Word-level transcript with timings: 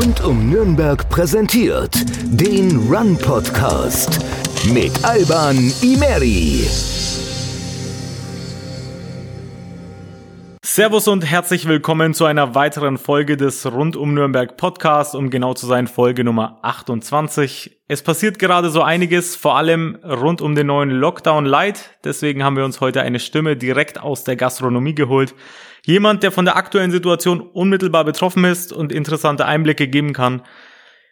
Rund 0.00 0.24
um 0.24 0.48
Nürnberg 0.48 1.10
präsentiert 1.10 1.94
den 2.24 2.88
Run 2.90 3.18
Podcast 3.18 4.24
mit 4.72 4.92
Alban 5.04 5.58
Imeri. 5.82 6.66
Servus 10.64 11.06
und 11.06 11.22
herzlich 11.22 11.68
willkommen 11.68 12.14
zu 12.14 12.24
einer 12.24 12.54
weiteren 12.54 12.96
Folge 12.96 13.36
des 13.36 13.70
Rund 13.70 13.94
um 13.94 14.14
Nürnberg 14.14 14.56
Podcast, 14.56 15.14
um 15.14 15.28
genau 15.28 15.52
zu 15.52 15.66
sein, 15.66 15.86
Folge 15.86 16.24
Nummer 16.24 16.60
28. 16.62 17.82
Es 17.86 18.02
passiert 18.02 18.38
gerade 18.38 18.70
so 18.70 18.80
einiges, 18.80 19.36
vor 19.36 19.58
allem 19.58 19.98
rund 20.02 20.40
um 20.40 20.54
den 20.54 20.68
neuen 20.68 20.88
Lockdown 20.88 21.44
Light. 21.44 21.90
Deswegen 22.04 22.42
haben 22.42 22.56
wir 22.56 22.64
uns 22.64 22.80
heute 22.80 23.02
eine 23.02 23.18
Stimme 23.18 23.54
direkt 23.54 24.00
aus 24.00 24.24
der 24.24 24.36
Gastronomie 24.36 24.94
geholt. 24.94 25.34
Jemand, 25.84 26.22
der 26.22 26.32
von 26.32 26.44
der 26.44 26.56
aktuellen 26.56 26.90
Situation 26.90 27.40
unmittelbar 27.40 28.04
betroffen 28.04 28.44
ist 28.44 28.72
und 28.72 28.92
interessante 28.92 29.46
Einblicke 29.46 29.88
geben 29.88 30.12
kann. 30.12 30.42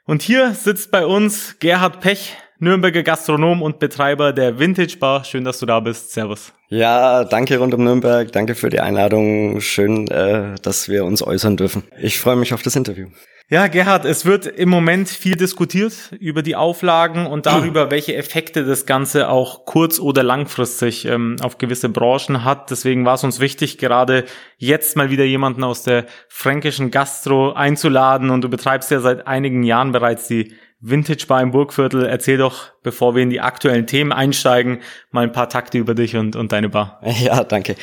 Und 0.04 0.22
hier 0.22 0.54
sitzt 0.54 0.90
bei 0.90 1.04
uns 1.04 1.56
Gerhard 1.59 2.00
Pech, 2.00 2.36
Nürnberger 2.59 3.02
Gastronom 3.02 3.62
und 3.62 3.78
Betreiber 3.78 4.32
der 4.32 4.59
Vintage 4.59 4.96
Bar. 4.98 5.24
Schön, 5.24 5.45
dass 5.45 5.59
du 5.59 5.66
da 5.66 5.80
bist. 5.80 6.12
Servus. 6.12 6.52
Ja, 6.68 7.24
danke 7.24 7.59
rund 7.59 7.73
um 7.74 7.84
Nürnberg. 7.84 8.30
Danke 8.32 8.54
für 8.54 8.68
die 8.68 8.80
Einladung. 8.80 9.60
Schön, 9.60 10.09
äh, 10.09 10.54
dass 10.62 10.88
wir 10.88 11.04
uns 11.04 11.23
äußern 11.23 11.56
dürfen. 11.56 11.84
Ich 12.00 12.18
freue 12.18 12.37
mich 12.37 12.52
auf 12.52 12.62
das 12.62 12.74
Interview. 12.74 13.09
Ja, 13.51 13.66
Gerhard, 13.69 14.05
es 14.05 14.27
wird 14.27 14.45
im 14.45 14.69
Moment 14.69 15.09
viel 15.09 15.34
diskutiert 15.34 16.12
über 16.20 16.43
die 16.43 16.55
Auflagen 16.55 17.27
und 17.27 17.47
darüber, 17.47 17.91
welche 17.91 18.15
Effekte 18.15 18.66
das 18.66 18.84
Ganze 18.84 19.30
auch 19.30 19.65
kurz- 19.65 20.01
oder 20.01 20.23
langfristig 20.23 21.07
ähm, 21.07 21.37
auf 21.41 21.57
gewisse 21.57 21.88
Branchen 21.88 22.45
hat. 22.45 22.71
Deswegen 22.71 23.07
war 23.07 23.15
es 23.15 23.24
uns 23.24 23.41
wichtig, 23.41 23.79
gerade 23.79 24.27
jetzt 24.59 24.98
mal 24.98 25.09
wieder 25.09 25.24
jemanden 25.24 25.65
aus 25.65 25.83
der 25.83 26.05
fränkischen 26.29 26.91
Gastro 26.91 27.52
einzuladen. 27.55 28.29
Und 28.29 28.43
du 28.43 28.51
betreibst 28.51 28.91
ja 28.91 29.01
seit 29.01 29.27
einigen 29.27 29.62
Jahren 29.62 29.93
bereits 29.93 30.29
die 30.29 30.52
Vintage 30.80 31.24
Bar 31.27 31.40
im 31.40 31.51
Burgviertel. 31.51 32.05
Erzähl 32.05 32.37
doch, 32.37 32.73
bevor 32.83 33.15
wir 33.15 33.23
in 33.23 33.30
die 33.30 33.40
aktuellen 33.40 33.87
Themen 33.87 34.12
einsteigen, 34.12 34.80
mal 35.10 35.23
ein 35.23 35.33
paar 35.33 35.49
Takte 35.49 35.79
über 35.79 35.95
dich 35.95 36.16
und, 36.16 36.37
und 36.37 36.52
deine 36.52 36.68
Bar. 36.68 37.01
Ja, 37.18 37.45
danke. 37.45 37.77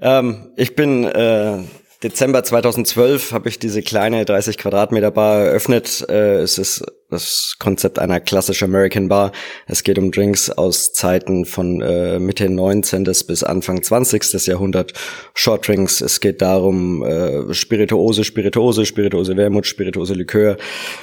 Ähm, 0.00 0.50
ich 0.56 0.74
bin 0.74 1.04
äh, 1.04 1.58
Dezember 2.02 2.42
2012 2.42 3.32
habe 3.32 3.48
ich 3.50 3.58
diese 3.58 3.82
kleine 3.82 4.24
30 4.24 4.56
Quadratmeter 4.56 5.10
Bar 5.10 5.40
eröffnet. 5.40 6.06
Äh, 6.08 6.38
es 6.38 6.56
ist 6.56 6.82
das 7.10 7.56
Konzept 7.58 7.98
einer 7.98 8.20
klassischen 8.20 8.64
American 8.64 9.08
Bar. 9.08 9.32
Es 9.66 9.82
geht 9.82 9.98
um 9.98 10.10
Drinks 10.10 10.50
aus 10.50 10.92
Zeiten 10.92 11.44
von 11.44 11.80
äh, 11.80 12.18
Mitte 12.18 12.48
19. 12.48 13.04
bis 13.04 13.42
Anfang 13.42 13.82
20. 13.82 14.46
Jahrhundert. 14.46 14.92
Short 15.34 15.66
Drinks. 15.66 16.00
Es 16.00 16.20
geht 16.20 16.40
darum, 16.42 17.04
äh, 17.04 17.52
Spirituose, 17.52 18.24
Spirituose, 18.24 18.86
Spirituose 18.86 19.36
Wermut, 19.36 19.66
Spirituose 19.66 20.14
Likör 20.14 20.56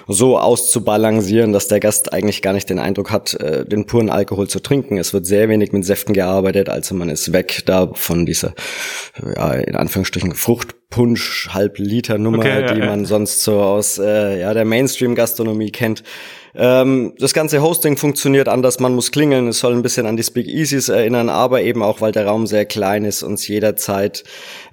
so 0.07 0.37
auszubalancieren, 0.37 1.53
dass 1.53 1.67
der 1.67 1.79
Gast 1.79 2.13
eigentlich 2.13 2.41
gar 2.41 2.53
nicht 2.53 2.69
den 2.69 2.79
Eindruck 2.79 3.11
hat, 3.11 3.33
äh, 3.35 3.65
den 3.65 3.85
puren 3.85 4.09
Alkohol 4.09 4.47
zu 4.47 4.59
trinken. 4.59 4.97
Es 4.97 5.13
wird 5.13 5.25
sehr 5.25 5.49
wenig 5.49 5.71
mit 5.71 5.85
Säften 5.85 6.13
gearbeitet, 6.13 6.69
also 6.69 6.95
man 6.95 7.09
ist 7.09 7.33
weg 7.33 7.63
da 7.65 7.91
von 7.93 8.25
dieser, 8.25 8.53
ja, 9.35 9.53
in 9.53 9.75
Anführungsstrichen 9.75 10.33
Fruchtpunsch, 10.33 11.49
halb 11.51 11.79
Liter 11.79 12.17
Nummer, 12.17 12.39
okay, 12.39 12.61
ja, 12.61 12.73
die 12.73 12.79
man 12.79 13.05
sonst 13.05 13.43
so 13.43 13.59
aus 13.59 13.99
äh, 13.99 14.39
ja, 14.39 14.53
der 14.53 14.65
Mainstream-Gastronomie 14.65 15.71
kennt 15.71 15.96
kennt. 15.97 16.03
Ähm, 16.59 17.13
das 17.19 17.33
ganze 17.33 17.61
Hosting 17.61 17.97
funktioniert 17.97 18.47
anders, 18.47 18.79
man 18.79 18.95
muss 18.95 19.11
klingeln, 19.11 19.47
es 19.47 19.59
soll 19.59 19.73
ein 19.73 19.83
bisschen 19.83 20.07
an 20.07 20.17
die 20.17 20.23
Speak 20.23 20.47
Easies 20.47 20.89
erinnern, 20.89 21.29
aber 21.29 21.61
eben 21.61 21.83
auch, 21.83 22.01
weil 22.01 22.11
der 22.11 22.25
Raum 22.25 22.47
sehr 22.47 22.65
klein 22.65 23.05
ist, 23.05 23.21
uns 23.21 23.47
jederzeit 23.47 24.23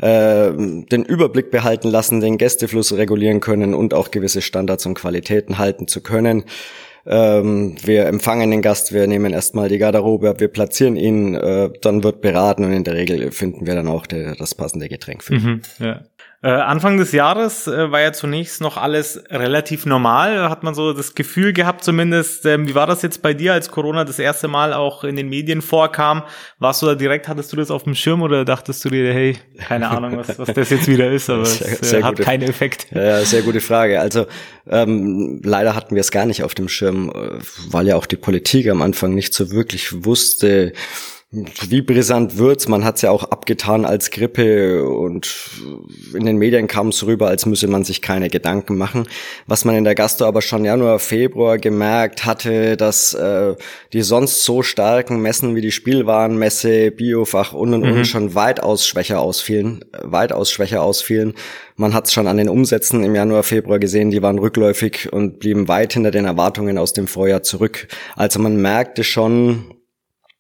äh, 0.00 0.50
den 0.52 1.05
Überblick 1.05 1.50
behalten 1.50 1.89
lassen, 1.89 2.20
den 2.20 2.39
Gästefluss 2.39 2.95
regulieren 2.95 3.41
können 3.41 3.75
und 3.75 3.92
auch 3.92 4.11
gewisse 4.11 4.41
Standards 4.41 4.86
und 4.86 4.95
Qualitäten 4.95 5.58
halten 5.58 5.86
zu 5.86 6.00
können. 6.00 6.45
Ähm, 7.06 7.77
wir 7.84 8.06
empfangen 8.06 8.50
den 8.50 8.62
Gast, 8.62 8.95
wir 8.95 9.06
nehmen 9.06 9.34
erstmal 9.34 9.69
die 9.69 9.77
Garderobe 9.77 10.30
ab, 10.30 10.41
wir 10.41 10.48
platzieren 10.48 10.97
ihn, 10.97 11.35
äh, 11.35 11.68
dann 11.83 12.02
wird 12.02 12.23
beraten 12.23 12.64
und 12.64 12.73
in 12.73 12.85
der 12.85 12.95
Regel 12.95 13.30
finden 13.30 13.67
wir 13.67 13.74
dann 13.74 13.89
auch 13.89 14.06
der, 14.06 14.36
das 14.36 14.55
passende 14.55 14.89
Getränk 14.89 15.23
für 15.23 15.35
ihn. 15.35 15.42
Mhm, 15.42 15.62
ja. 15.80 16.02
Äh, 16.44 16.48
Anfang 16.48 16.98
des 16.98 17.12
Jahres 17.12 17.66
äh, 17.68 17.90
war 17.90 18.02
ja 18.02 18.12
zunächst 18.12 18.60
noch 18.60 18.77
alles 18.77 19.18
relativ 19.30 19.86
normal, 19.86 20.50
hat 20.50 20.62
man 20.62 20.74
so 20.74 20.92
das 20.92 21.14
Gefühl 21.14 21.55
gehabt 21.55 21.82
zumindest. 21.82 22.44
Ähm, 22.44 22.68
wie 22.68 22.74
war 22.74 22.86
das 22.86 23.00
jetzt 23.00 23.22
bei 23.22 23.32
dir, 23.32 23.55
als 23.55 23.70
Corona 23.70 24.05
das 24.05 24.18
erste 24.18 24.46
Mal 24.46 24.74
auch 24.74 25.05
in 25.05 25.16
den 25.16 25.30
Medien 25.30 25.62
vorkam? 25.62 26.22
Warst 26.58 26.82
du 26.82 26.86
da 26.86 26.96
direkt, 26.96 27.28
hattest 27.28 27.50
du 27.50 27.56
das 27.56 27.70
auf 27.70 27.84
dem 27.84 27.94
Schirm 27.94 28.20
oder 28.20 28.44
dachtest 28.44 28.84
du 28.84 28.90
dir, 28.90 29.10
hey, 29.14 29.38
keine 29.56 29.88
Ahnung, 29.88 30.18
was, 30.18 30.38
was 30.38 30.52
das 30.52 30.68
jetzt 30.68 30.86
wieder 30.86 31.10
ist, 31.10 31.30
aber 31.30 31.46
sehr, 31.46 31.80
es 31.80 31.92
äh, 31.94 32.02
hat 32.02 32.18
keinen 32.18 32.42
Effekt. 32.42 32.88
Ja, 32.90 33.22
sehr 33.22 33.40
gute 33.40 33.62
Frage. 33.62 34.00
Also 34.00 34.26
ähm, 34.68 35.40
leider 35.42 35.74
hatten 35.74 35.94
wir 35.94 36.02
es 36.02 36.11
gar 36.11 36.26
nicht 36.26 36.42
auf 36.42 36.55
dem 36.55 36.68
Schirm, 36.68 37.11
weil 37.70 37.86
ja 37.86 37.96
auch 37.96 38.05
die 38.05 38.16
Politik 38.16 38.68
am 38.68 38.82
Anfang 38.82 39.14
nicht 39.14 39.32
so 39.32 39.50
wirklich 39.50 40.05
wusste, 40.05 40.74
wie 41.68 41.83
brisant 41.83 42.39
wird's? 42.39 42.68
Man 42.68 42.84
hat's 42.84 43.02
ja 43.02 43.11
auch 43.11 43.24
abgetan 43.24 43.84
als 43.84 44.11
Grippe 44.11 44.89
und 44.89 45.50
in 46.14 46.27
den 46.27 46.36
Medien 46.36 46.67
kam 46.67 46.89
es 46.89 47.05
rüber, 47.05 47.28
als 47.28 47.46
müsse 47.46 47.67
man 47.67 47.84
sich 47.84 48.02
keine 48.02 48.28
Gedanken 48.28 48.77
machen. 48.77 49.08
Was 49.46 49.64
man 49.64 49.74
in 49.74 49.84
der 49.84 49.94
Gastro 49.94 50.27
aber 50.27 50.42
schon 50.42 50.64
Januar, 50.64 50.98
Februar 50.98 51.58
gemerkt 51.58 52.24
hatte, 52.24 52.77
dass 52.77 53.14
äh, 53.14 53.55
die 53.92 54.02
sonst 54.02 54.44
so 54.44 54.62
starken 54.62 55.20
Messen 55.20 55.55
wie 55.56 55.61
die 55.61 55.73
Spielwarenmesse, 55.73 56.90
Biofach 56.90 57.52
und 57.52 57.74
und 57.74 57.84
mhm. 57.84 57.92
und 57.92 58.05
schon 58.06 58.34
weitaus 58.34 58.86
schwächer 58.86 59.20
ausfielen, 59.20 59.84
weitaus 60.02 60.52
schwächer 60.52 60.83
ausfielen. 60.83 61.34
Man 61.77 61.92
hat's 61.92 62.12
schon 62.12 62.28
an 62.28 62.36
den 62.36 62.48
Umsätzen 62.48 63.02
im 63.02 63.17
Januar, 63.17 63.42
Februar 63.42 63.80
gesehen, 63.80 64.11
die 64.11 64.23
waren 64.23 64.39
rückläufig 64.39 65.12
und 65.12 65.40
blieben 65.40 65.67
weit 65.67 65.94
hinter 65.94 66.12
den 66.12 66.24
Erwartungen 66.24 66.78
aus 66.78 66.92
dem 66.92 67.08
Vorjahr 67.08 67.42
zurück. 67.42 67.89
Also 68.14 68.39
man 68.39 68.62
merkte 68.62 69.02
schon, 69.02 69.73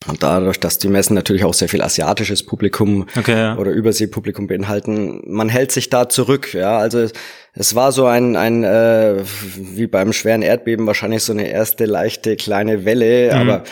und 0.06 0.22
dadurch, 0.22 0.60
dass 0.60 0.78
die 0.78 0.88
Messen 0.88 1.14
natürlich 1.14 1.44
auch 1.44 1.54
sehr 1.54 1.68
viel 1.68 1.82
asiatisches 1.82 2.44
Publikum 2.44 3.06
okay, 3.16 3.36
ja. 3.36 3.56
oder 3.56 3.70
Überseepublikum 3.70 4.46
beinhalten, 4.46 5.22
man 5.26 5.48
hält 5.48 5.72
sich 5.72 5.90
da 5.90 6.08
zurück. 6.08 6.54
Ja, 6.54 6.78
also 6.78 7.06
es 7.52 7.74
war 7.74 7.92
so 7.92 8.06
ein, 8.06 8.36
ein 8.36 8.64
äh, 8.64 9.22
wie 9.56 9.86
beim 9.86 10.12
schweren 10.12 10.42
Erdbeben 10.42 10.86
wahrscheinlich 10.86 11.22
so 11.22 11.32
eine 11.32 11.48
erste 11.48 11.86
leichte 11.86 12.36
kleine 12.36 12.84
Welle, 12.84 13.32
mhm. 13.32 13.40
aber 13.40 13.64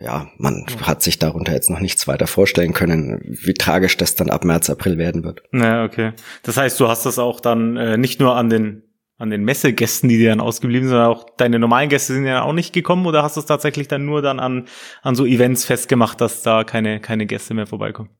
ja, 0.00 0.28
man 0.36 0.64
hat 0.82 1.02
sich 1.02 1.18
darunter 1.18 1.52
jetzt 1.52 1.70
noch 1.70 1.80
nichts 1.80 2.06
weiter 2.06 2.26
vorstellen 2.26 2.72
können, 2.72 3.20
wie 3.24 3.54
tragisch 3.54 3.96
das 3.96 4.14
dann 4.14 4.30
ab 4.30 4.44
März, 4.44 4.70
April 4.70 4.96
werden 4.96 5.24
wird. 5.24 5.42
Ja, 5.52 5.84
okay. 5.84 6.12
Das 6.44 6.56
heißt, 6.56 6.78
du 6.78 6.88
hast 6.88 7.04
das 7.04 7.18
auch 7.18 7.40
dann 7.40 7.76
äh, 7.76 7.96
nicht 7.96 8.20
nur 8.20 8.36
an 8.36 8.48
den 8.48 8.82
an 9.18 9.30
den 9.30 9.44
Messegästen, 9.44 10.08
die 10.08 10.16
dir 10.16 10.30
dann 10.30 10.40
ausgeblieben 10.40 10.88
sind, 10.88 10.96
auch 10.96 11.26
deine 11.36 11.58
normalen 11.58 11.88
Gäste 11.88 12.14
sind 12.14 12.24
ja 12.24 12.42
auch 12.42 12.52
nicht 12.52 12.72
gekommen 12.72 13.04
oder 13.06 13.22
hast 13.24 13.36
du 13.36 13.40
es 13.40 13.46
tatsächlich 13.46 13.88
dann 13.88 14.06
nur 14.06 14.22
dann 14.22 14.38
an, 14.38 14.66
an 15.02 15.16
so 15.16 15.26
Events 15.26 15.64
festgemacht, 15.64 16.20
dass 16.20 16.42
da 16.42 16.62
keine, 16.64 17.00
keine 17.00 17.26
Gäste 17.26 17.52
mehr 17.52 17.66
vorbeikommen? 17.66 18.10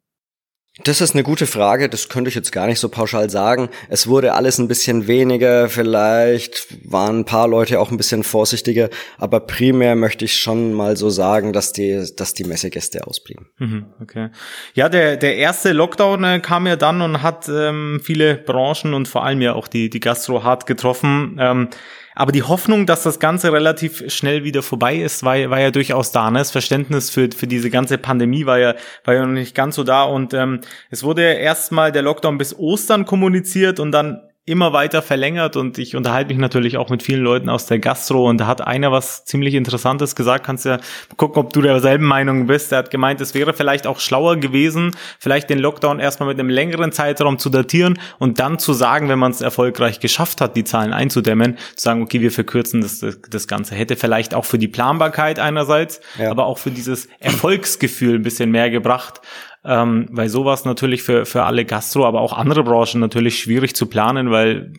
Das 0.84 1.00
ist 1.00 1.14
eine 1.14 1.24
gute 1.24 1.46
Frage, 1.46 1.88
das 1.88 2.08
könnte 2.08 2.28
ich 2.28 2.36
jetzt 2.36 2.52
gar 2.52 2.66
nicht 2.68 2.78
so 2.78 2.88
pauschal 2.88 3.28
sagen. 3.30 3.68
Es 3.88 4.06
wurde 4.06 4.34
alles 4.34 4.58
ein 4.58 4.68
bisschen 4.68 5.08
weniger, 5.08 5.68
vielleicht 5.68 6.68
waren 6.88 7.20
ein 7.20 7.24
paar 7.24 7.48
Leute 7.48 7.80
auch 7.80 7.90
ein 7.90 7.96
bisschen 7.96 8.22
vorsichtiger, 8.22 8.88
aber 9.18 9.40
primär 9.40 9.96
möchte 9.96 10.24
ich 10.24 10.38
schon 10.38 10.72
mal 10.72 10.96
so 10.96 11.10
sagen, 11.10 11.52
dass 11.52 11.72
die, 11.72 12.06
dass 12.16 12.32
die 12.32 12.44
Messegäste 12.44 13.06
ausblieben. 13.06 13.48
Mhm, 13.58 13.86
okay. 14.00 14.28
Ja, 14.74 14.88
der, 14.88 15.16
der 15.16 15.36
erste 15.36 15.72
Lockdown 15.72 16.22
äh, 16.22 16.40
kam 16.40 16.66
ja 16.66 16.76
dann 16.76 17.02
und 17.02 17.22
hat 17.22 17.48
ähm, 17.48 18.00
viele 18.02 18.36
Branchen 18.36 18.94
und 18.94 19.08
vor 19.08 19.24
allem 19.24 19.40
ja 19.40 19.54
auch 19.54 19.66
die, 19.66 19.90
die 19.90 20.00
Gastro 20.00 20.44
hart 20.44 20.66
getroffen. 20.66 21.38
Ähm, 21.40 21.68
aber 22.18 22.32
die 22.32 22.42
Hoffnung, 22.42 22.84
dass 22.84 23.04
das 23.04 23.20
Ganze 23.20 23.52
relativ 23.52 24.12
schnell 24.12 24.42
wieder 24.42 24.64
vorbei 24.64 24.96
ist, 24.96 25.22
war, 25.22 25.36
war 25.50 25.60
ja 25.60 25.70
durchaus 25.70 26.10
da. 26.10 26.28
Ne? 26.32 26.40
Das 26.40 26.50
Verständnis 26.50 27.10
für, 27.10 27.28
für 27.30 27.46
diese 27.46 27.70
ganze 27.70 27.96
Pandemie 27.96 28.44
war 28.44 28.58
ja, 28.58 28.74
war 29.04 29.14
ja 29.14 29.24
noch 29.24 29.32
nicht 29.32 29.54
ganz 29.54 29.76
so 29.76 29.84
da. 29.84 30.02
Und 30.02 30.34
ähm, 30.34 30.60
es 30.90 31.04
wurde 31.04 31.22
ja 31.22 31.34
erstmal 31.34 31.92
der 31.92 32.02
Lockdown 32.02 32.36
bis 32.36 32.58
Ostern 32.58 33.04
kommuniziert 33.04 33.78
und 33.78 33.92
dann 33.92 34.27
immer 34.48 34.72
weiter 34.72 35.02
verlängert 35.02 35.56
und 35.56 35.78
ich 35.78 35.94
unterhalte 35.94 36.28
mich 36.28 36.38
natürlich 36.38 36.76
auch 36.76 36.90
mit 36.90 37.02
vielen 37.02 37.22
Leuten 37.22 37.48
aus 37.48 37.66
der 37.66 37.78
Gastro 37.78 38.28
und 38.28 38.38
da 38.38 38.46
hat 38.46 38.66
einer 38.66 38.90
was 38.90 39.24
ziemlich 39.24 39.54
Interessantes 39.54 40.16
gesagt, 40.16 40.46
kannst 40.46 40.64
ja 40.64 40.78
gucken, 41.16 41.40
ob 41.40 41.52
du 41.52 41.60
derselben 41.60 42.04
Meinung 42.04 42.46
bist. 42.46 42.72
Er 42.72 42.78
hat 42.78 42.90
gemeint, 42.90 43.20
es 43.20 43.34
wäre 43.34 43.52
vielleicht 43.52 43.86
auch 43.86 44.00
schlauer 44.00 44.36
gewesen, 44.36 44.96
vielleicht 45.18 45.50
den 45.50 45.58
Lockdown 45.58 46.00
erstmal 46.00 46.28
mit 46.28 46.38
einem 46.38 46.48
längeren 46.48 46.92
Zeitraum 46.92 47.38
zu 47.38 47.50
datieren 47.50 47.98
und 48.18 48.38
dann 48.38 48.58
zu 48.58 48.72
sagen, 48.72 49.08
wenn 49.08 49.18
man 49.18 49.32
es 49.32 49.40
erfolgreich 49.40 50.00
geschafft 50.00 50.40
hat, 50.40 50.56
die 50.56 50.64
Zahlen 50.64 50.92
einzudämmen, 50.92 51.56
zu 51.76 51.84
sagen, 51.84 52.02
okay, 52.02 52.20
wir 52.20 52.32
verkürzen 52.32 52.80
das, 52.80 53.04
das, 53.30 53.48
Ganze. 53.48 53.74
Hätte 53.74 53.96
vielleicht 53.96 54.34
auch 54.34 54.44
für 54.44 54.58
die 54.58 54.68
Planbarkeit 54.68 55.38
einerseits, 55.38 56.00
ja. 56.18 56.30
aber 56.30 56.46
auch 56.46 56.58
für 56.58 56.70
dieses 56.70 57.08
Erfolgsgefühl 57.20 58.16
ein 58.16 58.22
bisschen 58.22 58.50
mehr 58.50 58.70
gebracht 58.70 59.20
ähm, 59.64 60.08
weil 60.10 60.28
sowas 60.28 60.64
natürlich 60.64 61.02
für, 61.02 61.26
für 61.26 61.44
alle 61.44 61.64
Gastro, 61.64 62.06
aber 62.06 62.20
auch 62.20 62.32
andere 62.32 62.64
Branchen 62.64 63.00
natürlich 63.00 63.38
schwierig 63.38 63.74
zu 63.74 63.86
planen, 63.86 64.30
weil 64.30 64.72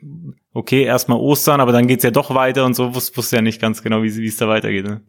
okay, 0.53 0.83
erstmal 0.83 1.19
Ostern, 1.19 1.61
aber 1.61 1.71
dann 1.71 1.87
geht's 1.87 2.03
ja 2.03 2.11
doch 2.11 2.33
weiter 2.33 2.65
und 2.65 2.75
so 2.75 2.95
wusste 2.95 3.17
wusste 3.17 3.37
ja 3.37 3.41
nicht 3.41 3.61
ganz 3.61 3.83
genau, 3.83 4.03
wie 4.03 4.25
es 4.25 4.37
da 4.37 4.47
weitergeht. 4.47 4.85
Ne? 4.85 5.01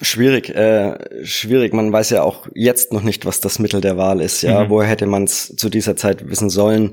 Schwierig, 0.00 0.50
äh, 0.50 1.24
schwierig. 1.24 1.72
Man 1.74 1.92
weiß 1.92 2.10
ja 2.10 2.22
auch 2.22 2.46
jetzt 2.54 2.92
noch 2.92 3.02
nicht, 3.02 3.26
was 3.26 3.40
das 3.40 3.58
Mittel 3.58 3.80
der 3.80 3.96
Wahl 3.96 4.20
ist. 4.20 4.42
Ja, 4.42 4.64
mhm. 4.64 4.70
woher 4.70 4.88
hätte 4.88 5.06
man 5.06 5.24
es 5.24 5.56
zu 5.56 5.68
dieser 5.68 5.96
Zeit 5.96 6.28
wissen 6.30 6.50
sollen? 6.50 6.92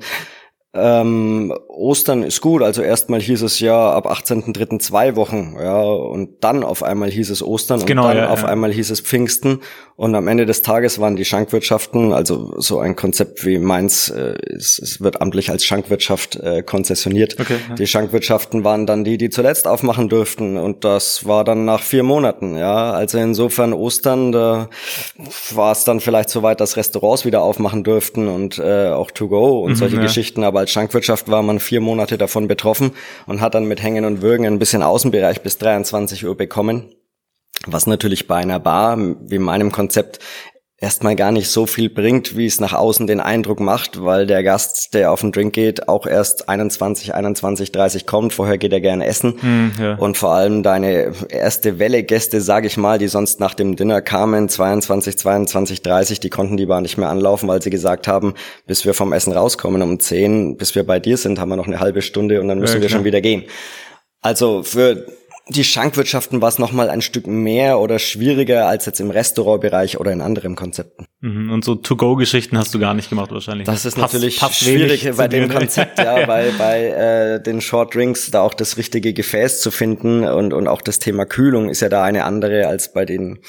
Ähm, 0.73 1.53
Ostern 1.75 2.23
ist 2.23 2.41
gut. 2.41 2.61
Also 2.61 2.81
erstmal 2.81 3.21
hieß 3.21 3.41
es 3.41 3.59
ja 3.59 3.91
ab 3.91 4.09
18.3. 4.09 4.79
zwei 4.79 5.15
Wochen, 5.15 5.55
ja, 5.59 5.81
und 5.81 6.43
dann 6.43 6.63
auf 6.63 6.83
einmal 6.83 7.11
hieß 7.11 7.29
es 7.29 7.43
Ostern 7.43 7.81
und 7.81 7.87
Genau, 7.87 8.07
dann 8.07 8.17
ja, 8.17 8.29
auf 8.29 8.41
ja. 8.41 8.47
einmal 8.47 8.71
hieß 8.71 8.89
es 8.89 9.01
Pfingsten 9.01 9.61
und 9.97 10.13
am 10.13 10.27
Ende 10.27 10.45
des 10.45 10.61
Tages 10.61 10.99
waren 10.99 11.15
die 11.15 11.23
Schankwirtschaften, 11.23 12.11
also 12.11 12.53
so 12.57 12.79
ein 12.79 12.97
Konzept 12.97 13.45
wie 13.45 13.59
meins, 13.59 14.09
äh, 14.09 14.35
es, 14.53 14.77
es 14.77 14.99
wird 14.99 15.21
amtlich 15.21 15.49
als 15.49 15.63
Schankwirtschaft 15.63 16.35
äh, 16.35 16.63
konzessioniert. 16.63 17.37
Okay, 17.39 17.55
ja. 17.69 17.75
Die 17.75 17.87
Schankwirtschaften 17.87 18.65
waren 18.65 18.85
dann 18.85 19.05
die, 19.05 19.17
die 19.17 19.29
zuletzt 19.29 19.67
aufmachen 19.67 20.09
durften 20.09 20.57
und 20.57 20.83
das 20.83 21.25
war 21.25 21.45
dann 21.45 21.63
nach 21.63 21.81
vier 21.81 22.03
Monaten, 22.03 22.57
ja. 22.57 22.91
Also 22.91 23.17
insofern 23.19 23.71
Ostern, 23.71 24.33
da 24.33 24.69
war 25.53 25.71
es 25.71 25.85
dann 25.85 26.01
vielleicht 26.01 26.29
so 26.29 26.43
weit, 26.43 26.59
dass 26.59 26.75
Restaurants 26.75 27.23
wieder 27.23 27.41
aufmachen 27.41 27.83
durften 27.85 28.27
und 28.27 28.59
äh, 28.59 28.89
auch 28.89 29.11
to 29.11 29.29
go 29.29 29.59
und 29.61 29.75
solche 29.75 29.95
ja. 29.95 30.01
Geschichten, 30.01 30.43
aber 30.43 30.59
als 30.59 30.71
Schankwirtschaft 30.71 31.29
war 31.29 31.41
man 31.41 31.59
vier 31.65 31.81
Monate 31.81 32.17
davon 32.17 32.47
betroffen 32.47 32.91
und 33.25 33.41
hat 33.41 33.55
dann 33.55 33.65
mit 33.65 33.83
Hängen 33.83 34.05
und 34.05 34.21
Würgen 34.21 34.45
ein 34.45 34.59
bisschen 34.59 34.83
Außenbereich 34.83 35.41
bis 35.41 35.57
23 35.57 36.25
Uhr 36.25 36.37
bekommen. 36.37 36.95
Was 37.67 37.87
natürlich 37.87 38.27
bei 38.27 38.37
einer 38.37 38.59
Bar, 38.59 38.97
wie 38.97 39.39
meinem 39.39 39.71
Konzept, 39.71 40.19
erstmal 40.85 41.15
gar 41.15 41.31
nicht 41.31 41.49
so 41.49 41.65
viel 41.65 41.89
bringt, 41.89 42.37
wie 42.37 42.45
es 42.45 42.59
nach 42.59 42.73
außen 42.73 43.07
den 43.07 43.19
Eindruck 43.19 43.59
macht, 43.59 44.03
weil 44.03 44.27
der 44.27 44.43
Gast, 44.43 44.93
der 44.93 45.11
auf 45.11 45.21
den 45.21 45.31
Drink 45.31 45.53
geht, 45.53 45.89
auch 45.89 46.05
erst 46.05 46.47
21, 46.47 47.15
21, 47.15 47.71
30 47.71 48.05
kommt. 48.05 48.33
Vorher 48.33 48.59
geht 48.59 48.71
er 48.71 48.81
gerne 48.81 49.07
essen. 49.07 49.33
Hm, 49.41 49.71
ja. 49.79 49.95
Und 49.95 50.15
vor 50.15 50.33
allem 50.33 50.61
deine 50.61 51.11
erste 51.29 51.79
Welle 51.79 52.03
Gäste, 52.03 52.39
sage 52.39 52.67
ich 52.67 52.77
mal, 52.77 52.99
die 52.99 53.07
sonst 53.07 53.39
nach 53.39 53.55
dem 53.55 53.75
Dinner 53.75 53.99
kamen, 54.01 54.47
22, 54.47 55.17
22, 55.17 55.81
30, 55.81 56.19
die 56.19 56.29
konnten 56.29 56.55
die 56.55 56.67
Bar 56.67 56.81
nicht 56.81 56.99
mehr 56.99 57.09
anlaufen, 57.09 57.49
weil 57.49 57.63
sie 57.63 57.71
gesagt 57.71 58.07
haben, 58.07 58.35
bis 58.67 58.85
wir 58.85 58.93
vom 58.93 59.11
Essen 59.11 59.33
rauskommen 59.33 59.81
um 59.81 59.99
10, 59.99 60.55
bis 60.55 60.75
wir 60.75 60.85
bei 60.85 60.99
dir 60.99 61.17
sind, 61.17 61.39
haben 61.39 61.49
wir 61.49 61.55
noch 61.55 61.65
eine 61.65 61.79
halbe 61.79 62.03
Stunde 62.03 62.39
und 62.39 62.47
dann 62.47 62.59
müssen 62.59 62.75
Ja, 62.75 62.81
wir 62.83 62.89
schon 62.89 63.05
wieder 63.05 63.21
gehen. 63.21 63.45
Also 64.21 64.61
für 64.61 65.07
die 65.47 65.63
Schankwirtschaften 65.63 66.41
war 66.41 66.49
es 66.49 66.57
nochmal 66.57 66.89
ein 66.89 67.01
Stück 67.01 67.27
mehr 67.27 67.79
oder 67.79 67.99
schwieriger 67.99 68.67
als 68.67 68.87
jetzt 68.87 68.99
im 68.99 69.11
Restaurantbereich 69.11 69.99
oder 69.99 70.11
in 70.11 70.21
anderen 70.21 70.55
Konzepten. 70.55 71.05
Mhm, 71.21 71.51
Und 71.51 71.63
so 71.63 71.75
To-Go-Geschichten 71.75 72.57
hast 72.57 72.73
du 72.73 72.79
gar 72.79 72.95
nicht 72.95 73.09
gemacht 73.09 73.31
wahrscheinlich. 73.31 73.67
Das 73.67 73.85
ist 73.85 73.95
Passt- 73.95 74.13
natürlich 74.13 74.39
passt 74.39 74.55
schwierig 74.55 75.07
bei 75.15 75.27
dem? 75.27 75.49
Konzept, 75.49 75.99
ja, 75.99 76.27
weil 76.27 76.51
bei 76.57 76.85
äh, 76.87 77.43
den 77.43 77.61
Short 77.61 77.93
Drinks 77.93 78.31
da 78.31 78.41
auch 78.41 78.55
das 78.55 78.77
richtige 78.77 79.13
Gefäß 79.13 79.61
zu 79.61 79.69
finden 79.69 80.23
und, 80.23 80.51
und 80.53 80.67
auch 80.67 80.81
das 80.81 80.97
Thema 80.99 81.25
Kühlung 81.25 81.69
ist 81.69 81.81
ja 81.81 81.89
da 81.89 82.03
eine 82.03 82.23
andere 82.25 82.67
als 82.67 82.91
bei 82.91 83.05
den 83.05 83.39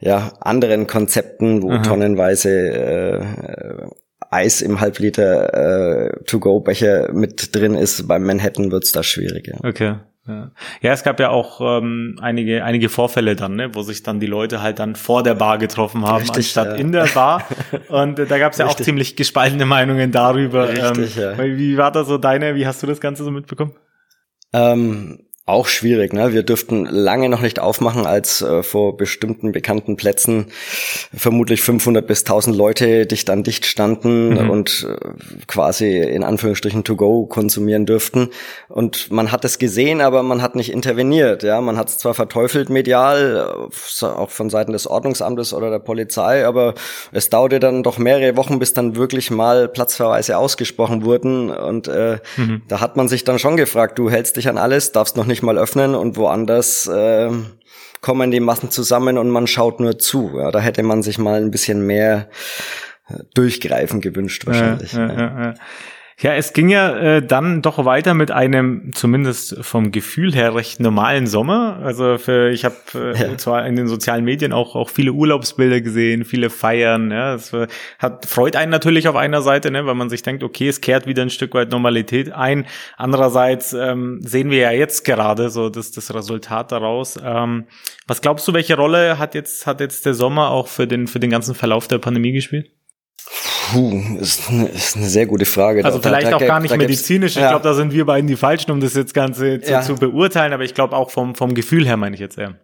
ja, 0.00 0.32
anderen 0.40 0.86
Konzepten, 0.86 1.62
wo 1.62 1.78
tonnenweise 1.78 2.50
äh, 2.50 3.16
äh, 3.16 3.86
Eis 4.30 4.60
im 4.62 4.80
Halbliter 4.80 6.10
äh, 6.10 6.24
To-Go-Becher 6.24 7.12
mit 7.12 7.54
drin 7.54 7.74
ist. 7.76 8.08
Beim 8.08 8.24
Manhattan 8.24 8.72
wird's 8.72 8.90
da 8.92 9.02
schwierig. 9.02 9.46
Ja. 9.46 9.58
Okay. 9.68 9.94
Ja. 10.28 10.50
ja, 10.80 10.92
es 10.92 11.04
gab 11.04 11.20
ja 11.20 11.30
auch 11.30 11.60
ähm, 11.60 12.18
einige, 12.20 12.64
einige 12.64 12.88
Vorfälle 12.88 13.36
dann, 13.36 13.54
ne, 13.54 13.74
wo 13.74 13.82
sich 13.82 14.02
dann 14.02 14.18
die 14.18 14.26
Leute 14.26 14.60
halt 14.60 14.80
dann 14.80 14.96
vor 14.96 15.22
der 15.22 15.34
Bar 15.34 15.58
getroffen 15.58 16.04
haben, 16.04 16.18
Richtig, 16.18 16.36
anstatt 16.36 16.68
ja. 16.70 16.74
in 16.74 16.90
der 16.90 17.06
Bar. 17.06 17.46
Und 17.88 18.18
äh, 18.18 18.26
da 18.26 18.38
gab 18.38 18.52
es 18.52 18.58
ja 18.58 18.66
auch 18.66 18.74
ziemlich 18.74 19.14
gespaltene 19.14 19.66
Meinungen 19.66 20.10
darüber. 20.10 20.68
Richtig, 20.68 21.16
ähm, 21.16 21.22
ja. 21.22 21.38
Wie 21.38 21.76
war 21.76 21.92
da 21.92 22.04
so 22.04 22.18
deine, 22.18 22.56
wie 22.56 22.66
hast 22.66 22.82
du 22.82 22.86
das 22.88 23.00
Ganze 23.00 23.22
so 23.22 23.30
mitbekommen? 23.30 23.74
Ähm, 24.52 25.25
auch 25.48 25.68
schwierig, 25.68 26.12
ne? 26.12 26.32
Wir 26.32 26.42
dürften 26.42 26.86
lange 26.86 27.28
noch 27.28 27.40
nicht 27.40 27.60
aufmachen, 27.60 28.04
als 28.04 28.42
äh, 28.42 28.64
vor 28.64 28.96
bestimmten 28.96 29.52
bekannten 29.52 29.94
Plätzen 29.94 30.46
vermutlich 31.14 31.62
500 31.62 32.04
bis 32.04 32.22
1000 32.22 32.56
Leute 32.56 33.06
dicht 33.06 33.30
an 33.30 33.44
dicht 33.44 33.64
standen 33.64 34.36
und 34.50 34.88
äh, 34.90 34.96
quasi 35.46 35.98
in 35.98 36.24
Anführungsstrichen 36.24 36.82
to 36.82 36.96
go 36.96 37.26
konsumieren 37.26 37.86
dürften. 37.86 38.30
Und 38.68 39.12
man 39.12 39.30
hat 39.30 39.44
es 39.44 39.60
gesehen, 39.60 40.00
aber 40.00 40.24
man 40.24 40.42
hat 40.42 40.56
nicht 40.56 40.72
interveniert, 40.72 41.44
ja? 41.44 41.60
Man 41.60 41.76
hat 41.76 41.90
es 41.90 41.98
zwar 41.98 42.14
verteufelt 42.14 42.68
medial, 42.68 43.70
äh, 43.70 44.04
auch 44.04 44.30
von 44.30 44.50
Seiten 44.50 44.72
des 44.72 44.88
Ordnungsamtes 44.88 45.54
oder 45.54 45.70
der 45.70 45.78
Polizei, 45.78 46.44
aber 46.44 46.74
es 47.12 47.30
dauerte 47.30 47.60
dann 47.60 47.84
doch 47.84 47.98
mehrere 47.98 48.36
Wochen, 48.36 48.58
bis 48.58 48.72
dann 48.72 48.96
wirklich 48.96 49.30
mal 49.30 49.68
Platzverweise 49.68 50.38
ausgesprochen 50.38 51.04
wurden 51.04 51.50
und 51.50 51.86
äh, 51.86 52.18
da 52.66 52.80
hat 52.80 52.96
man 52.96 53.06
sich 53.06 53.22
dann 53.22 53.38
schon 53.38 53.56
gefragt, 53.56 53.96
du 53.96 54.10
hältst 54.10 54.36
dich 54.36 54.48
an 54.48 54.58
alles, 54.58 54.90
darfst 54.90 55.16
noch 55.16 55.24
nicht 55.24 55.35
mal 55.42 55.58
öffnen 55.58 55.94
und 55.94 56.16
woanders 56.16 56.86
äh, 56.86 57.30
kommen 58.00 58.30
die 58.30 58.40
Massen 58.40 58.70
zusammen 58.70 59.18
und 59.18 59.30
man 59.30 59.46
schaut 59.46 59.80
nur 59.80 59.98
zu. 59.98 60.38
Ja, 60.38 60.50
da 60.50 60.60
hätte 60.60 60.82
man 60.82 61.02
sich 61.02 61.18
mal 61.18 61.40
ein 61.40 61.50
bisschen 61.50 61.84
mehr 61.86 62.28
äh, 63.08 63.18
durchgreifen 63.34 64.00
gewünscht 64.00 64.46
wahrscheinlich. 64.46 64.92
Ja, 64.92 65.06
ja. 65.06 65.16
ja, 65.16 65.54
ja, 66.18 66.34
es 66.34 66.54
ging 66.54 66.70
ja 66.70 66.96
äh, 66.96 67.22
dann 67.26 67.60
doch 67.60 67.84
weiter 67.84 68.14
mit 68.14 68.30
einem 68.30 68.90
zumindest 68.94 69.58
vom 69.60 69.92
Gefühl 69.92 70.34
her 70.34 70.54
recht 70.54 70.80
normalen 70.80 71.26
Sommer. 71.26 71.78
Also 71.82 72.16
für 72.16 72.50
ich 72.50 72.64
habe 72.64 72.76
äh, 72.94 73.12
Ja. 73.20 73.36
zwar 73.36 73.66
in 73.66 73.76
den 73.76 73.86
sozialen 73.86 74.24
Medien 74.24 74.52
auch 74.54 74.76
auch 74.76 74.88
viele 74.88 75.12
Urlaubsbilder 75.12 75.82
gesehen, 75.82 76.24
viele 76.24 76.48
Feiern. 76.48 77.10
Ja, 77.10 77.34
es 77.34 77.52
hat 77.98 78.24
freut 78.24 78.56
einen 78.56 78.70
natürlich 78.70 79.08
auf 79.08 79.16
einer 79.16 79.42
Seite, 79.42 79.70
ne, 79.70 79.84
weil 79.84 79.94
man 79.94 80.08
sich 80.08 80.22
denkt, 80.22 80.42
okay, 80.42 80.68
es 80.68 80.80
kehrt 80.80 81.06
wieder 81.06 81.20
ein 81.20 81.28
Stück 81.30 81.52
weit 81.52 81.70
Normalität 81.70 82.32
ein. 82.32 82.64
Andererseits 82.96 83.74
ähm, 83.74 84.20
sehen 84.22 84.50
wir 84.50 84.58
ja 84.58 84.70
jetzt 84.72 85.04
gerade 85.04 85.50
so 85.50 85.68
das 85.68 85.90
das 85.90 86.14
Resultat 86.14 86.72
daraus. 86.72 87.18
Ähm, 87.22 87.66
was 88.06 88.22
glaubst 88.22 88.48
du, 88.48 88.54
welche 88.54 88.76
Rolle 88.76 89.18
hat 89.18 89.34
jetzt 89.34 89.66
hat 89.66 89.80
jetzt 89.80 90.06
der 90.06 90.14
Sommer 90.14 90.50
auch 90.50 90.68
für 90.68 90.86
den 90.86 91.08
für 91.08 91.20
den 91.20 91.30
ganzen 91.30 91.54
Verlauf 91.54 91.88
der 91.88 91.98
Pandemie 91.98 92.32
gespielt? 92.32 92.70
Puh, 93.72 94.02
ist, 94.20 94.48
eine, 94.50 94.66
ist 94.68 94.96
eine 94.96 95.06
sehr 95.06 95.26
gute 95.26 95.44
Frage. 95.44 95.84
Also 95.84 95.98
Da- 95.98 96.08
vielleicht 96.08 96.30
da- 96.32 96.36
auch 96.36 96.40
gar 96.46 96.60
nicht 96.60 96.76
medizinisch. 96.76 97.36
Ich 97.36 97.42
ja. 97.42 97.50
glaube, 97.50 97.64
da 97.64 97.74
sind 97.74 97.92
wir 97.92 98.04
beiden 98.04 98.26
die 98.28 98.36
Falschen, 98.36 98.70
um 98.70 98.80
das 98.80 98.94
jetzt 98.94 99.14
Ganze 99.14 99.60
zu, 99.60 99.70
Ja. 99.70 99.82
zu 99.82 99.94
beurteilen. 99.96 100.52
Aber 100.52 100.64
ich 100.64 100.74
glaube 100.74 100.94
auch 100.96 101.10
vom, 101.10 101.34
vom 101.34 101.54
Gefühl 101.54 101.86
her 101.86 101.96
meine 101.96 102.14
ich 102.14 102.20
jetzt 102.20 102.38
eher. 102.38 102.54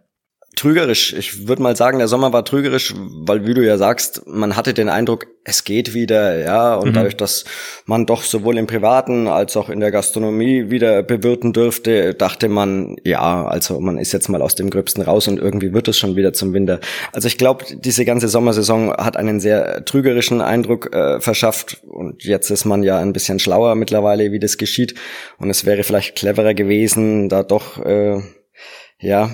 Trügerisch. 0.55 1.13
Ich 1.13 1.47
würde 1.47 1.63
mal 1.63 1.75
sagen, 1.75 1.97
der 1.97 2.07
Sommer 2.07 2.31
war 2.31 2.45
trügerisch, 2.45 2.93
weil 2.95 3.47
wie 3.47 3.55
du 3.55 3.65
ja 3.65 3.77
sagst, 3.77 4.27
man 4.27 4.55
hatte 4.55 4.75
den 4.75 4.87
Eindruck, 4.87 5.25
es 5.43 5.63
geht 5.63 5.93
wieder, 5.93 6.39
ja, 6.39 6.75
und 6.75 6.95
dadurch, 6.95 7.17
dass 7.17 7.43
man 7.85 8.05
doch 8.05 8.21
sowohl 8.21 8.57
im 8.57 8.67
Privaten 8.67 9.27
als 9.27 9.57
auch 9.57 9.69
in 9.69 9.79
der 9.79 9.91
Gastronomie 9.91 10.69
wieder 10.69 11.01
bewirten 11.01 11.53
dürfte, 11.53 12.13
dachte 12.13 12.49
man, 12.49 12.97
ja, 13.03 13.45
also 13.45 13.79
man 13.79 13.97
ist 13.97 14.13
jetzt 14.13 14.29
mal 14.29 14.41
aus 14.41 14.55
dem 14.55 14.69
Gröbsten 14.69 15.01
raus 15.01 15.27
und 15.27 15.39
irgendwie 15.39 15.73
wird 15.73 15.87
es 15.87 15.97
schon 15.97 16.15
wieder 16.15 16.33
zum 16.33 16.53
Winter. 16.53 16.79
Also 17.11 17.27
ich 17.27 17.37
glaube, 17.37 17.65
diese 17.73 18.05
ganze 18.05 18.29
Sommersaison 18.29 18.93
hat 18.93 19.17
einen 19.17 19.39
sehr 19.39 19.83
trügerischen 19.85 20.39
Eindruck 20.39 20.93
äh, 20.93 21.19
verschafft 21.19 21.81
und 21.83 22.23
jetzt 22.23 22.51
ist 22.51 22.65
man 22.65 22.83
ja 22.83 22.99
ein 22.99 23.11
bisschen 23.11 23.39
schlauer 23.39 23.75
mittlerweile, 23.75 24.31
wie 24.31 24.39
das 24.39 24.57
geschieht 24.57 24.95
und 25.39 25.49
es 25.49 25.65
wäre 25.65 25.83
vielleicht 25.83 26.15
cleverer 26.15 26.53
gewesen, 26.53 27.27
da 27.27 27.43
doch 27.43 27.83
äh, 27.83 28.21
ja 28.99 29.29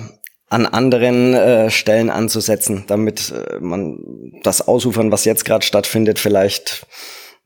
an 0.50 0.66
anderen 0.66 1.34
äh, 1.34 1.70
Stellen 1.70 2.10
anzusetzen, 2.10 2.84
damit 2.86 3.32
äh, 3.32 3.58
man 3.60 3.98
das 4.42 4.66
Ausufern, 4.66 5.10
was 5.10 5.24
jetzt 5.24 5.44
gerade 5.44 5.64
stattfindet, 5.64 6.18
vielleicht 6.18 6.86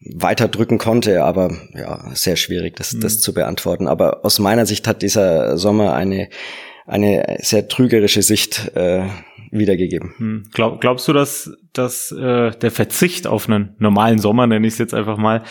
weiter 0.00 0.48
drücken 0.48 0.78
konnte. 0.78 1.22
Aber 1.22 1.56
ja, 1.74 2.10
sehr 2.14 2.36
schwierig, 2.36 2.76
das, 2.76 2.96
das 2.98 3.20
zu 3.20 3.32
beantworten. 3.32 3.86
Aber 3.86 4.24
aus 4.24 4.38
meiner 4.38 4.66
Sicht 4.66 4.88
hat 4.88 5.02
dieser 5.02 5.56
Sommer 5.56 5.94
eine 5.94 6.28
eine 6.86 7.38
sehr 7.40 7.68
trügerische 7.68 8.22
Sicht 8.22 8.70
äh, 8.74 9.08
wiedergegeben. 9.50 10.14
Hm. 10.18 10.44
Glaub, 10.52 10.80
glaubst 10.80 11.08
du, 11.08 11.12
dass, 11.12 11.50
dass 11.72 12.12
äh, 12.12 12.50
der 12.50 12.70
Verzicht 12.70 13.26
auf 13.26 13.48
einen 13.48 13.74
normalen 13.78 14.18
Sommer, 14.18 14.46
nenne 14.46 14.66
ich 14.66 14.74
es 14.74 14.78
jetzt 14.78 14.94
einfach 14.94 15.16
mal, 15.16 15.44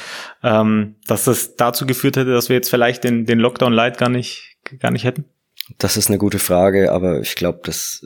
ähm, 0.43 0.95
dass 1.07 1.23
das 1.25 1.55
dazu 1.55 1.85
geführt 1.85 2.17
hätte, 2.17 2.31
dass 2.31 2.49
wir 2.49 2.55
jetzt 2.55 2.69
vielleicht 2.69 3.03
den, 3.03 3.25
den 3.25 3.39
Lockdown 3.39 3.73
Light 3.73 3.97
gar 3.97 4.09
nicht, 4.09 4.57
gar 4.79 4.91
nicht 4.91 5.05
hätten? 5.05 5.25
Das 5.77 5.97
ist 5.97 6.09
eine 6.09 6.17
gute 6.17 6.39
Frage, 6.39 6.91
aber 6.91 7.21
ich 7.21 7.35
glaube, 7.35 7.61
dass 7.63 8.05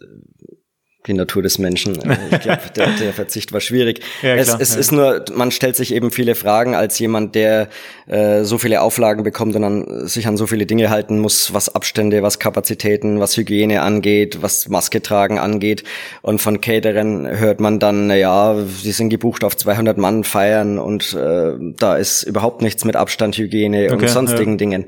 die 1.07 1.13
Natur 1.13 1.41
des 1.41 1.57
Menschen, 1.57 1.95
äh, 2.01 2.17
ich 2.31 2.41
glaube, 2.41 2.61
der, 2.75 2.87
der 2.99 3.13
Verzicht 3.13 3.53
war 3.53 3.61
schwierig. 3.61 4.01
Ja, 4.21 4.35
es 4.35 4.53
es 4.59 4.73
ja. 4.73 4.79
ist 4.79 4.91
nur, 4.91 5.23
man 5.33 5.51
stellt 5.51 5.75
sich 5.75 5.93
eben 5.93 6.11
viele 6.11 6.35
Fragen 6.35 6.75
als 6.75 6.99
jemand, 6.99 7.35
der 7.35 7.69
äh, 8.07 8.43
so 8.43 8.57
viele 8.57 8.81
Auflagen 8.81 9.23
bekommt 9.23 9.55
und 9.55 9.61
dann 9.61 10.07
sich 10.07 10.27
an 10.27 10.37
so 10.37 10.47
viele 10.47 10.65
Dinge 10.65 10.89
halten 10.89 11.19
muss, 11.19 11.53
was 11.53 11.73
Abstände, 11.73 12.23
was 12.23 12.39
Kapazitäten, 12.39 13.19
was 13.19 13.37
Hygiene 13.37 13.81
angeht, 13.81 14.41
was 14.41 14.67
Maske 14.67 15.01
tragen 15.01 15.39
angeht. 15.39 15.83
Und 16.21 16.39
von 16.39 16.61
Caterern 16.61 17.27
hört 17.27 17.59
man 17.59 17.79
dann, 17.79 18.07
na 18.07 18.15
ja, 18.15 18.55
sie 18.65 18.91
sind 18.91 19.09
gebucht 19.09 19.43
auf 19.43 19.55
200 19.55 19.97
Mann 19.97 20.23
feiern 20.23 20.77
und 20.77 21.13
äh, 21.13 21.53
da 21.77 21.95
ist 21.95 22.23
überhaupt 22.23 22.61
nichts 22.61 22.85
mit 22.85 22.95
Abstand, 22.95 23.37
Hygiene 23.37 23.85
Okay, 23.85 23.93
und 23.93 24.09
sonstigen 24.09 24.51
ja. 24.51 24.57
Dingen. 24.57 24.85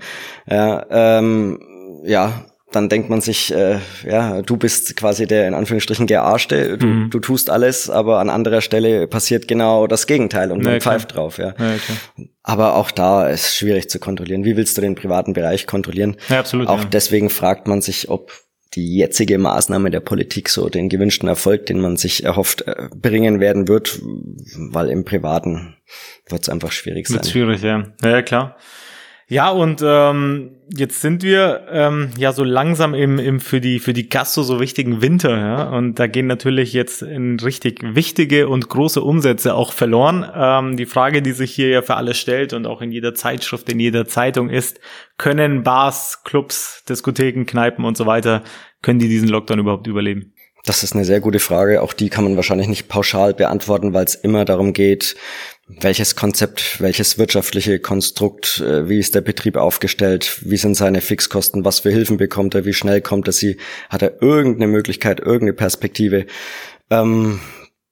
Ja, 0.50 0.86
ähm, 0.90 1.60
ja, 2.04 2.46
dann 2.72 2.88
denkt 2.90 3.10
man 3.10 3.20
sich, 3.22 3.54
äh, 3.54 3.80
ja, 4.08 4.42
du 4.44 4.58
bist 4.58 4.96
quasi 4.96 5.26
der 5.26 5.48
in 5.48 5.54
Anführungsstrichen 5.56 6.06
Gearschte, 6.08 6.78
du, 6.78 6.86
Mhm. 6.86 7.10
du 7.10 7.20
tust 7.20 7.50
alles, 7.50 7.90
aber 7.90 8.20
an 8.20 8.30
anderer 8.30 8.62
Stelle 8.62 9.08
passiert 9.08 9.48
genau 9.48 9.88
das 9.88 10.06
Gegenteil 10.08 10.52
und 10.52 10.64
man 10.64 10.74
Ja, 10.74 10.80
klar. 10.80 10.94
pfeift 10.96 11.16
drauf, 11.16 11.38
ja. 11.40 11.56
Ja. 11.58 12.26
Aber 12.44 12.76
auch 12.76 12.92
da 12.92 13.28
ist 13.28 13.56
schwierig 13.56 13.90
zu 13.90 14.00
kontrollieren. 14.00 14.44
Wie 14.46 14.56
willst 14.56 14.78
du 14.78 14.82
den 14.82 14.96
privaten 14.96 15.34
Bereich 15.34 15.66
kontrollieren? 15.68 16.16
Ja, 16.30 16.40
absolut, 16.40 16.68
Auch 16.68 16.82
ja. 16.84 16.86
deswegen 16.86 17.30
fragt 17.30 17.68
man 17.68 17.82
sich, 17.82 18.10
ob 18.10 18.32
die 18.76 18.98
jetzige 18.98 19.40
Maßnahme 19.40 19.90
der 19.90 20.00
Politik 20.00 20.48
so 20.48 20.70
den 20.70 20.90
gewünschten 20.90 21.28
Erfolg, 21.28 21.66
den 21.66 21.80
man 21.82 21.98
sich 21.98 22.24
erhofft, 22.24 22.68
äh, 22.68 22.88
bringen 22.96 23.40
werden 23.40 23.68
wird, 23.68 24.00
weil 24.04 24.92
im 24.92 25.06
Privaten 25.06 25.76
wird 26.30 26.44
es 26.44 26.50
einfach 26.50 26.72
schwierig 26.72 27.08
sein. 27.08 27.16
Wird 27.18 27.28
schwierig. 27.28 27.64
Ja, 27.64 27.88
ja, 28.04 28.22
klar. 28.22 28.58
Ja, 29.32 29.52
und 29.52 29.84
ähm, 29.86 30.56
jetzt 30.76 31.02
sind 31.02 31.22
wir 31.22 31.68
ähm, 31.72 32.10
ja 32.18 32.34
so 32.34 32.44
langsam 32.44 32.96
im, 32.96 33.20
im 33.20 33.40
für 33.40 33.62
die 33.62 33.78
für 33.78 33.94
die 33.94 34.10
Gastro 34.10 34.42
so 34.42 34.60
wichtigen 34.60 35.04
Winter, 35.04 35.38
ja. 35.38 35.70
Und 35.70 36.00
da 36.00 36.08
gehen 36.08 36.26
natürlich 36.26 36.74
jetzt 36.74 37.04
in 37.04 37.40
richtig 37.40 37.82
wichtige 37.84 38.50
und 38.50 38.70
große 38.70 39.04
Umsätze 39.04 39.54
auch 39.54 39.72
verloren. 39.72 40.28
Ähm, 40.36 40.78
die 40.78 40.88
Frage, 40.88 41.22
die 41.22 41.34
sich 41.34 41.52
hier 41.52 41.70
ja 41.70 41.84
für 41.84 41.94
alle 41.94 42.16
stellt 42.16 42.54
und 42.54 42.66
auch 42.66 42.82
in 42.82 42.92
jeder 42.92 43.14
Zeitschrift, 43.14 43.70
in 43.70 43.80
jeder 43.80 44.08
Zeitung 44.08 44.50
ist, 44.50 44.80
können 45.18 45.62
Bars, 45.62 46.24
Clubs, 46.24 46.84
Diskotheken, 46.90 47.46
Kneipen 47.46 47.86
und 47.86 47.98
so 47.98 48.08
weiter, 48.08 48.44
können 48.82 48.98
die 48.98 49.10
diesen 49.10 49.30
Lockdown 49.30 49.60
überhaupt 49.60 49.86
überleben? 49.86 50.34
Das 50.66 50.84
ist 50.84 50.94
eine 50.94 51.06
sehr 51.06 51.20
gute 51.20 51.40
Frage. 51.40 51.82
Auch 51.84 51.94
die 51.94 52.10
kann 52.10 52.24
man 52.24 52.36
wahrscheinlich 52.36 52.68
nicht 52.68 52.90
pauschal 52.90 53.36
beantworten, 53.36 53.94
weil 53.94 54.06
es 54.06 54.16
immer 54.16 54.44
darum 54.44 54.74
geht, 54.74 55.16
welches 55.70 56.16
Konzept, 56.16 56.82
welches 56.82 57.18
wirtschaftliche 57.18 57.80
Konstrukt, 57.80 58.60
äh, 58.60 58.90
wie 58.90 59.00
ist 59.00 59.14
der 59.14 59.22
Betrieb 59.22 59.56
aufgestellt, 59.56 60.42
wie 60.42 60.58
sind 60.58 60.76
seine 60.76 61.02
Fixkosten, 61.02 61.64
was 61.64 61.82
für 61.82 61.92
Hilfen 61.92 62.18
bekommt 62.18 62.56
er, 62.56 62.66
wie 62.66 62.74
schnell 62.74 63.02
kommt 63.02 63.28
er 63.28 63.34
sie, 63.34 63.58
hat 63.90 64.02
er 64.02 64.22
irgendeine 64.22 64.68
Möglichkeit, 64.68 65.20
irgendeine 65.20 65.54
Perspektive. 65.54 66.26
Ähm, 66.90 67.40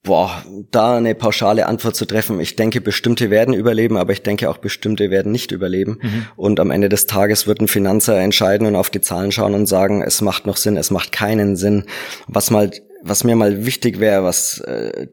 boah, 0.01 0.43
da 0.71 0.97
eine 0.97 1.13
pauschale 1.13 1.67
Antwort 1.67 1.95
zu 1.95 2.05
treffen. 2.05 2.39
Ich 2.39 2.55
denke, 2.55 2.81
bestimmte 2.81 3.29
werden 3.29 3.53
überleben, 3.53 3.97
aber 3.97 4.13
ich 4.13 4.23
denke 4.23 4.49
auch 4.49 4.57
bestimmte 4.57 5.11
werden 5.11 5.31
nicht 5.31 5.51
überleben. 5.51 5.99
Mhm. 6.01 6.25
Und 6.35 6.59
am 6.59 6.71
Ende 6.71 6.89
des 6.89 7.05
Tages 7.05 7.45
wird 7.45 7.61
ein 7.61 7.67
Finanzer 7.67 8.19
entscheiden 8.19 8.65
und 8.65 8.75
auf 8.75 8.89
die 8.89 9.01
Zahlen 9.01 9.31
schauen 9.31 9.53
und 9.53 9.67
sagen, 9.67 10.01
es 10.01 10.21
macht 10.21 10.47
noch 10.47 10.57
Sinn, 10.57 10.77
es 10.77 10.89
macht 10.89 11.11
keinen 11.11 11.55
Sinn. 11.55 11.85
Was 12.27 12.49
mal, 12.49 12.71
was 13.03 13.23
mir 13.23 13.35
mal 13.35 13.65
wichtig 13.65 13.99
wäre, 13.99 14.23
was 14.23 14.59
äh, 14.61 15.07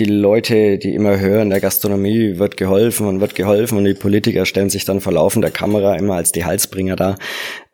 die 0.00 0.06
Leute, 0.06 0.78
die 0.78 0.94
immer 0.94 1.20
hören, 1.20 1.50
der 1.50 1.60
Gastronomie 1.60 2.38
wird 2.38 2.56
geholfen 2.56 3.06
und 3.06 3.20
wird 3.20 3.34
geholfen 3.34 3.76
und 3.78 3.84
die 3.84 3.94
Politiker 3.94 4.46
stellen 4.46 4.70
sich 4.70 4.84
dann 4.86 5.00
vor 5.00 5.12
laufender 5.12 5.50
Kamera 5.50 5.94
immer 5.96 6.14
als 6.14 6.32
die 6.32 6.44
Halsbringer 6.44 6.96
da. 6.96 7.16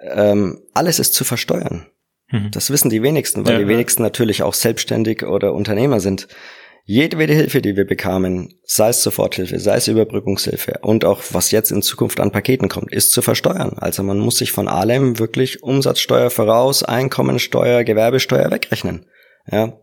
Ähm, 0.01 0.61
alles 0.75 0.99
ist 0.99 1.15
zu 1.15 1.25
versteuern. 1.25 1.87
Mhm. 2.31 2.51
Das 2.51 2.71
wissen 2.71 2.91
die 2.91 3.03
wenigsten, 3.03 3.47
weil 3.47 3.55
ja, 3.55 3.59
die 3.61 3.69
wenigsten 3.69 4.03
natürlich 4.03 4.43
auch 4.43 4.55
selbstständig 4.55 5.25
oder 5.25 5.55
Unternehmer 5.55 6.01
sind. 6.01 6.27
Jedwede 6.85 7.35
Hilfe, 7.35 7.63
die 7.63 7.77
wir 7.77 7.85
bekamen, 7.85 8.61
sei 8.65 8.91
es 8.91 9.03
Soforthilfe, 9.03 9.59
sei 9.59 9.77
es 9.77 9.89
Überbrückungshilfe 9.89 10.81
und 10.83 11.05
auch 11.05 11.23
was 11.33 11.51
jetzt 11.51 11.73
in 11.73 11.83
Zukunft 11.83 12.21
an 12.21 12.31
Paketen 12.31 12.69
kommt, 12.69 12.93
ist 12.93 13.13
zu 13.13 13.23
versteuern. 13.23 13.77
Also 13.79 14.03
man 14.03 14.19
muss 14.19 14.39
sich 14.39 14.53
von 14.53 14.69
allem 14.69 15.19
wirklich 15.19 15.63
Umsatzsteuer 15.63 16.31
voraus, 16.31 16.83
Einkommensteuer, 16.83 17.83
Gewerbesteuer 17.83 18.51
wegrechnen. 18.51 19.07
Ja, 19.51 19.81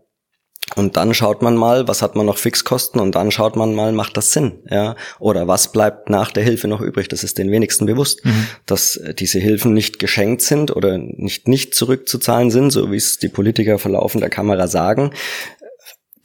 und 0.76 0.96
dann 0.96 1.12
schaut 1.12 1.42
man 1.42 1.56
mal, 1.56 1.86
was 1.88 2.00
hat 2.00 2.16
man 2.16 2.26
noch 2.26 2.38
Fixkosten 2.38 3.00
und 3.00 3.14
dann 3.14 3.30
schaut 3.30 3.54
man 3.54 3.74
mal, 3.74 3.92
macht 3.92 4.16
das 4.16 4.32
Sinn, 4.32 4.60
ja? 4.68 4.96
Oder 5.18 5.46
was 5.46 5.70
bleibt 5.70 6.08
nach 6.08 6.30
der 6.32 6.42
Hilfe 6.42 6.68
noch 6.68 6.80
übrig? 6.80 7.08
Das 7.08 7.22
ist 7.22 7.36
den 7.38 7.50
wenigsten 7.50 7.86
bewusst, 7.86 8.24
mhm. 8.24 8.46
dass 8.64 8.96
äh, 8.96 9.14
diese 9.14 9.38
Hilfen 9.38 9.74
nicht 9.74 9.98
geschenkt 9.98 10.42
sind 10.42 10.74
oder 10.74 10.98
nicht 10.98 11.48
nicht 11.48 11.74
zurückzuzahlen 11.74 12.50
sind, 12.50 12.70
so 12.70 12.90
wie 12.90 12.96
es 12.96 13.18
die 13.18 13.28
Politiker 13.28 13.78
vor 13.78 13.92
laufender 13.92 14.30
Kamera 14.30 14.66
sagen. 14.66 15.12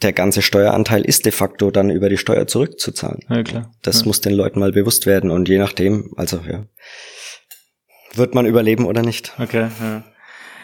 Der 0.00 0.14
ganze 0.14 0.40
Steueranteil 0.40 1.02
ist 1.02 1.26
de 1.26 1.32
facto 1.32 1.70
dann 1.70 1.90
über 1.90 2.08
die 2.08 2.16
Steuer 2.16 2.46
zurückzuzahlen. 2.46 3.20
Ja, 3.28 3.42
klar. 3.42 3.72
Das 3.82 4.00
ja. 4.00 4.06
muss 4.06 4.22
den 4.22 4.32
Leuten 4.32 4.58
mal 4.58 4.72
bewusst 4.72 5.04
werden 5.04 5.30
und 5.30 5.50
je 5.50 5.58
nachdem, 5.58 6.14
also 6.16 6.40
ja, 6.50 6.64
wird 8.14 8.34
man 8.34 8.46
überleben 8.46 8.86
oder 8.86 9.02
nicht. 9.02 9.34
Okay, 9.38 9.68
ja. 9.80 10.02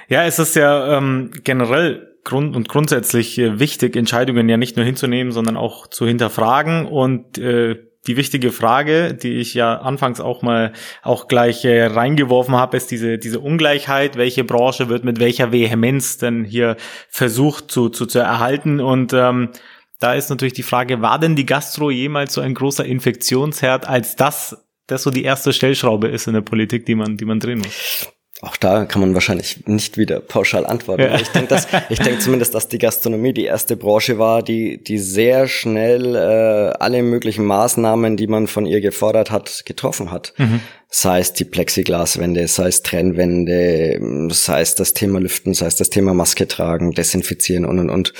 Ja, 0.08 0.25
es 0.25 0.38
ist 0.38 0.54
ja 0.56 0.96
ähm, 0.96 1.30
generell 1.42 2.16
grund 2.25 2.56
und 2.56 2.68
grundsätzlich 2.68 3.38
äh, 3.38 3.58
wichtig, 3.58 3.96
Entscheidungen 3.96 4.48
ja 4.48 4.56
nicht 4.56 4.76
nur 4.76 4.84
hinzunehmen, 4.84 5.32
sondern 5.32 5.56
auch 5.56 5.86
zu 5.86 6.06
hinterfragen 6.06 6.86
und 6.86 7.38
äh, 7.38 7.76
die 8.06 8.16
wichtige 8.16 8.52
Frage, 8.52 9.14
die 9.14 9.34
ich 9.34 9.54
ja 9.54 9.78
anfangs 9.78 10.20
auch 10.20 10.42
mal 10.42 10.72
auch 11.02 11.28
gleich 11.28 11.64
äh, 11.64 11.86
reingeworfen 11.86 12.54
habe, 12.54 12.76
ist 12.76 12.90
diese, 12.90 13.18
diese 13.18 13.40
Ungleichheit. 13.40 14.16
Welche 14.16 14.44
Branche 14.44 14.88
wird 14.88 15.04
mit 15.04 15.18
welcher 15.18 15.50
Vehemenz 15.50 16.18
denn 16.18 16.44
hier 16.44 16.76
versucht 17.08 17.70
zu, 17.70 17.88
zu, 17.88 18.06
zu 18.06 18.20
erhalten? 18.20 18.80
Und 18.80 19.12
ähm, 19.12 19.50
da 19.98 20.14
ist 20.14 20.30
natürlich 20.30 20.52
die 20.52 20.62
Frage, 20.62 21.02
war 21.02 21.18
denn 21.18 21.36
die 21.36 21.46
Gastro 21.46 21.90
jemals 21.90 22.34
so 22.34 22.40
ein 22.40 22.54
großer 22.54 22.84
Infektionsherd, 22.84 23.88
als 23.88 24.14
das, 24.14 24.64
das 24.86 25.02
so 25.02 25.10
die 25.10 25.25
erste 25.25 25.52
Stellschraube 25.52 26.08
ist 26.08 26.28
in 26.28 26.34
der 26.34 26.42
Politik, 26.42 26.86
die 26.86 26.94
man, 26.94 27.16
die 27.16 27.25
man 27.25 27.40
drehen 27.40 27.58
muss? 27.58 28.12
Auch 28.42 28.58
da 28.58 28.84
kann 28.84 29.00
man 29.00 29.14
wahrscheinlich 29.14 29.66
nicht 29.66 29.96
wieder 29.96 30.20
pauschal 30.20 30.66
antworten. 30.66 31.02
Ja. 31.02 31.18
Ich 31.18 31.28
denke, 31.28 31.48
dass 31.48 31.66
ich 31.88 31.98
denke 32.00 32.18
zumindest, 32.18 32.54
dass 32.54 32.68
die 32.68 32.76
Gastronomie 32.76 33.32
die 33.32 33.44
erste 33.44 33.76
Branche 33.76 34.18
war, 34.18 34.42
die 34.42 34.82
die 34.82 34.98
sehr 34.98 35.48
schnell 35.48 36.14
äh, 36.14 36.76
alle 36.78 37.02
möglichen 37.02 37.46
Maßnahmen, 37.46 38.18
die 38.18 38.26
man 38.26 38.46
von 38.46 38.66
ihr 38.66 38.82
gefordert 38.82 39.30
hat, 39.30 39.64
getroffen 39.64 40.10
hat. 40.10 40.34
Mhm. 40.36 40.60
Sei 40.90 41.20
es 41.20 41.32
die 41.32 41.44
Plexiglaswände, 41.44 42.46
sei 42.46 42.68
es 42.68 42.82
Trennwände, 42.82 44.28
sei 44.30 44.60
es 44.60 44.74
das 44.74 44.92
Thema 44.92 45.18
Lüften, 45.18 45.54
sei 45.54 45.66
es 45.66 45.76
das 45.76 45.88
Thema 45.88 46.12
Maske 46.12 46.46
tragen, 46.46 46.92
desinfizieren 46.92 47.64
und 47.64 47.78
und 47.78 47.88
und. 47.88 48.12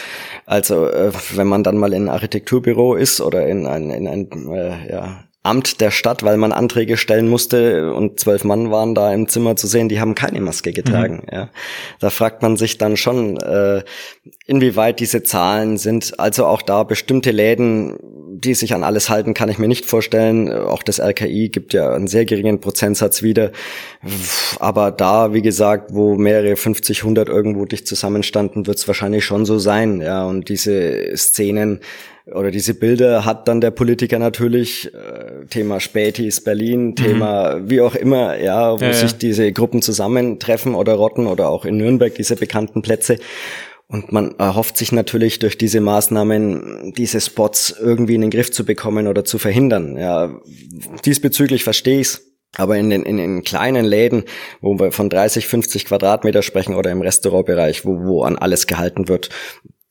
Also 0.47 0.89
äh, 0.89 1.13
wenn 1.35 1.47
man 1.47 1.63
dann 1.63 1.77
mal 1.77 1.93
in 1.93 2.05
ein 2.05 2.09
Architekturbüro 2.09 2.95
ist 2.95 3.21
oder 3.21 3.47
in 3.47 3.67
ein 3.67 3.91
in 3.91 4.09
ein 4.09 4.31
äh, 4.51 4.91
ja 4.91 5.26
Amt 5.47 5.81
der 5.81 5.91
Stadt, 5.91 6.23
weil 6.23 6.37
man 6.37 6.53
Anträge 6.53 6.97
stellen 6.97 7.29
musste 7.29 7.93
und 7.95 8.21
zwölf 8.21 8.45
Mann 8.45 8.71
waren 8.71 8.95
da 8.95 9.13
im 9.13 9.29
Zimmer 9.29 9.57
zu 9.57 9.67
sehen, 9.67 9.89
die 9.89 10.01
haben 10.01 10.15
keine 10.15 10.41
Maske 10.41 10.73
getragen. 10.73 11.23
Mhm. 11.27 11.35
Ja. 11.35 11.49
Da 12.01 12.11
fragt 12.11 12.43
man 12.43 12.57
sich 12.57 12.79
dann 12.79 12.97
schon, 12.97 13.37
äh, 13.39 13.83
inwieweit 14.47 15.01
diese 15.01 15.23
Zahlen 15.23 15.77
sind. 15.79 16.19
Also 16.19 16.47
auch 16.47 16.63
da 16.63 16.83
bestimmte 16.83 17.31
Läden, 17.31 17.97
die 18.41 18.55
sich 18.55 18.75
an 18.75 18.85
alles 18.85 19.09
halten, 19.09 19.35
kann 19.35 19.49
ich 19.49 19.59
mir 19.59 19.69
nicht 19.69 19.87
vorstellen. 19.87 20.53
Auch 20.53 20.83
das 20.83 21.01
RKI 21.01 21.49
gibt 21.49 21.73
ja 21.73 21.93
einen 21.93 22.07
sehr 22.07 22.25
geringen 22.25 22.61
Prozentsatz 22.61 23.23
wieder. 23.23 23.51
Aber 24.59 24.91
da, 24.91 25.33
wie 25.33 25.43
gesagt, 25.43 25.95
wo 25.95 26.17
mehrere 26.17 26.57
50, 26.57 27.03
100 27.03 27.29
irgendwo 27.29 27.65
dicht 27.65 27.87
zusammenstanden, 27.87 28.67
wird 28.67 28.79
es 28.79 28.87
wahrscheinlich 28.87 29.25
schon 29.25 29.47
so 29.47 29.59
sein. 29.59 30.01
Ja, 30.01 30.25
und 30.27 30.49
diese 30.49 31.17
Szenen, 31.17 31.81
oder 32.35 32.51
diese 32.51 32.75
Bilder 32.75 33.25
hat 33.25 33.47
dann 33.47 33.61
der 33.61 33.71
Politiker 33.71 34.19
natürlich, 34.19 34.93
äh, 34.93 35.47
Thema 35.49 35.79
Spätis 35.79 36.43
Berlin, 36.43 36.89
mhm. 36.89 36.97
Thema 36.97 37.61
wie 37.71 37.81
auch 37.81 37.95
immer, 37.95 38.37
ja, 38.39 38.79
wo 38.79 38.85
ja, 38.85 38.93
sich 38.93 39.13
ja. 39.13 39.19
diese 39.19 39.53
Gruppen 39.53 39.81
zusammentreffen 39.81 40.75
oder 40.75 40.95
rotten 40.95 41.27
oder 41.27 41.49
auch 41.49 41.65
in 41.65 41.77
Nürnberg 41.77 42.15
diese 42.15 42.37
bekannten 42.37 42.83
Plätze. 42.83 43.19
Und 43.89 44.11
man 44.11 44.35
erhofft 44.39 44.77
sich 44.77 44.91
natürlich 44.91 45.39
durch 45.39 45.57
diese 45.57 45.81
Maßnahmen, 45.81 46.93
diese 46.97 47.21
Spots 47.21 47.73
irgendwie 47.81 48.17
in 48.17 48.23
den 48.23 48.31
Griff 48.31 48.51
zu 48.51 48.65
bekommen 48.65 49.07
oder 49.07 49.25
zu 49.25 49.39
verhindern. 49.39 49.97
Ja, 49.97 50.41
diesbezüglich 51.05 51.63
verstehe 51.63 52.01
ich's. 52.01 52.23
Aber 52.57 52.79
in 52.79 52.89
den, 52.89 53.03
in 53.03 53.19
den 53.19 53.43
kleinen 53.43 53.85
Läden, 53.85 54.25
wo 54.61 54.79
wir 54.79 54.91
von 54.91 55.11
30, 55.11 55.47
50 55.47 55.85
Quadratmeter 55.85 56.43
sprechen 56.43 56.75
oder 56.75 56.91
im 56.91 57.03
Restaurantbereich, 57.03 57.85
wo, 57.85 57.99
wo 58.01 58.23
an 58.23 58.37
alles 58.39 58.67
gehalten 58.67 59.09
wird, 59.09 59.29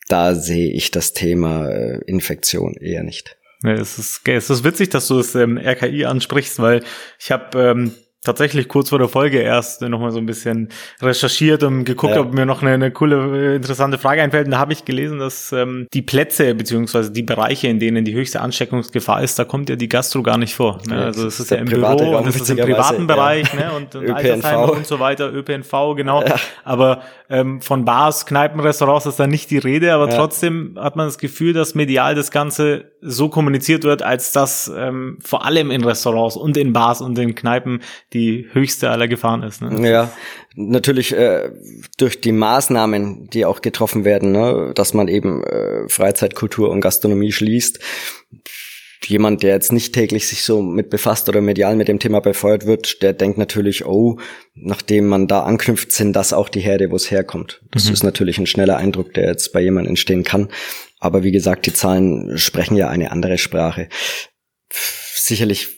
da 0.07 0.35
sehe 0.35 0.71
ich 0.71 0.91
das 0.91 1.13
Thema 1.13 1.69
äh, 1.69 1.99
Infektion 2.05 2.75
eher 2.75 3.03
nicht. 3.03 3.37
Ja, 3.63 3.73
es, 3.73 3.97
ist, 3.97 4.27
es 4.27 4.49
ist 4.49 4.63
witzig, 4.63 4.89
dass 4.89 5.07
du 5.07 5.19
es 5.19 5.33
ähm, 5.35 5.57
RKI 5.57 6.05
ansprichst, 6.05 6.59
weil 6.59 6.83
ich 7.19 7.31
habe 7.31 7.59
ähm, 7.59 7.91
tatsächlich 8.25 8.67
kurz 8.67 8.89
vor 8.89 8.99
der 8.99 9.07
Folge 9.07 9.39
erst 9.39 9.81
nochmal 9.81 10.11
so 10.11 10.19
ein 10.19 10.25
bisschen 10.25 10.69
recherchiert 11.01 11.63
und 11.63 11.85
geguckt, 11.85 12.15
ja. 12.15 12.21
ob 12.21 12.33
mir 12.33 12.45
noch 12.45 12.61
eine, 12.61 12.73
eine 12.73 12.91
coole, 12.91 13.55
interessante 13.55 13.97
Frage 13.97 14.21
einfällt. 14.21 14.45
Und 14.45 14.51
da 14.51 14.59
habe 14.59 14.73
ich 14.73 14.85
gelesen, 14.85 15.19
dass 15.19 15.51
ähm, 15.51 15.87
die 15.93 16.01
Plätze 16.01 16.53
beziehungsweise 16.55 17.11
die 17.11 17.23
Bereiche, 17.23 17.67
in 17.67 17.79
denen 17.79 18.05
die 18.05 18.13
höchste 18.13 18.41
Ansteckungsgefahr 18.41 19.23
ist, 19.23 19.39
da 19.39 19.45
kommt 19.45 19.69
ja 19.69 19.75
die 19.75 19.89
Gastro 19.89 20.23
gar 20.23 20.37
nicht 20.37 20.55
vor. 20.55 20.79
Ne? 20.87 20.97
Also 20.97 21.27
es 21.27 21.39
ist 21.39 21.51
ja 21.51 21.57
im 21.57 21.65
Büro, 21.65 21.85
Raum, 21.85 22.25
das 22.25 22.35
ist 22.35 22.49
im 22.49 22.57
privaten 22.57 23.07
Bereich 23.07 23.53
ne? 23.53 23.71
und, 23.75 23.95
und 23.95 24.09
Altersheime 24.09 24.71
und 24.71 24.85
so 24.85 24.99
weiter, 24.99 25.31
ÖPNV, 25.33 25.95
genau. 25.95 26.23
Ja. 26.23 26.35
Aber 26.63 27.03
ähm, 27.29 27.61
von 27.61 27.85
Bars, 27.85 28.25
Kneipen, 28.25 28.59
Restaurants 28.59 29.05
ist 29.05 29.19
da 29.19 29.27
nicht 29.27 29.51
die 29.51 29.57
Rede, 29.57 29.93
aber 29.93 30.09
ja. 30.09 30.17
trotzdem 30.17 30.77
hat 30.79 30.95
man 30.95 31.07
das 31.07 31.17
Gefühl, 31.17 31.53
dass 31.53 31.75
medial 31.75 32.15
das 32.15 32.31
Ganze 32.31 32.91
so 33.07 33.29
kommuniziert 33.29 33.83
wird, 33.83 34.01
als 34.01 34.31
dass 34.31 34.71
ähm, 34.75 35.19
vor 35.23 35.45
allem 35.45 35.69
in 35.69 35.83
Restaurants 35.83 36.35
und 36.35 36.57
in 36.57 36.73
Bars 36.73 37.01
und 37.01 37.17
in 37.19 37.35
Kneipen 37.35 37.81
die 38.13 38.47
höchste 38.51 38.89
aller 38.89 39.07
Gefahren 39.07 39.43
ist. 39.43 39.61
Ne? 39.61 39.89
Ja, 39.89 40.11
natürlich 40.55 41.13
äh, 41.13 41.51
durch 41.97 42.19
die 42.19 42.31
Maßnahmen, 42.31 43.29
die 43.29 43.45
auch 43.45 43.61
getroffen 43.61 44.05
werden, 44.05 44.31
ne, 44.31 44.71
dass 44.73 44.93
man 44.93 45.07
eben 45.07 45.43
äh, 45.43 45.87
Freizeitkultur 45.87 46.71
und 46.71 46.81
Gastronomie 46.81 47.31
schließt. 47.31 47.79
Jemand, 49.07 49.43
der 49.43 49.53
jetzt 49.53 49.71
nicht 49.71 49.93
täglich 49.93 50.27
sich 50.27 50.43
so 50.43 50.61
mit 50.61 50.89
befasst 50.89 51.29
oder 51.29 51.41
medial 51.41 51.75
mit 51.75 51.87
dem 51.87 51.99
Thema 51.99 52.19
befeuert 52.19 52.65
wird, 52.65 53.01
der 53.01 53.13
denkt 53.13 53.37
natürlich, 53.37 53.85
oh, 53.85 54.17
nachdem 54.53 55.07
man 55.07 55.27
da 55.27 55.43
anknüpft, 55.43 55.91
sind 55.91 56.15
das 56.15 56.33
auch 56.33 56.49
die 56.49 56.61
Herde, 56.61 56.91
wo 56.91 56.95
es 56.95 57.11
herkommt. 57.11 57.61
Das 57.71 57.87
mhm. 57.87 57.93
ist 57.93 58.03
natürlich 58.03 58.37
ein 58.37 58.47
schneller 58.47 58.77
Eindruck, 58.77 59.13
der 59.13 59.27
jetzt 59.27 59.53
bei 59.53 59.61
jemandem 59.61 59.91
entstehen 59.91 60.23
kann. 60.23 60.49
Aber 60.99 61.23
wie 61.23 61.31
gesagt, 61.31 61.65
die 61.65 61.73
Zahlen 61.73 62.37
sprechen 62.37 62.75
ja 62.75 62.89
eine 62.89 63.11
andere 63.11 63.37
Sprache. 63.37 63.89
Sicherlich 64.71 65.75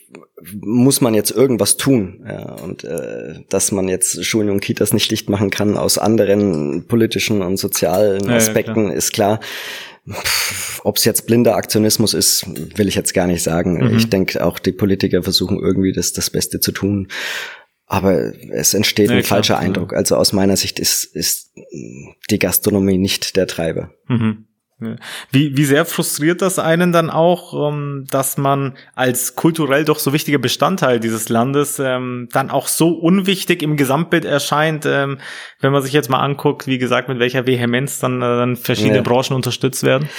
muss 0.61 1.01
man 1.01 1.13
jetzt 1.13 1.31
irgendwas 1.31 1.77
tun. 1.77 2.23
Ja, 2.27 2.53
und 2.55 2.83
äh, 2.83 3.41
dass 3.49 3.71
man 3.71 3.87
jetzt 3.87 4.23
Schulen 4.23 4.49
und 4.49 4.59
Kitas 4.59 4.93
nicht 4.93 5.09
dicht 5.11 5.29
machen 5.29 5.49
kann 5.49 5.77
aus 5.77 5.97
anderen 5.97 6.85
politischen 6.87 7.41
und 7.41 7.57
sozialen 7.57 8.29
Aspekten, 8.29 8.75
ja, 8.75 8.81
ja, 8.81 8.87
klar. 8.89 8.97
ist 8.97 9.13
klar. 9.13 9.39
Ob 10.83 10.97
es 10.97 11.05
jetzt 11.05 11.27
blinder 11.27 11.55
Aktionismus 11.55 12.13
ist, 12.13 12.45
will 12.77 12.87
ich 12.87 12.95
jetzt 12.95 13.13
gar 13.13 13.27
nicht 13.27 13.43
sagen. 13.43 13.77
Mhm. 13.77 13.97
Ich 13.97 14.09
denke, 14.09 14.43
auch 14.43 14.59
die 14.59 14.71
Politiker 14.71 15.23
versuchen 15.23 15.59
irgendwie 15.59 15.91
das, 15.91 16.13
das 16.13 16.29
Beste 16.29 16.59
zu 16.59 16.71
tun. 16.71 17.09
Aber 17.85 18.33
es 18.51 18.73
entsteht 18.73 19.09
ja, 19.09 19.15
ein 19.15 19.23
klar, 19.23 19.37
falscher 19.37 19.55
klar. 19.55 19.65
Eindruck. 19.65 19.93
Also 19.93 20.15
aus 20.17 20.33
meiner 20.33 20.57
Sicht 20.57 20.79
ist, 20.79 21.05
ist 21.05 21.51
die 22.29 22.39
Gastronomie 22.39 22.97
nicht 22.97 23.35
der 23.37 23.47
Treiber. 23.47 23.91
Mhm. 24.07 24.46
Wie, 25.31 25.57
wie 25.57 25.65
sehr 25.65 25.85
frustriert 25.85 26.43
das 26.43 26.59
einen 26.59 26.91
dann 26.91 27.09
auch, 27.09 27.71
ähm, 27.71 28.05
dass 28.11 28.37
man 28.37 28.77
als 28.93 29.35
kulturell 29.35 29.85
doch 29.85 29.97
so 29.97 30.13
wichtiger 30.13 30.37
Bestandteil 30.37 30.99
dieses 30.99 31.29
Landes 31.29 31.79
ähm, 31.79 32.29
dann 32.31 32.51
auch 32.51 32.67
so 32.67 32.89
unwichtig 32.89 33.63
im 33.63 33.75
Gesamtbild 33.75 34.23
erscheint, 34.23 34.85
ähm, 34.85 35.17
wenn 35.61 35.71
man 35.71 35.81
sich 35.81 35.93
jetzt 35.93 36.11
mal 36.11 36.19
anguckt, 36.19 36.67
wie 36.67 36.77
gesagt, 36.77 37.09
mit 37.09 37.17
welcher 37.17 37.47
Vehemenz 37.47 37.99
dann, 37.99 38.21
äh, 38.21 38.25
dann 38.25 38.55
verschiedene 38.55 38.97
ja. 38.97 39.01
Branchen 39.01 39.35
unterstützt 39.35 39.81
werden? 39.81 40.09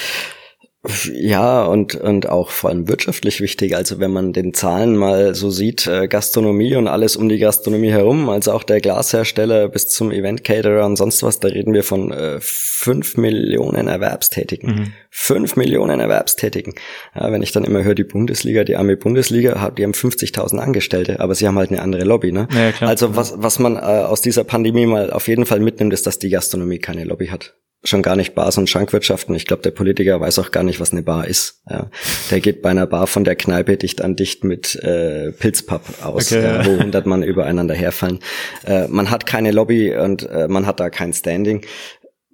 Ja, 1.12 1.64
und, 1.64 1.94
und 1.94 2.28
auch 2.28 2.50
vor 2.50 2.70
allem 2.70 2.88
wirtschaftlich 2.88 3.40
wichtig. 3.40 3.76
Also 3.76 4.00
wenn 4.00 4.10
man 4.10 4.32
den 4.32 4.54
Zahlen 4.54 4.96
mal 4.96 5.34
so 5.34 5.50
sieht, 5.50 5.86
äh, 5.86 6.08
Gastronomie 6.08 6.76
und 6.76 6.88
alles 6.88 7.16
um 7.16 7.28
die 7.28 7.38
Gastronomie 7.38 7.90
herum, 7.90 8.28
also 8.28 8.52
auch 8.52 8.62
der 8.62 8.80
Glashersteller 8.80 9.68
bis 9.68 9.88
zum 9.88 10.10
Event-Caterer 10.10 10.84
und 10.86 10.96
sonst 10.96 11.22
was, 11.22 11.40
da 11.40 11.48
reden 11.48 11.74
wir 11.74 11.82
von 11.82 12.10
äh, 12.12 12.38
fünf 12.40 13.16
Millionen 13.16 13.88
Erwerbstätigen. 13.88 14.70
Mhm. 14.70 14.92
Fünf 15.10 15.56
Millionen 15.56 16.00
Erwerbstätigen. 16.00 16.74
Ja, 17.14 17.30
wenn 17.32 17.42
ich 17.42 17.52
dann 17.52 17.64
immer 17.64 17.82
höre, 17.84 17.94
die 17.94 18.04
Bundesliga, 18.04 18.64
die 18.64 18.76
arme 18.76 18.96
Bundesliga, 18.96 19.70
die 19.70 19.82
haben 19.82 19.92
50.000 19.92 20.58
Angestellte, 20.58 21.20
aber 21.20 21.34
sie 21.34 21.46
haben 21.46 21.58
halt 21.58 21.70
eine 21.70 21.82
andere 21.82 22.04
Lobby. 22.04 22.32
Ne? 22.32 22.48
Ja, 22.52 22.86
also 22.86 23.16
was, 23.16 23.34
was 23.36 23.58
man 23.58 23.76
äh, 23.76 23.80
aus 23.80 24.20
dieser 24.20 24.44
Pandemie 24.44 24.86
mal 24.86 25.10
auf 25.10 25.28
jeden 25.28 25.46
Fall 25.46 25.60
mitnimmt, 25.60 25.92
ist, 25.92 26.06
dass 26.06 26.18
die 26.18 26.30
Gastronomie 26.30 26.78
keine 26.78 27.04
Lobby 27.04 27.26
hat 27.26 27.54
schon 27.84 28.02
gar 28.02 28.16
nicht 28.16 28.34
Bars 28.34 28.58
und 28.58 28.68
Schankwirtschaften. 28.68 29.34
Ich 29.34 29.46
glaube, 29.46 29.62
der 29.62 29.70
Politiker 29.70 30.20
weiß 30.20 30.38
auch 30.40 30.50
gar 30.50 30.64
nicht, 30.64 30.80
was 30.80 30.92
eine 30.92 31.02
Bar 31.02 31.26
ist. 31.26 31.62
Ja. 31.70 31.90
Der 32.30 32.40
geht 32.40 32.60
bei 32.60 32.70
einer 32.70 32.86
Bar 32.86 33.06
von 33.06 33.24
der 33.24 33.36
Kneipe 33.36 33.76
dicht 33.76 34.02
an 34.02 34.16
dicht 34.16 34.44
mit 34.44 34.74
äh, 34.76 35.32
Pilzpapp 35.32 35.82
aus, 36.02 36.32
okay, 36.32 36.44
äh, 36.44 36.66
wo 36.66 36.82
hundert 36.82 37.06
Mann 37.06 37.22
übereinander 37.22 37.74
herfallen. 37.74 38.18
Äh, 38.66 38.88
man 38.88 39.10
hat 39.10 39.26
keine 39.26 39.52
Lobby 39.52 39.94
und 39.96 40.28
äh, 40.28 40.48
man 40.48 40.66
hat 40.66 40.80
da 40.80 40.90
kein 40.90 41.12
Standing. 41.12 41.64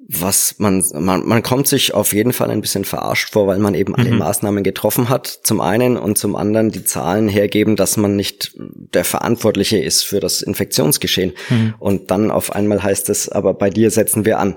Was 0.07 0.57
man, 0.59 0.85
man, 0.93 1.25
man 1.25 1.43
kommt 1.43 1.67
sich 1.67 1.95
auf 1.95 2.13
jeden 2.13 2.35
Fall 2.35 2.51
ein 2.51 2.61
bisschen 2.61 2.85
verarscht 2.85 3.33
vor, 3.33 3.47
weil 3.47 3.59
man 3.59 3.75
eben 3.75 3.95
alle 3.95 4.11
mhm. 4.11 4.19
Maßnahmen 4.19 4.63
getroffen 4.63 5.09
hat, 5.09 5.27
zum 5.27 5.63
einen 5.63 5.97
und 5.97 6.19
zum 6.19 6.37
anderen 6.37 6.71
die 6.71 6.85
Zahlen 6.85 7.27
hergeben, 7.27 7.75
dass 7.75 7.97
man 7.97 8.15
nicht 8.15 8.53
der 8.55 9.05
Verantwortliche 9.05 9.79
ist 9.79 10.03
für 10.03 10.21
das 10.21 10.43
Infektionsgeschehen. 10.43 11.33
Mhm. 11.49 11.75
Und 11.79 12.11
dann 12.11 12.31
auf 12.31 12.53
einmal 12.53 12.83
heißt 12.83 13.09
es, 13.09 13.31
aber 13.31 13.55
bei 13.55 13.71
dir 13.71 13.91
setzen 13.91 14.27
wir 14.27 14.39
an. 14.41 14.57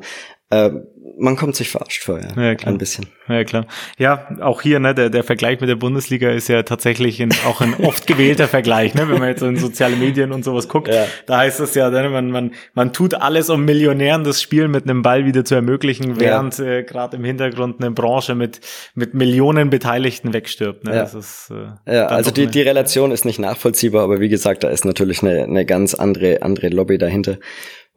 Äh, 0.50 0.70
man 1.20 1.36
kommt 1.36 1.56
sich 1.56 1.70
verarscht 1.70 2.04
vor, 2.04 2.20
ja, 2.20 2.42
ja 2.42 2.56
klar. 2.56 2.74
ein 2.74 2.77
bisschen. 2.77 3.08
Ja, 3.27 3.44
klar. 3.44 3.66
Ja, 3.98 4.30
auch 4.39 4.62
hier, 4.62 4.80
ne, 4.80 4.94
der, 4.94 5.10
der 5.10 5.24
Vergleich 5.24 5.60
mit 5.60 5.70
der 5.70 5.75
Bundesliga 5.75 6.30
ist 6.30 6.48
ja 6.48 6.63
tatsächlich 6.63 7.22
ein, 7.22 7.32
auch 7.46 7.60
ein 7.60 7.74
oft 7.84 8.08
gewählter 8.08 8.48
Vergleich, 8.48 8.94
ne, 8.94 9.10
wenn 9.10 9.20
man 9.20 9.30
jetzt 9.30 9.42
in 9.42 9.58
soziale 9.58 9.96
Medien 9.96 10.32
und 10.32 10.44
sowas 10.44 10.70
guckt. 10.70 10.88
Ja. 10.88 11.06
Da 11.25 11.39
heißt 11.39 11.60
es 11.60 11.75
ja, 11.75 11.89
ne, 11.89 12.10
man, 12.10 12.32
man, 12.32 12.51
man 12.74 12.94
tut 12.94 13.16
alles, 13.16 13.50
um 13.50 13.66
Millionären 13.66 14.24
das 14.24 14.42
Spiel 14.42 14.68
mit 14.68 14.84
einem 14.84 15.01
Ball 15.01 15.25
wieder 15.25 15.44
zu 15.44 15.56
ermöglichen, 15.56 16.20
während 16.20 16.60
ja. 16.60 16.66
äh, 16.66 16.84
gerade 16.84 17.18
im 17.18 17.24
Hintergrund 17.24 17.82
eine 17.82 17.92
Branche 17.92 18.36
mit, 18.36 18.62
mit 18.94 19.13
Millionen 19.13 19.70
Beteiligten 19.70 20.34
wegstirbt. 20.34 20.86
Ne? 20.86 20.96
Ja, 20.96 21.01
das 21.01 21.13
ist, 21.13 21.51
äh, 21.86 21.94
ja 21.94 22.06
also 22.08 22.32
die, 22.32 22.48
die 22.48 22.62
Relation 22.62 23.12
ist 23.12 23.25
nicht 23.25 23.39
nachvollziehbar, 23.39 24.04
aber 24.04 24.20
wie 24.20 24.30
gesagt, 24.30 24.63
da 24.63 24.70
ist 24.70 24.86
natürlich 24.86 25.24
eine, 25.24 25.44
eine 25.44 25.66
ganz 25.66 25.94
andere, 25.94 26.42
andere 26.42 26.70
Lobby 26.70 26.98
dahinter 26.98 27.38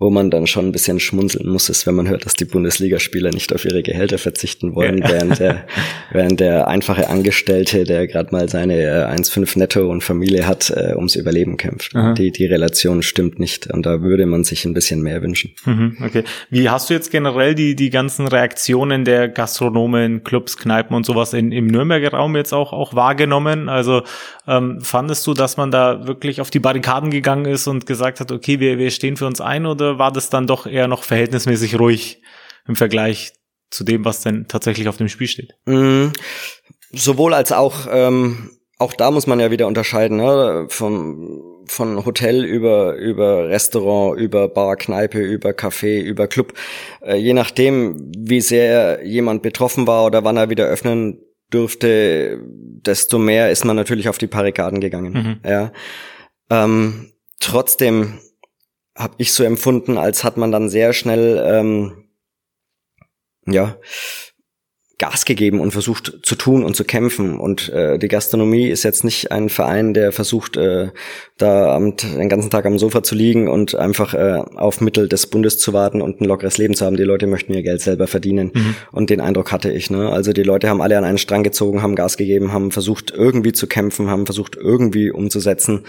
wo 0.00 0.09
man 0.09 0.30
dann 0.30 0.47
schon 0.47 0.64
ein 0.64 0.73
bisschen 0.73 0.99
schmunzeln 0.99 1.47
muss, 1.47 1.69
ist, 1.69 1.87
wenn 1.87 1.95
man 1.95 2.09
hört, 2.09 2.25
dass 2.25 2.33
die 2.33 2.47
Bundesligaspieler 2.47 3.30
nicht 3.30 3.54
auf 3.54 3.66
ihre 3.66 3.83
Gehälter 3.83 4.16
verzichten 4.16 4.75
wollen, 4.75 4.99
ja. 4.99 5.11
während, 5.11 5.38
der, 5.38 5.66
während 6.11 6.40
der 6.40 6.69
einfache 6.69 7.11
Angestellte, 7.11 7.85
der 7.85 8.07
gerade 8.07 8.33
mal 8.33 8.49
seine 8.49 9.11
1,5 9.11 9.57
äh, 9.57 9.59
netto 9.59 9.90
und 9.90 10.02
Familie 10.02 10.47
hat, 10.47 10.71
äh, 10.71 10.95
ums 10.97 11.16
Überleben 11.16 11.59
kämpft. 11.59 11.92
Die, 12.16 12.30
die 12.30 12.47
Relation 12.47 13.02
stimmt 13.02 13.38
nicht 13.38 13.66
und 13.66 13.85
da 13.85 14.00
würde 14.00 14.25
man 14.25 14.42
sich 14.42 14.64
ein 14.64 14.73
bisschen 14.73 15.02
mehr 15.02 15.21
wünschen. 15.21 15.52
Mhm, 15.66 15.99
okay. 16.02 16.25
Wie 16.49 16.71
hast 16.71 16.88
du 16.88 16.95
jetzt 16.95 17.11
generell 17.11 17.54
die, 17.54 17.76
die 17.76 17.90
ganzen 17.90 18.27
Reaktionen 18.27 19.05
der 19.05 19.29
Gastronomen, 19.29 20.25
Clubs, 20.25 20.57
Kneipen 20.57 20.96
und 20.96 21.05
sowas 21.05 21.35
in, 21.35 21.53
im 21.53 21.66
Nürnberger 21.66 22.12
Raum 22.12 22.37
jetzt 22.37 22.55
auch, 22.55 22.72
auch 22.72 22.94
wahrgenommen? 22.94 23.68
Also 23.68 24.03
ähm, 24.48 24.81
fandest 24.81 25.27
du, 25.27 25.35
dass 25.35 25.59
man 25.59 25.70
da 25.70 26.07
wirklich 26.07 26.40
auf 26.40 26.48
die 26.48 26.59
Barrikaden 26.59 27.11
gegangen 27.11 27.44
ist 27.44 27.66
und 27.66 27.85
gesagt 27.85 28.20
hat, 28.20 28.33
okay, 28.33 28.61
wir, 28.61 28.79
wir 28.79 28.90
stehen 28.90 29.18
für 29.18 29.27
uns 29.27 29.42
ein 29.42 29.66
oder 29.66 29.89
war 29.98 30.12
das 30.12 30.31
dann 30.31 30.46
doch 30.46 30.66
eher 30.66 30.88
noch 30.88 31.03
verhältnismäßig 31.03 31.79
ruhig 31.79 32.22
im 32.66 32.76
Vergleich 32.76 33.33
zu 33.70 33.85
dem, 33.85 34.05
was 34.05 34.22
denn 34.22 34.46
tatsächlich 34.48 34.88
auf 34.88 34.96
dem 34.96 35.09
Spiel 35.09 35.29
steht? 35.29 35.55
Mm, 35.66 36.09
sowohl 36.92 37.35
als 37.35 37.53
auch, 37.53 37.87
ähm, 37.90 38.50
auch 38.79 38.92
da 38.94 39.11
muss 39.11 39.26
man 39.26 39.40
ja 39.40 39.50
wieder 39.50 39.66
unterscheiden, 39.66 40.16
ne? 40.16 40.66
Vom, 40.68 41.64
von 41.66 42.05
Hotel 42.05 42.44
über, 42.44 42.94
über 42.96 43.48
Restaurant, 43.48 44.18
über 44.18 44.48
Bar, 44.48 44.76
Kneipe, 44.76 45.20
über 45.20 45.50
Café, 45.50 46.00
über 46.00 46.26
Club. 46.26 46.55
Äh, 47.00 47.16
je 47.16 47.33
nachdem, 47.33 48.11
wie 48.16 48.40
sehr 48.40 49.07
jemand 49.07 49.42
betroffen 49.42 49.87
war 49.87 50.07
oder 50.07 50.24
wann 50.24 50.37
er 50.37 50.50
wieder 50.50 50.66
öffnen 50.66 51.20
dürfte, 51.53 52.40
desto 52.42 53.18
mehr 53.18 53.50
ist 53.50 53.64
man 53.64 53.76
natürlich 53.76 54.09
auf 54.09 54.18
die 54.18 54.26
Barrikaden 54.26 54.81
gegangen. 54.81 55.12
Mhm. 55.12 55.48
Ja. 55.48 55.72
Ähm, 56.48 57.12
trotzdem 57.38 58.18
habe 59.01 59.15
ich 59.19 59.33
so 59.33 59.45
empfunden, 59.45 59.99
als 59.99 60.25
hat 60.25 60.37
man 60.37 60.53
dann 60.53 60.69
sehr 60.69 60.93
schnell 60.93 61.43
ähm, 61.45 62.05
ja 63.47 63.77
Gas 65.01 65.25
gegeben 65.25 65.61
und 65.61 65.71
versucht 65.71 66.19
zu 66.23 66.35
tun 66.35 66.63
und 66.63 66.77
zu 66.77 66.85
kämpfen. 66.85 67.41
Und 67.41 67.71
äh, 67.71 67.99
die 67.99 68.09
Gastronomie 68.09 68.69
ist 68.69 68.83
jetzt 68.83 69.03
nicht 69.03 69.33
ein 69.33 69.49
Verein, 69.49 69.95
der 69.95 70.13
versucht, 70.13 70.59
äh, 70.59 70.91
da 71.39 71.75
am, 71.75 71.97
den 71.97 72.29
ganzen 72.29 72.51
Tag 72.51 72.67
am 72.67 72.79
Sofa 72.79 73.03
zu 73.03 73.15
liegen 73.15 73.49
und 73.49 73.75
einfach 73.75 74.13
äh, 74.13 74.43
auf 74.57 74.83
Mittel 74.83 75.09
des 75.09 75.27
Bundes 75.27 75.59
zu 75.59 75.73
warten 75.73 76.03
und 76.03 76.21
ein 76.21 76.27
lockeres 76.27 76.59
Leben 76.59 76.75
zu 76.75 76.85
haben. 76.85 76.99
Die 76.99 77.03
Leute 77.03 77.27
möchten 77.27 77.55
ihr 77.55 77.63
Geld 77.63 77.81
selber 77.81 78.07
verdienen. 78.09 78.51
Mhm. 78.53 78.75
Und 78.93 79.09
den 79.09 79.23
Eindruck 79.23 79.53
hatte 79.53 79.73
ich. 79.73 79.89
Ne? 79.89 80.11
Also 80.11 80.35
die 80.35 80.43
Leute 80.43 80.69
haben 80.69 80.83
alle 80.83 80.99
an 80.99 81.05
einen 81.05 81.19
Strang 81.19 81.45
gezogen, 81.45 81.81
haben 81.81 81.97
Gas 81.97 82.19
gegeben, 82.19 82.53
haben 82.53 82.71
versucht 82.71 83.11
irgendwie 83.11 83.53
zu 83.53 83.67
kämpfen, 83.67 84.11
haben 84.11 84.27
versucht 84.27 84.55
irgendwie 84.55 85.11
umzusetzen 85.11 85.85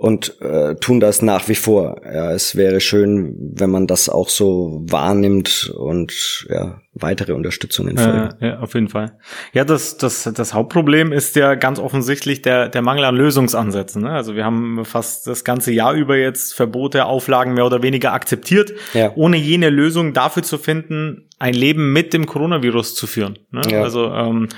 und 0.00 0.40
äh, 0.40 0.76
tun 0.76 0.98
das 0.98 1.20
nach 1.20 1.46
wie 1.48 1.54
vor. 1.54 2.00
Ja, 2.06 2.32
es 2.32 2.56
wäre 2.56 2.80
schön, 2.80 3.36
wenn 3.38 3.68
man 3.68 3.86
das 3.86 4.08
auch 4.08 4.30
so 4.30 4.80
wahrnimmt 4.88 5.70
und 5.76 6.46
ja, 6.48 6.80
weitere 6.94 7.34
Unterstützung 7.34 7.86
in 7.86 7.98
Folge. 7.98 8.30
Ja, 8.40 8.46
ja, 8.48 8.58
auf 8.60 8.72
jeden 8.72 8.88
Fall. 8.88 9.18
Ja, 9.52 9.66
das, 9.66 9.98
das, 9.98 10.22
das 10.34 10.54
Hauptproblem 10.54 11.12
ist 11.12 11.36
ja 11.36 11.54
ganz 11.54 11.78
offensichtlich 11.78 12.40
der, 12.40 12.70
der 12.70 12.80
Mangel 12.80 13.04
an 13.04 13.14
Lösungsansätzen. 13.14 14.00
Ne? 14.00 14.10
Also 14.10 14.34
wir 14.34 14.46
haben 14.46 14.86
fast 14.86 15.26
das 15.26 15.44
ganze 15.44 15.70
Jahr 15.70 15.92
über 15.92 16.16
jetzt 16.16 16.54
Verbote, 16.54 17.04
Auflagen 17.04 17.52
mehr 17.52 17.66
oder 17.66 17.82
weniger 17.82 18.14
akzeptiert, 18.14 18.72
ja. 18.94 19.12
ohne 19.16 19.36
jene 19.36 19.68
Lösung 19.68 20.14
dafür 20.14 20.42
zu 20.42 20.56
finden, 20.56 21.28
ein 21.38 21.52
Leben 21.52 21.92
mit 21.92 22.14
dem 22.14 22.24
Coronavirus 22.24 22.94
zu 22.94 23.06
führen. 23.06 23.38
Ne? 23.50 23.60
Ja. 23.70 23.82
Also 23.82 24.10
ähm, 24.14 24.48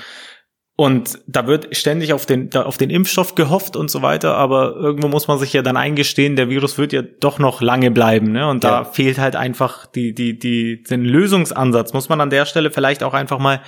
und 0.75 1.19
da 1.27 1.45
wird 1.45 1.75
ständig 1.75 2.13
auf 2.13 2.25
den, 2.25 2.53
auf 2.55 2.77
den 2.77 2.89
Impfstoff 2.89 3.35
gehofft 3.35 3.75
und 3.75 3.91
so 3.91 4.01
weiter, 4.01 4.35
aber 4.35 4.75
irgendwo 4.75 5.07
muss 5.07 5.27
man 5.27 5.37
sich 5.37 5.53
ja 5.53 5.61
dann 5.61 5.77
eingestehen, 5.77 6.35
der 6.35 6.49
Virus 6.49 6.79
wird 6.79 6.93
ja 6.93 7.03
doch 7.03 7.37
noch 7.37 7.61
lange 7.61 7.91
bleiben, 7.91 8.31
ne? 8.31 8.49
Und 8.49 8.63
da 8.63 8.79
ja. 8.79 8.83
fehlt 8.83 9.19
halt 9.19 9.35
einfach 9.35 9.85
die, 9.85 10.15
die, 10.15 10.39
die, 10.39 10.81
den 10.81 11.05
Lösungsansatz. 11.05 11.93
Muss 11.93 12.09
man 12.09 12.21
an 12.21 12.31
der 12.31 12.45
Stelle 12.45 12.71
vielleicht 12.71 13.03
auch 13.03 13.13
einfach 13.13 13.37
mal 13.37 13.61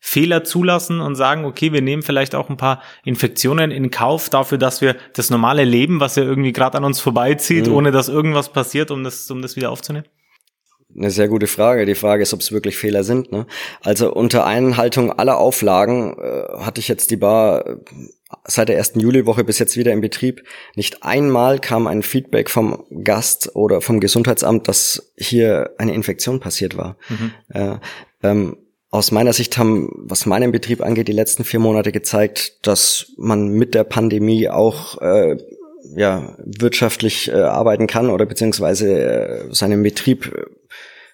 Fehler 0.00 0.42
zulassen 0.42 1.00
und 1.00 1.14
sagen, 1.14 1.44
okay, 1.44 1.72
wir 1.72 1.82
nehmen 1.82 2.02
vielleicht 2.02 2.34
auch 2.34 2.50
ein 2.50 2.56
paar 2.56 2.82
Infektionen 3.04 3.70
in 3.70 3.90
Kauf 3.90 4.28
dafür, 4.28 4.58
dass 4.58 4.80
wir 4.80 4.96
das 5.14 5.30
normale 5.30 5.64
Leben, 5.64 6.00
was 6.00 6.16
ja 6.16 6.24
irgendwie 6.24 6.52
gerade 6.52 6.76
an 6.76 6.84
uns 6.84 6.98
vorbeizieht, 6.98 7.68
mhm. 7.68 7.74
ohne 7.74 7.90
dass 7.92 8.08
irgendwas 8.08 8.52
passiert, 8.52 8.90
um 8.90 9.04
das, 9.04 9.30
um 9.30 9.42
das 9.42 9.54
wieder 9.54 9.70
aufzunehmen? 9.70 10.06
Eine 10.98 11.10
sehr 11.12 11.28
gute 11.28 11.46
Frage. 11.46 11.86
Die 11.86 11.94
Frage 11.94 12.24
ist, 12.24 12.34
ob 12.34 12.40
es 12.40 12.50
wirklich 12.50 12.76
Fehler 12.76 13.04
sind. 13.04 13.30
Ne? 13.30 13.46
Also 13.82 14.12
unter 14.12 14.44
Einhaltung 14.44 15.12
aller 15.12 15.38
Auflagen 15.38 16.16
äh, 16.18 16.58
hatte 16.58 16.80
ich 16.80 16.88
jetzt 16.88 17.10
die 17.12 17.16
Bar 17.16 17.66
äh, 17.66 17.76
seit 18.44 18.68
der 18.68 18.76
ersten 18.76 18.98
Juliwoche 18.98 19.44
bis 19.44 19.60
jetzt 19.60 19.76
wieder 19.76 19.92
in 19.92 20.00
Betrieb. 20.00 20.42
Nicht 20.74 21.04
einmal 21.04 21.60
kam 21.60 21.86
ein 21.86 22.02
Feedback 22.02 22.50
vom 22.50 22.84
Gast 23.04 23.54
oder 23.54 23.80
vom 23.80 24.00
Gesundheitsamt, 24.00 24.66
dass 24.66 25.12
hier 25.16 25.70
eine 25.78 25.94
Infektion 25.94 26.40
passiert 26.40 26.76
war. 26.76 26.96
Mhm. 27.08 27.32
Äh, 27.54 27.76
ähm, 28.24 28.56
aus 28.90 29.12
meiner 29.12 29.32
Sicht 29.32 29.56
haben, 29.58 29.90
was 29.98 30.26
meinen 30.26 30.50
Betrieb 30.50 30.80
angeht, 30.80 31.08
die 31.08 31.12
letzten 31.12 31.44
vier 31.44 31.60
Monate 31.60 31.92
gezeigt, 31.92 32.66
dass 32.66 33.12
man 33.18 33.48
mit 33.50 33.74
der 33.74 33.84
Pandemie 33.84 34.48
auch 34.48 35.00
äh, 35.00 35.36
ja, 35.94 36.36
wirtschaftlich 36.44 37.28
äh, 37.28 37.34
arbeiten 37.34 37.86
kann 37.86 38.10
oder 38.10 38.26
beziehungsweise 38.26 39.00
äh, 39.00 39.54
seinen 39.54 39.82
Betrieb 39.82 40.26
äh, 40.26 40.46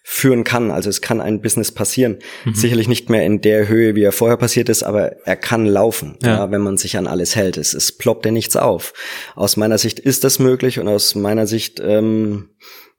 führen 0.07 0.45
kann. 0.45 0.71
Also 0.71 0.91
es 0.91 1.01
kann 1.01 1.23
ein 1.23 1.41
Business 1.41 1.73
passieren. 1.73 2.19
Mhm. 2.45 2.55
Sicherlich 2.55 2.89
nicht 2.89 3.09
mehr 3.09 3.25
in 3.25 3.41
der 3.41 3.69
Höhe, 3.69 3.97
wie 3.97 4.03
er 4.03 4.13
vorher 4.13 4.37
passiert 4.37 4.69
ist, 4.69 4.83
aber 4.83 5.27
er 5.27 5.37
kann 5.37 5.65
laufen, 5.65 6.19
ja. 6.23 6.37
ja 6.37 6.51
wenn 6.51 6.61
man 6.61 6.77
sich 6.77 6.99
an 6.99 7.07
alles 7.07 7.35
hält. 7.35 7.57
Es, 7.57 7.73
es 7.73 7.91
ploppt 7.91 8.27
ja 8.27 8.31
nichts 8.31 8.55
auf. 8.55 8.93
Aus 9.35 9.57
meiner 9.57 9.79
Sicht 9.79 9.99
ist 9.99 10.23
das 10.23 10.39
möglich 10.39 10.79
und 10.79 10.89
aus 10.89 11.15
meiner 11.15 11.47
Sicht 11.47 11.81
ähm, 11.83 12.51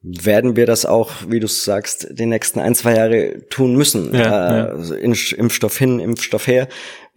werden 0.06 0.56
wir 0.56 0.66
das 0.66 0.86
auch, 0.86 1.12
wie 1.28 1.40
du 1.40 1.48
sagst, 1.48 2.08
die 2.12 2.26
nächsten 2.26 2.60
ein, 2.60 2.76
zwei 2.76 2.96
Jahre 2.96 3.48
tun 3.50 3.76
müssen. 3.76 4.14
Ja, 4.14 4.20
äh, 4.20 4.58
ja. 4.58 4.66
Also 4.68 4.96
Impfstoff 4.96 5.78
hin, 5.78 6.00
Impfstoff 6.00 6.48
her 6.48 6.68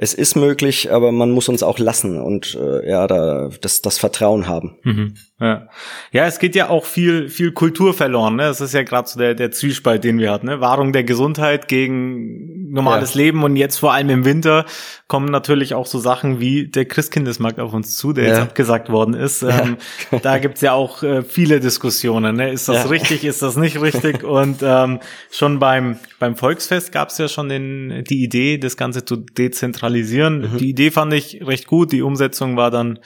es 0.01 0.15
ist 0.15 0.37
möglich, 0.37 0.93
aber 0.93 1.11
man 1.11 1.33
muss 1.33 1.49
uns 1.49 1.65
auch 1.65 1.81
lassen 1.81 2.21
und 2.21 2.55
äh, 2.55 2.89
ja, 2.89 3.09
da 3.09 3.51
das, 3.61 3.83
das 3.83 3.99
Vertrauen 3.99 4.47
haben. 4.47 4.77
Mhm, 4.85 5.15
ja. 5.41 5.69
ja, 6.13 6.27
es 6.27 6.39
geht 6.39 6.55
ja 6.55 6.69
auch 6.69 6.85
viel 6.85 7.29
viel 7.29 7.51
Kultur 7.51 7.93
verloren. 7.93 8.37
Ne? 8.37 8.45
Das 8.45 8.61
ist 8.61 8.75
ja 8.75 8.85
gerade 8.85 9.09
so 9.09 9.19
der 9.19 9.35
der 9.35 9.51
Zwiespalt, 9.51 10.05
den 10.05 10.21
wir 10.21 10.31
hatten. 10.31 10.47
Ne? 10.47 10.61
Wahrung 10.61 10.93
der 10.93 11.03
Gesundheit 11.03 11.67
gegen 11.67 12.68
normales 12.71 13.15
ja. 13.15 13.23
Leben 13.23 13.45
und 13.45 13.57
jetzt 13.57 13.79
vor 13.79 13.93
allem 13.93 14.11
im 14.11 14.25
Winter 14.25 14.65
kommen 15.07 15.31
natürlich 15.31 15.75
auch 15.75 15.87
so 15.87 15.99
Sachen 15.99 16.41
wie 16.41 16.69
der 16.69 16.85
Christkindesmarkt 16.85 17.61
auf 17.61 17.73
uns 17.73 17.97
zu, 17.97 18.13
der 18.13 18.25
ja. 18.25 18.31
jetzt 18.31 18.41
abgesagt 18.41 18.91
worden 18.91 19.15
ist. 19.15 19.43
Ähm, 19.43 19.77
da 20.23 20.39
gibt's 20.39 20.61
ja 20.61 20.73
auch 20.73 21.03
äh, 21.03 21.23
viele 21.23 21.61
Diskussionen. 21.61 22.37
Ne? 22.37 22.51
Ist 22.51 22.69
das 22.69 22.91
richtig? 22.91 23.25
Ist 23.25 23.43
das 23.43 23.57
nicht 23.57 23.81
richtig? 23.81 24.23
Und 24.29 24.59
ähm, 24.63 25.01
schon 25.31 25.59
beim 25.59 25.99
beim 26.19 26.37
Volksfest 26.37 26.93
gab's 26.93 27.19
ja 27.19 27.29
schon 27.29 27.49
den, 27.49 28.05
die 28.05 28.23
Idee, 28.23 28.59
das 28.59 28.77
Ganze 28.77 29.05
zu 29.05 29.17
dezentralisieren 29.17 29.89
zentralisieren. 29.89 30.53
Mhm. 30.53 30.59
Die 30.59 30.71
Idee 30.71 30.91
fand 30.91 31.13
ich 31.13 31.47
recht 31.47 31.67
gut. 31.67 31.93
Die 31.93 32.03
Umsetzung 32.03 32.57
war 32.57 32.71
dann 32.71 32.99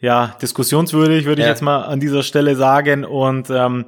ja 0.00 0.36
diskussionswürdig, 0.42 1.24
würde 1.24 1.42
ja. 1.42 1.48
ich 1.48 1.50
jetzt 1.50 1.62
mal 1.62 1.82
an 1.82 2.00
dieser 2.00 2.22
Stelle 2.22 2.56
sagen. 2.56 3.04
Und 3.04 3.50
ähm, 3.50 3.86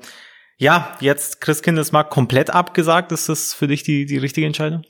ja, 0.58 0.96
jetzt 1.00 1.40
Christkindesmarkt 1.40 2.10
komplett 2.10 2.50
abgesagt. 2.50 3.12
Ist 3.12 3.28
das 3.28 3.54
für 3.54 3.68
dich 3.68 3.82
die, 3.82 4.06
die 4.06 4.18
richtige 4.18 4.46
Entscheidung? 4.46 4.82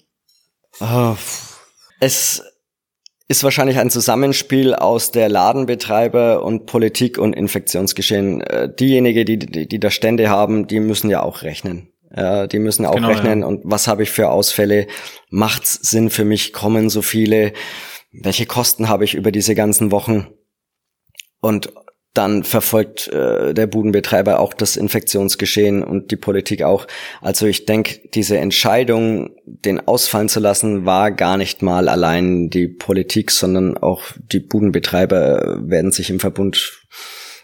Oh, 0.81 1.17
es 2.01 2.43
ist 3.29 3.43
wahrscheinlich 3.43 3.79
ein 3.79 3.91
Zusammenspiel 3.91 4.75
aus 4.75 5.11
der 5.11 5.29
Ladenbetreiber 5.29 6.43
und 6.43 6.67
Politik 6.67 7.19
und 7.19 7.35
Infektionsgeschehen. 7.35 8.41
Äh, 8.43 8.75
diejenigen, 8.75 9.25
die, 9.25 9.39
die, 9.39 9.67
die 9.67 9.81
da 9.81 9.91
Stände 9.91 10.29
haben, 10.29 10.67
die 10.67 10.81
müssen 10.81 11.11
ja 11.11 11.23
auch 11.23 11.43
rechnen. 11.43 11.93
Ja, 12.15 12.47
die 12.47 12.61
müssen 12.61 12.87
auch 12.87 12.95
genau, 12.95 13.09
rechnen 13.09 13.41
ja. 13.41 13.47
und 13.47 13.63
was 13.65 13.89
habe 13.89 14.05
ich 14.05 14.11
für 14.11 14.31
Ausfälle? 14.31 14.87
Macht's 15.29 15.75
Sinn 15.75 16.09
für 16.09 16.25
mich? 16.25 16.53
Kommen 16.53 16.89
so 16.89 17.03
viele? 17.03 17.53
Welche 18.13 18.47
Kosten 18.47 18.89
habe 18.89 19.05
ich 19.05 19.15
über 19.15 19.33
diese 19.33 19.55
ganzen 19.55 19.91
Wochen? 19.91 20.29
Und 21.41 21.73
dann 22.17 22.45
verfolgt 22.45 23.09
äh, 23.09 23.55
der 23.55 23.67
Budenbetreiber 23.67 24.41
auch 24.41 24.55
das 24.55 24.77
Infektionsgeschehen 24.77 25.83
und 25.83 26.11
die 26.11 26.17
Politik 26.17 26.63
auch. 26.63 26.87
Also 27.21 27.47
ich 27.47 27.67
denke, 27.67 28.01
diese 28.15 28.39
Entscheidung, 28.39 29.37
den 29.45 29.87
ausfallen 29.87 30.29
zu 30.29 30.41
lassen, 30.41 30.87
war 30.87 31.11
gar 31.11 31.37
nicht 31.37 31.63
mal 31.63 31.89
allein 31.89 32.49
die 32.51 32.69
Politik, 32.69 33.31
sondern 33.31 33.77
auch 33.77 34.03
die 34.17 34.41
Budenbetreiber 34.41 35.59
werden 35.63 35.93
sich 35.93 36.11
im 36.11 36.21
Verbund 36.21 36.81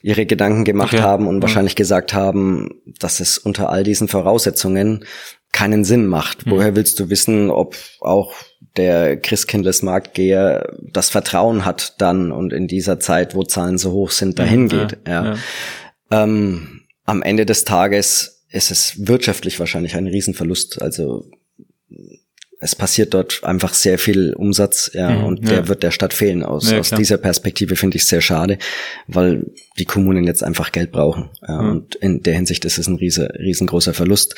ihre 0.03 0.27
Gedanken 0.27 0.65
gemacht 0.65 0.95
okay. 0.95 1.03
haben 1.03 1.27
und 1.27 1.37
mhm. 1.37 1.43
wahrscheinlich 1.43 1.77
gesagt 1.77 2.13
haben, 2.13 2.83
dass 2.99 3.21
es 3.21 3.39
unter 3.39 3.71
all 3.71 3.85
diesen 3.85 4.09
Voraussetzungen 4.09 5.05
keinen 5.53 5.85
Sinn 5.85 6.07
macht. 6.07 6.47
Mhm. 6.47 6.51
Woher 6.51 6.77
willst 6.77 6.99
du 6.99 7.11
wissen, 7.11 7.51
ob 7.51 7.77
auch 8.01 8.35
der 8.77 9.17
Christkindlesmarktgeher 9.19 10.77
das 10.81 11.11
Vertrauen 11.11 11.65
hat 11.65 12.01
dann 12.01 12.33
und 12.33 12.53
in 12.53 12.69
dieser 12.69 13.01
Zeit, 13.01 13.35
wo 13.35 13.43
Zahlen 13.43 13.79
so 13.79 13.93
hoch 13.93 14.11
sind, 14.11 14.39
dahin 14.39 14.69
ja, 14.69 14.85
geht? 14.85 14.99
Ja. 15.07 15.25
ja. 15.25 15.39
Ähm, 16.11 16.83
am 17.05 17.23
Ende 17.23 17.47
des 17.47 17.65
Tages 17.65 18.45
ist 18.51 18.71
es 18.71 19.07
wirtschaftlich 19.07 19.59
wahrscheinlich 19.59 19.97
ein 19.97 20.07
Riesenverlust. 20.07 20.81
Also 20.81 21.25
es 22.63 22.77
passiert 22.77 23.13
dort 23.13 23.43
einfach 23.43 23.75
sehr 23.75 23.99
viel 23.99 24.35
Umsatz, 24.35 24.93
ja, 24.95 25.11
mhm, 25.11 25.25
und 25.25 25.49
der 25.49 25.59
ja. 25.59 25.69
wird 25.69 25.83
der 25.83 25.91
Stadt 25.91 26.15
fehlen. 26.15 26.45
Aus, 26.45 26.71
ja, 26.71 26.79
aus 26.79 26.91
dieser 26.91 27.19
Perspektive 27.19 27.75
finde 27.75 27.97
ich 27.97 28.07
sehr 28.07 28.21
schade, 28.21 28.57
weil 29.09 29.47
die 29.79 29.85
Kommunen 29.85 30.25
jetzt 30.25 30.45
einfach 30.45 30.71
Geld 30.71 30.93
brauchen. 30.93 31.31
Ja, 31.47 31.61
mhm. 31.61 31.71
Und 31.71 31.95
in 31.97 32.23
der 32.23 32.35
Hinsicht 32.35 32.65
ist 32.65 32.79
es 32.79 32.87
ein 32.87 32.95
riesen, 32.95 33.27
riesengroßer 33.27 33.95
Verlust. 33.95 34.37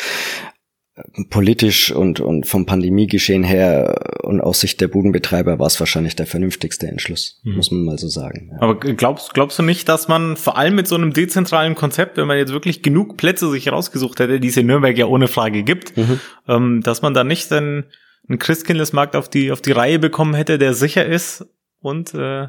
Politisch 1.28 1.90
und, 1.90 2.20
und 2.20 2.46
vom 2.46 2.66
Pandemiegeschehen 2.66 3.42
her 3.42 4.20
und 4.22 4.40
aus 4.40 4.60
Sicht 4.60 4.80
der 4.80 4.86
Budenbetreiber 4.86 5.58
war 5.58 5.66
es 5.66 5.80
wahrscheinlich 5.80 6.14
der 6.14 6.26
vernünftigste 6.26 6.86
Entschluss, 6.86 7.40
mhm. 7.42 7.56
muss 7.56 7.72
man 7.72 7.84
mal 7.84 7.98
so 7.98 8.06
sagen. 8.06 8.50
Ja. 8.52 8.62
Aber 8.62 8.78
glaubst, 8.78 9.34
glaubst 9.34 9.58
du 9.58 9.64
nicht, 9.64 9.88
dass 9.88 10.06
man 10.06 10.36
vor 10.36 10.56
allem 10.56 10.76
mit 10.76 10.86
so 10.86 10.94
einem 10.94 11.12
dezentralen 11.12 11.74
Konzept, 11.74 12.16
wenn 12.16 12.28
man 12.28 12.38
jetzt 12.38 12.52
wirklich 12.52 12.82
genug 12.82 13.16
Plätze 13.16 13.50
sich 13.50 13.72
rausgesucht 13.72 14.20
hätte, 14.20 14.38
die 14.38 14.46
es 14.46 14.56
in 14.56 14.66
Nürnberg 14.66 14.96
ja 14.96 15.06
ohne 15.06 15.26
Frage 15.26 15.64
gibt, 15.64 15.96
mhm. 15.96 16.20
ähm, 16.46 16.80
dass 16.84 17.02
man 17.02 17.12
da 17.12 17.24
nicht 17.24 17.50
dann 17.50 17.86
einen 18.28 18.38
Christkindlesmarkt 18.38 19.16
auf 19.16 19.28
die, 19.28 19.50
auf 19.50 19.60
die 19.60 19.72
Reihe 19.72 19.98
bekommen 19.98 20.34
hätte, 20.34 20.58
der 20.58 20.74
sicher 20.74 21.04
ist 21.04 21.44
und 21.80 22.14
äh, 22.14 22.46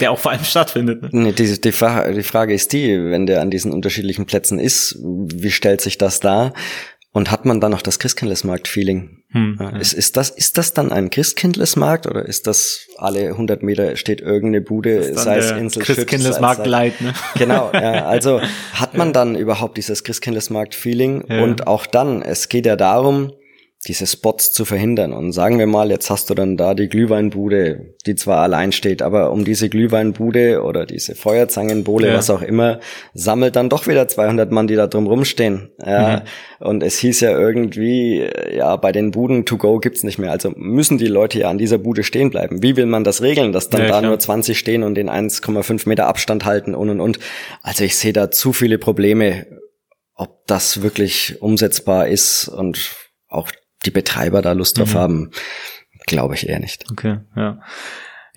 der 0.00 0.12
auch 0.12 0.18
vor 0.18 0.30
allem 0.30 0.44
stattfindet. 0.44 1.02
Ne? 1.02 1.08
Nee, 1.12 1.32
die, 1.32 1.60
die, 1.60 1.72
Frage, 1.72 2.14
die 2.14 2.22
Frage 2.22 2.54
ist 2.54 2.72
die, 2.72 2.96
wenn 3.10 3.26
der 3.26 3.42
an 3.42 3.50
diesen 3.50 3.72
unterschiedlichen 3.72 4.24
Plätzen 4.24 4.60
ist, 4.60 4.96
wie 5.02 5.50
stellt 5.50 5.80
sich 5.80 5.98
das 5.98 6.20
dar? 6.20 6.54
Und 7.12 7.30
hat 7.30 7.46
man 7.46 7.60
dann 7.60 7.72
noch 7.72 7.80
das 7.80 7.98
Christkindlesmarkt-Feeling? 7.98 9.22
Hm, 9.30 9.58
ja. 9.58 9.70
ist, 9.78 9.92
ist, 9.94 10.16
das, 10.16 10.30
ist 10.30 10.58
das 10.58 10.74
dann 10.74 10.92
ein 10.92 11.10
Christkindlesmarkt 11.10 12.06
oder 12.06 12.24
ist 12.24 12.46
das 12.46 12.86
alle 12.96 13.28
100 13.28 13.62
Meter 13.62 13.96
steht 13.96 14.20
irgendeine 14.20 14.60
Bude, 14.60 15.14
sei 15.14 15.38
es 15.38 15.50
Insel 15.50 15.82
Christkindlesmarkt 15.82 16.66
Light, 16.66 17.00
ne? 17.00 17.14
Genau, 17.36 17.70
ja, 17.72 18.06
also 18.06 18.40
hat 18.74 18.94
man 18.96 19.12
dann 19.12 19.36
überhaupt 19.36 19.78
dieses 19.78 20.04
Christkindlesmarkt-Feeling? 20.04 21.22
Und 21.22 21.66
auch 21.66 21.86
dann, 21.86 22.22
es 22.22 22.48
geht 22.48 22.66
ja 22.66 22.76
darum, 22.76 23.32
diese 23.86 24.08
Spots 24.08 24.52
zu 24.52 24.64
verhindern. 24.64 25.12
Und 25.12 25.32
sagen 25.32 25.58
wir 25.58 25.68
mal, 25.68 25.90
jetzt 25.90 26.10
hast 26.10 26.28
du 26.28 26.34
dann 26.34 26.56
da 26.56 26.74
die 26.74 26.88
Glühweinbude, 26.88 27.94
die 28.06 28.16
zwar 28.16 28.42
allein 28.42 28.72
steht, 28.72 29.02
aber 29.02 29.30
um 29.30 29.44
diese 29.44 29.68
Glühweinbude 29.68 30.64
oder 30.64 30.84
diese 30.84 31.14
Feuerzangenbowle, 31.14 32.08
ja. 32.08 32.14
was 32.14 32.28
auch 32.28 32.42
immer, 32.42 32.80
sammelt 33.14 33.54
dann 33.54 33.68
doch 33.68 33.86
wieder 33.86 34.08
200 34.08 34.50
Mann, 34.50 34.66
die 34.66 34.74
da 34.74 34.88
drum 34.88 35.06
rumstehen. 35.06 35.70
Ja, 35.84 36.24
mhm. 36.58 36.66
Und 36.66 36.82
es 36.82 36.98
hieß 36.98 37.20
ja 37.20 37.38
irgendwie, 37.38 38.28
ja, 38.52 38.74
bei 38.76 38.90
den 38.90 39.12
Buden 39.12 39.46
to 39.46 39.56
go 39.58 39.78
gibt's 39.78 40.02
nicht 40.02 40.18
mehr. 40.18 40.32
Also 40.32 40.52
müssen 40.56 40.98
die 40.98 41.06
Leute 41.06 41.38
ja 41.38 41.48
an 41.48 41.58
dieser 41.58 41.78
Bude 41.78 42.02
stehen 42.02 42.30
bleiben. 42.30 42.64
Wie 42.64 42.76
will 42.76 42.86
man 42.86 43.04
das 43.04 43.22
regeln, 43.22 43.52
dass 43.52 43.70
dann 43.70 43.82
ja, 43.82 43.86
da 43.86 43.98
klar. 44.00 44.10
nur 44.10 44.18
20 44.18 44.58
stehen 44.58 44.82
und 44.82 44.96
den 44.96 45.08
1,5 45.08 45.88
Meter 45.88 46.08
Abstand 46.08 46.44
halten 46.44 46.74
und 46.74 46.90
und 46.90 47.00
und. 47.00 47.20
Also 47.62 47.84
ich 47.84 47.96
sehe 47.96 48.12
da 48.12 48.32
zu 48.32 48.52
viele 48.52 48.78
Probleme, 48.78 49.46
ob 50.14 50.44
das 50.48 50.82
wirklich 50.82 51.40
umsetzbar 51.40 52.08
ist 52.08 52.48
und 52.48 52.96
auch 53.28 53.52
die 53.84 53.90
Betreiber 53.90 54.42
da 54.42 54.52
Lust 54.52 54.78
drauf 54.78 54.94
mhm. 54.94 54.98
haben, 54.98 55.30
glaube 56.06 56.34
ich 56.34 56.48
eher 56.48 56.60
nicht. 56.60 56.84
Okay, 56.90 57.18
ja. 57.36 57.60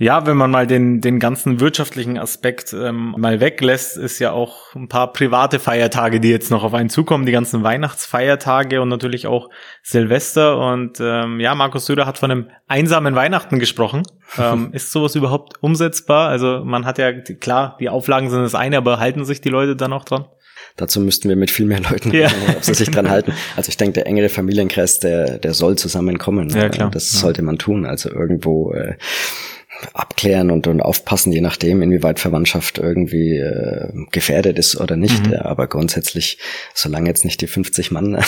Ja, 0.01 0.25
wenn 0.25 0.35
man 0.35 0.49
mal 0.49 0.65
den, 0.65 0.99
den 0.99 1.19
ganzen 1.19 1.59
wirtschaftlichen 1.59 2.17
Aspekt 2.17 2.73
ähm, 2.73 3.13
mal 3.19 3.39
weglässt, 3.39 3.97
ist 3.97 4.17
ja 4.17 4.31
auch 4.31 4.73
ein 4.73 4.87
paar 4.87 5.13
private 5.13 5.59
Feiertage, 5.59 6.19
die 6.19 6.31
jetzt 6.31 6.49
noch 6.49 6.63
auf 6.63 6.73
einen 6.73 6.89
zukommen, 6.89 7.27
die 7.27 7.31
ganzen 7.31 7.61
Weihnachtsfeiertage 7.61 8.81
und 8.81 8.89
natürlich 8.89 9.27
auch 9.27 9.51
Silvester. 9.83 10.57
Und 10.57 10.97
ähm, 10.99 11.39
ja, 11.39 11.53
Markus 11.53 11.85
Söder 11.85 12.07
hat 12.07 12.17
von 12.17 12.31
einem 12.31 12.49
einsamen 12.67 13.13
Weihnachten 13.13 13.59
gesprochen. 13.59 14.01
Ähm, 14.37 14.69
ist 14.71 14.93
sowas 14.93 15.13
überhaupt 15.15 15.61
umsetzbar? 15.61 16.29
Also 16.29 16.63
man 16.63 16.85
hat 16.85 16.97
ja, 16.97 17.11
klar, 17.11 17.75
die 17.81 17.89
Auflagen 17.89 18.29
sind 18.29 18.41
das 18.41 18.55
eine, 18.55 18.77
aber 18.77 18.97
halten 18.97 19.25
sich 19.25 19.41
die 19.41 19.49
Leute 19.49 19.75
dann 19.75 19.91
auch 19.91 20.05
dran? 20.05 20.25
Dazu 20.75 20.99
müssten 20.99 21.29
wir 21.29 21.35
mit 21.35 21.51
viel 21.51 21.65
mehr 21.65 21.81
Leuten 21.81 22.11
ja. 22.13 22.31
ob 22.55 22.63
sie 22.63 22.73
sich 22.73 22.89
dran 22.89 23.09
halten. 23.09 23.33
Also 23.55 23.69
ich 23.69 23.77
denke, 23.77 23.93
der 23.93 24.07
engere 24.07 24.29
Familienkreis, 24.29 24.99
der, 24.99 25.37
der 25.37 25.53
soll 25.53 25.77
zusammenkommen. 25.77 26.49
Ja, 26.49 26.69
klar. 26.69 26.91
Das 26.91 27.11
ja. 27.13 27.19
sollte 27.19 27.41
man 27.41 27.57
tun. 27.57 27.85
Also 27.85 28.09
irgendwo 28.09 28.73
äh, 28.73 28.95
abklären 29.93 30.51
und, 30.51 30.67
und 30.67 30.81
aufpassen, 30.81 31.31
je 31.31 31.41
nachdem, 31.41 31.81
inwieweit 31.81 32.19
Verwandtschaft 32.19 32.77
irgendwie 32.77 33.37
äh, 33.37 33.89
gefährdet 34.11 34.59
ist 34.59 34.79
oder 34.79 34.95
nicht. 34.95 35.25
Mhm. 35.25 35.33
Ja, 35.33 35.45
aber 35.45 35.67
grundsätzlich, 35.67 36.37
solange 36.73 37.09
jetzt 37.09 37.25
nicht 37.25 37.41
die 37.41 37.47
50 37.47 37.91
Mann 37.91 38.15
an 38.15 38.23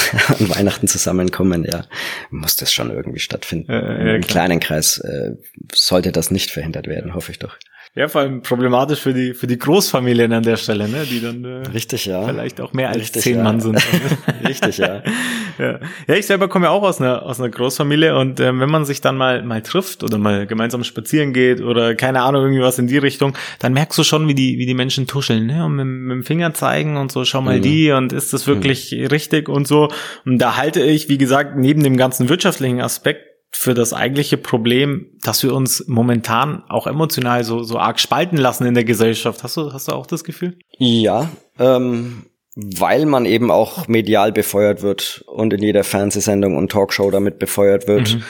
Weihnachten 0.49 0.87
zusammenkommen, 0.87 1.65
ja, 1.65 1.85
muss 2.29 2.55
das 2.55 2.73
schon 2.73 2.89
irgendwie 2.89 3.19
stattfinden. 3.19 3.71
Äh, 3.71 4.07
ja, 4.07 4.15
Im 4.15 4.21
kleinen 4.21 4.59
Kreis 4.59 4.99
äh, 4.99 5.35
sollte 5.73 6.11
das 6.11 6.31
nicht 6.31 6.51
verhindert 6.51 6.87
werden, 6.87 7.13
hoffe 7.13 7.31
ich 7.31 7.39
doch. 7.39 7.57
Ja, 7.95 8.07
vor 8.07 8.21
allem 8.21 8.41
problematisch 8.41 9.01
für 9.01 9.13
die 9.13 9.35
für 9.35 9.45
die 9.45 9.59
Großfamilien 9.59 10.33
an 10.33 10.41
der 10.41 10.57
Stelle, 10.57 10.89
ne, 10.89 11.05
die 11.07 11.21
dann 11.21 11.45
äh, 11.45 11.67
richtig 11.69 12.05
ja 12.07 12.25
vielleicht 12.25 12.59
auch 12.59 12.73
mehr 12.73 12.89
als 12.89 12.97
Richtig, 12.97 13.21
zehn 13.21 13.37
ja. 13.37 13.43
Mann 13.43 13.59
sind. 13.59 13.79
Richtig 14.47 14.79
ja. 14.79 15.03
ja. 15.59 15.79
Ja, 16.07 16.15
ich 16.15 16.25
selber 16.25 16.47
komme 16.47 16.65
ja 16.65 16.71
auch 16.71 16.81
aus 16.81 16.99
einer 16.99 17.21
aus 17.21 17.39
einer 17.39 17.49
Großfamilie 17.49 18.17
und 18.17 18.39
ähm, 18.39 18.59
wenn 18.59 18.71
man 18.71 18.85
sich 18.85 19.01
dann 19.01 19.15
mal 19.15 19.43
mal 19.43 19.61
trifft 19.61 20.03
oder 20.03 20.17
mal 20.17 20.47
gemeinsam 20.47 20.83
spazieren 20.83 21.33
geht 21.33 21.61
oder 21.61 21.93
keine 21.93 22.23
Ahnung 22.23 22.41
irgendwie 22.41 22.63
was 22.63 22.79
in 22.79 22.87
die 22.87 22.97
Richtung, 22.97 23.37
dann 23.59 23.73
merkst 23.73 23.99
du 23.99 24.03
schon, 24.03 24.27
wie 24.27 24.33
die 24.33 24.57
wie 24.57 24.65
die 24.65 24.73
Menschen 24.73 25.05
tuscheln, 25.05 25.45
ne, 25.45 25.63
und 25.63 25.75
mit, 25.75 25.85
mit 25.85 26.15
dem 26.15 26.23
Finger 26.23 26.51
zeigen 26.55 26.97
und 26.97 27.11
so, 27.11 27.25
schau 27.25 27.41
mal 27.41 27.59
mhm. 27.59 27.61
die 27.61 27.91
und 27.91 28.11
ist 28.11 28.33
das 28.33 28.47
wirklich 28.47 28.91
mhm. 28.91 29.05
richtig 29.05 29.49
und 29.49 29.67
so. 29.67 29.89
Und 30.25 30.39
da 30.39 30.57
halte 30.57 30.81
ich, 30.81 31.09
wie 31.09 31.19
gesagt, 31.19 31.57
neben 31.57 31.83
dem 31.83 31.97
ganzen 31.97 32.27
wirtschaftlichen 32.27 32.81
Aspekt 32.81 33.32
für 33.55 33.73
das 33.73 33.93
eigentliche 33.93 34.37
Problem, 34.37 35.07
dass 35.21 35.43
wir 35.43 35.53
uns 35.53 35.85
momentan 35.87 36.63
auch 36.69 36.87
emotional 36.87 37.43
so, 37.43 37.63
so 37.63 37.77
arg 37.77 37.99
spalten 37.99 38.37
lassen 38.37 38.65
in 38.65 38.73
der 38.73 38.83
Gesellschaft. 38.83 39.43
Hast 39.43 39.57
du, 39.57 39.71
hast 39.71 39.87
du 39.87 39.93
auch 39.93 40.07
das 40.07 40.23
Gefühl? 40.23 40.57
Ja, 40.77 41.29
ähm, 41.59 42.25
weil 42.55 43.05
man 43.05 43.25
eben 43.25 43.51
auch 43.51 43.87
medial 43.87 44.31
befeuert 44.31 44.81
wird 44.81 45.23
und 45.27 45.53
in 45.53 45.61
jeder 45.61 45.83
Fernsehsendung 45.83 46.57
und 46.57 46.71
Talkshow 46.71 47.09
damit 47.11 47.39
befeuert 47.39 47.87
wird 47.87 48.15
mhm. 48.15 48.23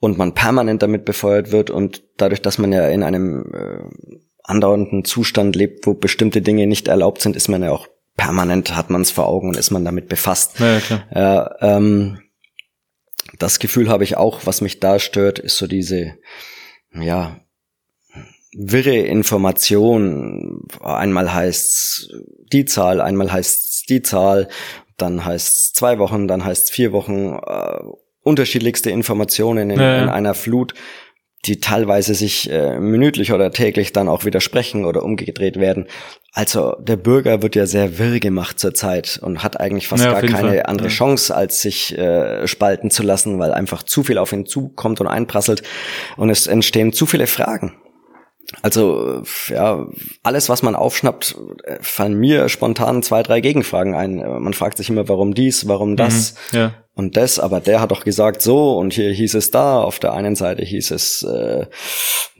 und 0.00 0.18
man 0.18 0.34
permanent 0.34 0.82
damit 0.82 1.04
befeuert 1.04 1.52
wird 1.52 1.70
und 1.70 2.02
dadurch, 2.16 2.42
dass 2.42 2.58
man 2.58 2.72
ja 2.72 2.88
in 2.88 3.02
einem 3.02 3.52
äh, 3.54 4.18
andauernden 4.42 5.04
Zustand 5.04 5.56
lebt, 5.56 5.86
wo 5.86 5.94
bestimmte 5.94 6.42
Dinge 6.42 6.66
nicht 6.66 6.88
erlaubt 6.88 7.22
sind, 7.22 7.36
ist 7.36 7.48
man 7.48 7.62
ja 7.62 7.70
auch 7.70 7.86
permanent 8.16 8.76
hat 8.76 8.90
man 8.90 9.00
es 9.00 9.10
vor 9.10 9.26
Augen 9.26 9.48
und 9.48 9.56
ist 9.56 9.70
man 9.70 9.84
damit 9.84 10.08
befasst. 10.08 10.58
Ja, 10.58 10.80
klar. 10.80 11.02
Ja, 11.14 11.76
ähm, 11.76 12.18
das 13.40 13.58
Gefühl 13.58 13.88
habe 13.88 14.04
ich 14.04 14.16
auch, 14.16 14.46
was 14.46 14.60
mich 14.60 14.78
da 14.78 14.98
stört, 14.98 15.38
ist 15.38 15.56
so 15.56 15.66
diese, 15.66 16.14
ja, 16.92 17.40
wirre 18.52 18.96
Information. 18.96 20.66
Einmal 20.80 21.32
heißt's 21.32 22.10
die 22.52 22.66
Zahl, 22.66 23.00
einmal 23.00 23.32
heißt's 23.32 23.84
die 23.88 24.02
Zahl, 24.02 24.48
dann 24.96 25.24
heißt's 25.24 25.72
zwei 25.72 25.98
Wochen, 25.98 26.28
dann 26.28 26.44
heißt's 26.44 26.70
vier 26.70 26.92
Wochen, 26.92 27.38
äh, 27.44 27.80
unterschiedlichste 28.22 28.90
Informationen 28.90 29.70
in, 29.70 29.80
ja. 29.80 30.02
in 30.02 30.08
einer 30.10 30.34
Flut 30.34 30.74
die 31.46 31.58
teilweise 31.60 32.14
sich 32.14 32.50
äh, 32.50 32.78
minütlich 32.78 33.32
oder 33.32 33.50
täglich 33.50 33.92
dann 33.92 34.08
auch 34.08 34.24
widersprechen 34.24 34.84
oder 34.84 35.02
umgedreht 35.02 35.58
werden. 35.58 35.86
Also 36.32 36.76
der 36.78 36.96
Bürger 36.96 37.42
wird 37.42 37.56
ja 37.56 37.66
sehr 37.66 37.98
wirr 37.98 38.20
gemacht 38.20 38.60
zurzeit 38.60 39.18
und 39.22 39.42
hat 39.42 39.58
eigentlich 39.58 39.88
fast 39.88 40.04
ja, 40.04 40.12
gar 40.12 40.20
keine 40.20 40.48
Fall. 40.48 40.62
andere 40.64 40.88
ja. 40.88 40.94
Chance, 40.94 41.34
als 41.34 41.60
sich 41.60 41.96
äh, 41.96 42.46
spalten 42.46 42.90
zu 42.90 43.02
lassen, 43.02 43.38
weil 43.38 43.52
einfach 43.52 43.82
zu 43.82 44.04
viel 44.04 44.18
auf 44.18 44.32
ihn 44.32 44.46
zukommt 44.46 45.00
und 45.00 45.08
einprasselt 45.08 45.62
und 46.16 46.30
es 46.30 46.46
entstehen 46.46 46.92
zu 46.92 47.06
viele 47.06 47.26
Fragen. 47.26 47.74
Also 48.62 49.22
ja, 49.48 49.86
alles, 50.22 50.48
was 50.48 50.62
man 50.62 50.74
aufschnappt, 50.74 51.36
fallen 51.80 52.18
mir 52.18 52.48
spontan 52.48 53.02
zwei, 53.02 53.22
drei 53.22 53.40
Gegenfragen 53.40 53.94
ein. 53.94 54.16
Man 54.16 54.54
fragt 54.54 54.76
sich 54.78 54.90
immer, 54.90 55.08
warum 55.08 55.34
dies, 55.34 55.68
warum 55.68 55.96
das 55.96 56.34
mhm, 56.52 56.58
ja. 56.58 56.74
und 56.94 57.16
das, 57.16 57.38
aber 57.38 57.60
der 57.60 57.80
hat 57.80 57.90
doch 57.90 58.04
gesagt 58.04 58.42
so 58.42 58.76
und 58.76 58.92
hier 58.92 59.12
hieß 59.12 59.34
es 59.34 59.50
da. 59.50 59.80
Auf 59.82 59.98
der 59.98 60.14
einen 60.14 60.34
Seite 60.34 60.64
hieß 60.64 60.90
es 60.90 61.22
äh, 61.22 61.66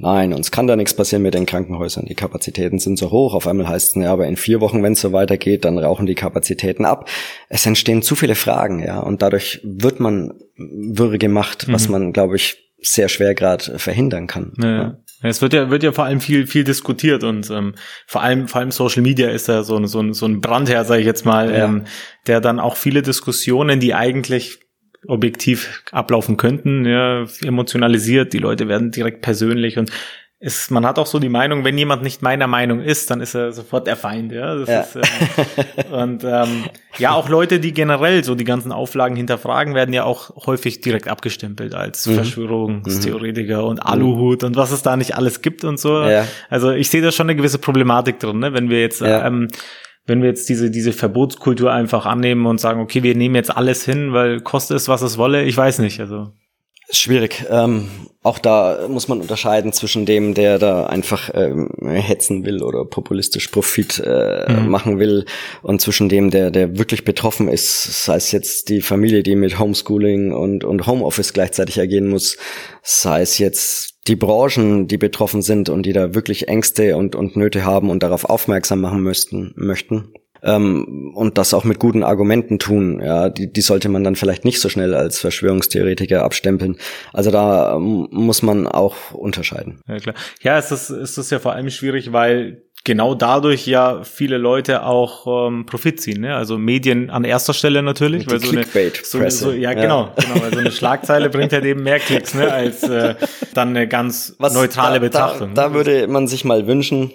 nein, 0.00 0.32
uns 0.32 0.50
kann 0.50 0.66
da 0.66 0.76
nichts 0.76 0.94
passieren 0.94 1.22
mit 1.22 1.34
den 1.34 1.46
Krankenhäusern. 1.46 2.06
Die 2.06 2.14
Kapazitäten 2.14 2.78
sind 2.78 2.98
so 2.98 3.10
hoch. 3.10 3.34
Auf 3.34 3.46
einmal 3.46 3.68
heißt 3.68 3.96
es, 3.96 4.02
ja, 4.02 4.12
aber 4.12 4.26
in 4.26 4.36
vier 4.36 4.60
Wochen, 4.60 4.82
wenn 4.82 4.94
es 4.94 5.00
so 5.00 5.12
weitergeht, 5.12 5.64
dann 5.64 5.78
rauchen 5.78 6.06
die 6.06 6.14
Kapazitäten 6.14 6.84
ab. 6.84 7.08
Es 7.48 7.66
entstehen 7.66 8.02
zu 8.02 8.16
viele 8.16 8.34
Fragen, 8.34 8.82
ja, 8.82 9.00
und 9.00 9.22
dadurch 9.22 9.60
wird 9.62 10.00
man 10.00 10.32
wirre 10.56 11.18
gemacht, 11.18 11.68
mhm. 11.68 11.72
was 11.72 11.88
man, 11.88 12.12
glaube 12.12 12.36
ich, 12.36 12.58
sehr 12.82 13.08
schwer 13.08 13.34
gerade 13.34 13.78
verhindern 13.78 14.26
kann. 14.26 14.52
Ja. 14.58 14.76
ja. 14.76 14.96
Es 15.22 15.42
wird 15.42 15.52
ja, 15.52 15.70
wird 15.70 15.82
ja 15.82 15.92
vor 15.92 16.04
allem 16.04 16.20
viel, 16.20 16.46
viel 16.46 16.64
diskutiert 16.64 17.24
und 17.24 17.50
ähm, 17.50 17.74
vor 18.06 18.22
allem, 18.22 18.48
vor 18.48 18.60
allem 18.60 18.70
Social 18.70 19.02
Media 19.02 19.28
ist 19.28 19.48
ja 19.48 19.62
so, 19.62 19.76
ein 19.76 19.86
so, 19.86 20.00
ein 20.00 20.14
so 20.14 20.26
ein 20.26 20.40
Brandherr, 20.40 20.84
sage 20.84 21.00
ich 21.00 21.06
jetzt 21.06 21.26
mal, 21.26 21.50
ja. 21.50 21.64
ähm, 21.64 21.84
der 22.26 22.40
dann 22.40 22.58
auch 22.58 22.76
viele 22.76 23.02
Diskussionen, 23.02 23.80
die 23.80 23.94
eigentlich 23.94 24.60
objektiv 25.06 25.82
ablaufen 25.92 26.36
könnten, 26.36 26.84
ja, 26.86 27.24
emotionalisiert, 27.42 28.32
die 28.32 28.38
Leute 28.38 28.68
werden 28.68 28.90
direkt 28.90 29.22
persönlich 29.22 29.78
und 29.78 29.90
ist, 30.42 30.70
man 30.70 30.86
hat 30.86 30.98
auch 30.98 31.06
so 31.06 31.18
die 31.18 31.28
Meinung, 31.28 31.64
wenn 31.64 31.76
jemand 31.76 32.02
nicht 32.02 32.22
meiner 32.22 32.46
Meinung 32.46 32.80
ist, 32.80 33.10
dann 33.10 33.20
ist 33.20 33.34
er 33.34 33.52
sofort 33.52 33.86
der 33.86 33.96
Feind, 33.96 34.32
ja. 34.32 34.56
Ja. 34.56 34.80
Ist, 34.80 34.96
ähm, 34.96 35.92
und 35.92 36.24
ähm, 36.24 36.64
ja, 36.96 37.12
auch 37.12 37.28
Leute, 37.28 37.60
die 37.60 37.74
generell 37.74 38.24
so 38.24 38.34
die 38.34 38.44
ganzen 38.44 38.72
Auflagen 38.72 39.16
hinterfragen, 39.16 39.74
werden 39.74 39.92
ja 39.92 40.04
auch 40.04 40.46
häufig 40.46 40.80
direkt 40.80 41.08
abgestempelt 41.08 41.74
als 41.74 42.06
mhm. 42.06 42.14
Verschwörungstheoretiker 42.14 43.58
mhm. 43.58 43.68
und 43.68 43.78
Aluhut 43.80 44.42
und 44.42 44.56
was 44.56 44.72
es 44.72 44.80
da 44.80 44.96
nicht 44.96 45.14
alles 45.14 45.42
gibt 45.42 45.62
und 45.62 45.78
so. 45.78 46.02
Ja. 46.04 46.26
Also 46.48 46.70
ich 46.70 46.88
sehe 46.88 47.02
da 47.02 47.12
schon 47.12 47.26
eine 47.26 47.36
gewisse 47.36 47.58
Problematik 47.58 48.18
drin, 48.18 48.38
ne? 48.38 48.54
wenn 48.54 48.70
wir 48.70 48.80
jetzt 48.80 49.02
ähm, 49.04 49.48
wenn 50.06 50.22
wir 50.22 50.30
jetzt 50.30 50.48
diese, 50.48 50.70
diese 50.70 50.92
Verbotskultur 50.92 51.70
einfach 51.70 52.06
annehmen 52.06 52.46
und 52.46 52.58
sagen, 52.58 52.80
okay, 52.80 53.02
wir 53.02 53.14
nehmen 53.14 53.34
jetzt 53.34 53.54
alles 53.54 53.84
hin, 53.84 54.14
weil 54.14 54.40
kostet 54.40 54.78
es, 54.78 54.88
was 54.88 55.02
es 55.02 55.18
wolle, 55.18 55.44
ich 55.44 55.56
weiß 55.56 55.80
nicht. 55.80 56.00
Also 56.00 56.32
Schwierig. 56.92 57.44
Ähm, 57.48 57.88
auch 58.22 58.38
da 58.38 58.86
muss 58.88 59.06
man 59.06 59.20
unterscheiden 59.20 59.72
zwischen 59.72 60.06
dem, 60.06 60.34
der 60.34 60.58
da 60.58 60.86
einfach 60.86 61.30
ähm, 61.32 61.70
hetzen 61.80 62.44
will 62.44 62.62
oder 62.62 62.84
populistisch 62.84 63.48
Profit 63.48 64.02
äh, 64.04 64.52
mhm. 64.52 64.68
machen 64.68 64.98
will 64.98 65.24
und 65.62 65.80
zwischen 65.80 66.08
dem, 66.08 66.30
der, 66.30 66.50
der 66.50 66.78
wirklich 66.78 67.04
betroffen 67.04 67.48
ist, 67.48 68.04
sei 68.04 68.16
es 68.16 68.32
jetzt 68.32 68.68
die 68.68 68.82
Familie, 68.82 69.22
die 69.22 69.36
mit 69.36 69.58
Homeschooling 69.58 70.32
und, 70.32 70.64
und 70.64 70.86
Homeoffice 70.86 71.32
gleichzeitig 71.32 71.80
agieren 71.80 72.08
muss, 72.08 72.36
sei 72.82 73.22
es 73.22 73.38
jetzt 73.38 73.94
die 74.08 74.16
Branchen, 74.16 74.88
die 74.88 74.98
betroffen 74.98 75.42
sind 75.42 75.68
und 75.68 75.86
die 75.86 75.92
da 75.92 76.14
wirklich 76.14 76.48
Ängste 76.48 76.96
und, 76.96 77.14
und 77.14 77.36
Nöte 77.36 77.64
haben 77.64 77.88
und 77.88 78.02
darauf 78.02 78.24
aufmerksam 78.24 78.80
machen 78.80 79.02
müssten, 79.02 79.52
möchten 79.54 80.12
ähm, 80.42 81.12
und 81.14 81.38
das 81.38 81.54
auch 81.54 81.64
mit 81.64 81.78
guten 81.78 82.02
Argumenten 82.02 82.58
tun. 82.58 83.00
Ja, 83.00 83.28
die, 83.28 83.52
die 83.52 83.60
sollte 83.60 83.88
man 83.88 84.04
dann 84.04 84.16
vielleicht 84.16 84.44
nicht 84.44 84.60
so 84.60 84.68
schnell 84.68 84.94
als 84.94 85.18
Verschwörungstheoretiker 85.18 86.22
abstempeln. 86.22 86.76
Also 87.12 87.30
da 87.30 87.76
ähm, 87.76 88.08
muss 88.10 88.42
man 88.42 88.66
auch 88.66 89.12
unterscheiden. 89.12 89.80
Ja 89.88 89.98
klar. 89.98 90.14
Ja, 90.42 90.58
es 90.58 90.70
ist, 90.70 90.90
es 90.90 91.18
ist 91.18 91.30
ja 91.30 91.38
vor 91.38 91.52
allem 91.52 91.70
schwierig, 91.70 92.12
weil 92.12 92.62
genau 92.84 93.14
dadurch 93.14 93.66
ja 93.66 94.02
viele 94.04 94.38
Leute 94.38 94.84
auch 94.84 95.48
ähm, 95.48 95.66
Profit 95.66 96.00
ziehen. 96.00 96.22
Ne? 96.22 96.34
Also 96.34 96.58
Medien 96.58 97.10
an 97.10 97.24
erster 97.24 97.52
Stelle 97.52 97.82
natürlich. 97.82 98.28
Weil 98.30 98.40
so 98.40 98.50
eine, 98.50 98.64
so, 99.02 99.28
so, 99.28 99.52
ja, 99.52 99.72
ja, 99.72 99.74
genau. 99.74 100.12
genau 100.16 100.42
weil 100.42 100.52
so 100.52 100.58
eine 100.60 100.72
Schlagzeile 100.72 101.28
bringt 101.30 101.52
halt 101.52 101.64
eben 101.64 101.82
mehr 101.82 101.98
Klicks 101.98 102.34
ne, 102.34 102.50
als 102.52 102.82
äh, 102.84 103.14
dann 103.54 103.70
eine 103.70 103.86
ganz 103.88 104.34
Was 104.38 104.54
neutrale 104.54 104.94
da, 104.94 105.06
Betrachtung. 105.06 105.54
Da, 105.54 105.68
da 105.68 105.74
würde 105.74 106.06
man 106.08 106.26
sich 106.26 106.44
mal 106.44 106.66
wünschen, 106.66 107.12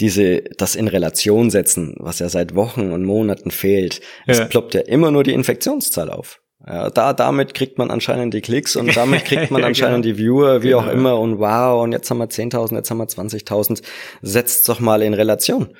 diese, 0.00 0.42
das 0.56 0.74
in 0.76 0.88
Relation 0.88 1.50
setzen, 1.50 1.94
was 1.98 2.18
ja 2.20 2.28
seit 2.28 2.54
Wochen 2.54 2.92
und 2.92 3.04
Monaten 3.04 3.50
fehlt. 3.50 4.00
Es 4.26 4.48
ploppt 4.48 4.74
ja 4.74 4.80
immer 4.82 5.10
nur 5.10 5.24
die 5.24 5.32
Infektionszahl 5.32 6.10
auf. 6.10 6.40
Ja, 6.66 6.90
da, 6.90 7.12
damit 7.12 7.54
kriegt 7.54 7.78
man 7.78 7.90
anscheinend 7.90 8.34
die 8.34 8.40
Klicks 8.40 8.76
und 8.76 8.96
damit 8.96 9.24
kriegt 9.26 9.50
man 9.50 9.62
anscheinend 9.64 10.04
genau. 10.04 10.16
die 10.16 10.22
Viewer, 10.22 10.62
wie 10.62 10.68
genau. 10.68 10.80
auch 10.80 10.88
immer, 10.88 11.18
und 11.18 11.38
wow, 11.38 11.82
und 11.82 11.92
jetzt 11.92 12.10
haben 12.10 12.18
wir 12.18 12.26
10.000, 12.26 12.76
jetzt 12.76 12.90
haben 12.90 12.98
wir 12.98 13.06
20.000. 13.06 13.82
Setzt 14.22 14.68
doch 14.68 14.80
mal 14.80 15.02
in 15.02 15.14
Relation. 15.14 15.74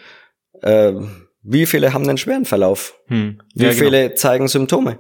Äh, 0.63 0.93
wie 1.43 1.67
viele 1.67 1.93
haben 1.93 2.07
den 2.07 2.19
schweren 2.19 2.45
Verlauf? 2.45 2.99
Hm. 3.07 3.41
Wie 3.55 3.65
ja, 3.65 3.73
viele 3.73 4.05
genau. 4.05 4.15
zeigen 4.15 4.49
Symptome? 4.49 4.99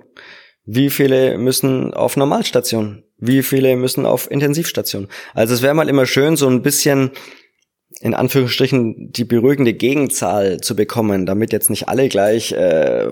Wie 0.64 0.90
viele 0.90 1.38
müssen 1.38 1.94
auf 1.94 2.16
Normalstation? 2.16 3.04
Wie 3.16 3.42
viele 3.42 3.76
müssen 3.76 4.04
auf 4.04 4.31
Intensivstation? 4.31 5.09
Also 5.35 5.54
es 5.54 5.62
wäre 5.62 5.74
mal 5.74 5.88
immer 5.88 6.07
schön, 6.07 6.37
so 6.37 6.48
ein 6.48 6.62
bisschen 6.62 7.12
in 8.00 8.14
Anführungsstrichen 8.14 9.11
die 9.12 9.24
beruhigende 9.24 9.74
Gegenzahl 9.74 10.61
zu 10.61 10.76
bekommen, 10.76 11.26
damit 11.26 11.52
jetzt 11.52 11.68
nicht 11.68 11.88
alle 11.88 12.08
gleich 12.08 12.52
äh, 12.52 13.08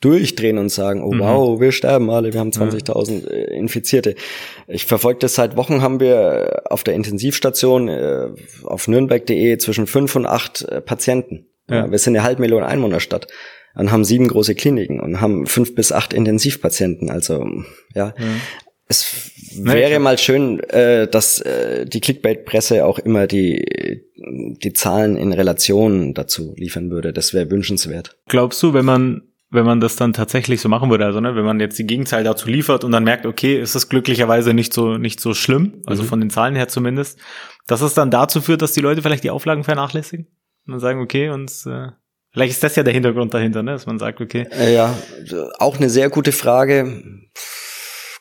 durchdrehen 0.00 0.58
und 0.58 0.68
sagen, 0.68 1.02
oh 1.02 1.12
mhm. 1.12 1.20
wow, 1.20 1.60
wir 1.60 1.72
sterben 1.72 2.08
alle, 2.10 2.32
wir 2.32 2.40
haben 2.40 2.50
20.000 2.50 3.28
äh, 3.28 3.56
Infizierte. 3.56 4.14
Ich 4.68 4.86
verfolge 4.86 5.20
das 5.20 5.34
seit 5.34 5.56
Wochen, 5.56 5.82
haben 5.82 5.98
wir 5.98 6.62
auf 6.66 6.84
der 6.84 6.94
Intensivstation 6.94 7.88
äh, 7.88 8.28
auf 8.64 8.86
nürnberg.de 8.86 9.58
zwischen 9.58 9.86
fünf 9.86 10.14
und 10.14 10.26
acht 10.26 10.62
äh, 10.62 10.80
Patienten. 10.80 11.46
Ja. 11.68 11.90
Wir 11.90 11.98
sind 11.98 12.16
eine 12.16 12.24
halbe 12.24 12.42
Million 12.42 12.62
Einwohnerstadt 12.62 13.26
und 13.74 13.90
haben 13.90 14.04
sieben 14.04 14.28
große 14.28 14.54
Kliniken 14.54 15.00
und 15.00 15.20
haben 15.20 15.46
fünf 15.46 15.74
bis 15.74 15.90
acht 15.90 16.12
Intensivpatienten. 16.12 17.10
Also 17.10 17.44
ja, 17.94 18.14
ja. 18.18 18.24
Es 18.92 19.32
wäre 19.56 19.98
mal 20.00 20.18
schön, 20.18 20.60
äh, 20.60 21.08
dass 21.08 21.40
äh, 21.40 21.86
die 21.86 22.00
Clickbait-Presse 22.00 22.84
auch 22.84 22.98
immer 22.98 23.26
die, 23.26 24.04
die 24.16 24.72
Zahlen 24.74 25.16
in 25.16 25.32
Relation 25.32 26.12
dazu 26.12 26.52
liefern 26.58 26.90
würde. 26.90 27.14
Das 27.14 27.32
wäre 27.32 27.50
wünschenswert. 27.50 28.18
Glaubst 28.28 28.62
du, 28.62 28.74
wenn 28.74 28.84
man 28.84 29.22
wenn 29.54 29.66
man 29.66 29.80
das 29.80 29.96
dann 29.96 30.14
tatsächlich 30.14 30.62
so 30.62 30.70
machen 30.70 30.90
würde, 30.90 31.04
also 31.04 31.20
ne, 31.20 31.36
wenn 31.36 31.44
man 31.44 31.60
jetzt 31.60 31.78
die 31.78 31.86
Gegenzahl 31.86 32.24
dazu 32.24 32.48
liefert 32.48 32.84
und 32.84 32.92
dann 32.92 33.04
merkt, 33.04 33.26
okay, 33.26 33.60
ist 33.60 33.74
es 33.74 33.90
glücklicherweise 33.90 34.54
nicht 34.54 34.72
so 34.72 34.96
nicht 34.96 35.20
so 35.20 35.34
schlimm, 35.34 35.82
also 35.86 36.02
mhm. 36.02 36.06
von 36.06 36.20
den 36.20 36.30
Zahlen 36.30 36.54
her 36.54 36.68
zumindest, 36.68 37.18
dass 37.66 37.82
es 37.82 37.92
dann 37.94 38.10
dazu 38.10 38.40
führt, 38.40 38.62
dass 38.62 38.72
die 38.72 38.80
Leute 38.80 39.02
vielleicht 39.02 39.24
die 39.24 39.30
Auflagen 39.30 39.64
vernachlässigen 39.64 40.26
und 40.66 40.72
dann 40.72 40.80
sagen, 40.80 41.00
okay, 41.00 41.28
uns 41.28 41.66
äh, 41.66 41.88
vielleicht 42.32 42.52
ist 42.52 42.62
das 42.62 42.76
ja 42.76 42.82
der 42.82 42.94
Hintergrund 42.94 43.32
dahinter, 43.32 43.62
ne, 43.62 43.72
dass 43.72 43.86
man 43.86 43.98
sagt, 43.98 44.20
okay. 44.20 44.46
Äh, 44.50 44.74
ja, 44.74 44.94
auch 45.58 45.76
eine 45.76 45.90
sehr 45.90 46.08
gute 46.10 46.32
Frage 46.32 47.02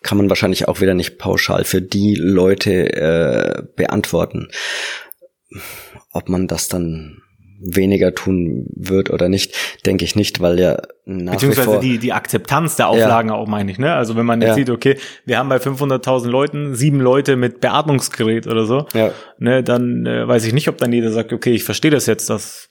kann 0.02 0.18
man 0.18 0.30
wahrscheinlich 0.30 0.68
auch 0.68 0.82
wieder 0.82 0.94
nicht 0.94 1.18
pauschal 1.18 1.64
für 1.64 1.82
die 1.82 2.16
Leute 2.16 2.94
äh, 2.94 3.64
beantworten. 3.76 4.50
Ob 6.12 6.30
man 6.30 6.48
das 6.48 6.68
dann 6.68 7.22
weniger 7.64 8.16
tun 8.16 8.66
wird 8.76 9.12
oder 9.12 9.30
nicht, 9.30 9.56
denke 9.86 10.04
ich 10.04 10.16
nicht, 10.16 10.42
weil 10.42 10.60
ja 10.60 10.82
nach 11.06 11.34
Beziehungsweise 11.34 11.68
wie 11.68 11.72
vor, 11.74 11.80
die, 11.80 11.98
die 12.00 12.14
Akzeptanz 12.14 12.76
der 12.76 12.88
Auflagen 12.88 13.30
ja. 13.30 13.36
auch, 13.36 13.48
meine 13.48 13.72
ich, 13.72 13.78
ne? 13.78 13.94
Also 13.94 14.16
wenn 14.16 14.26
man 14.26 14.42
jetzt 14.42 14.50
ja. 14.50 14.56
sieht, 14.56 14.70
okay, 14.72 14.98
wir 15.26 15.38
haben 15.38 15.50
bei 15.50 15.58
500.000 15.58 16.28
Leuten 16.28 16.74
sieben 16.74 17.00
Leute 17.00 17.36
mit 17.36 17.62
Beatmungsgerät 17.62 18.48
oder 18.48 18.66
so, 18.66 18.88
ja. 18.94 19.12
ne, 19.38 19.64
dann 19.64 20.06
äh, 20.08 20.28
weiß 20.28 20.46
ich 20.46 20.54
nicht, 20.54 20.70
ob 20.70 20.78
dann 20.80 20.92
jeder 20.92 21.12
sagt, 21.12 21.34
okay, 21.34 21.52
ich 21.52 21.64
verstehe 21.64 21.92
das 21.92 22.08
jetzt, 22.08 22.30
dass 22.32 22.71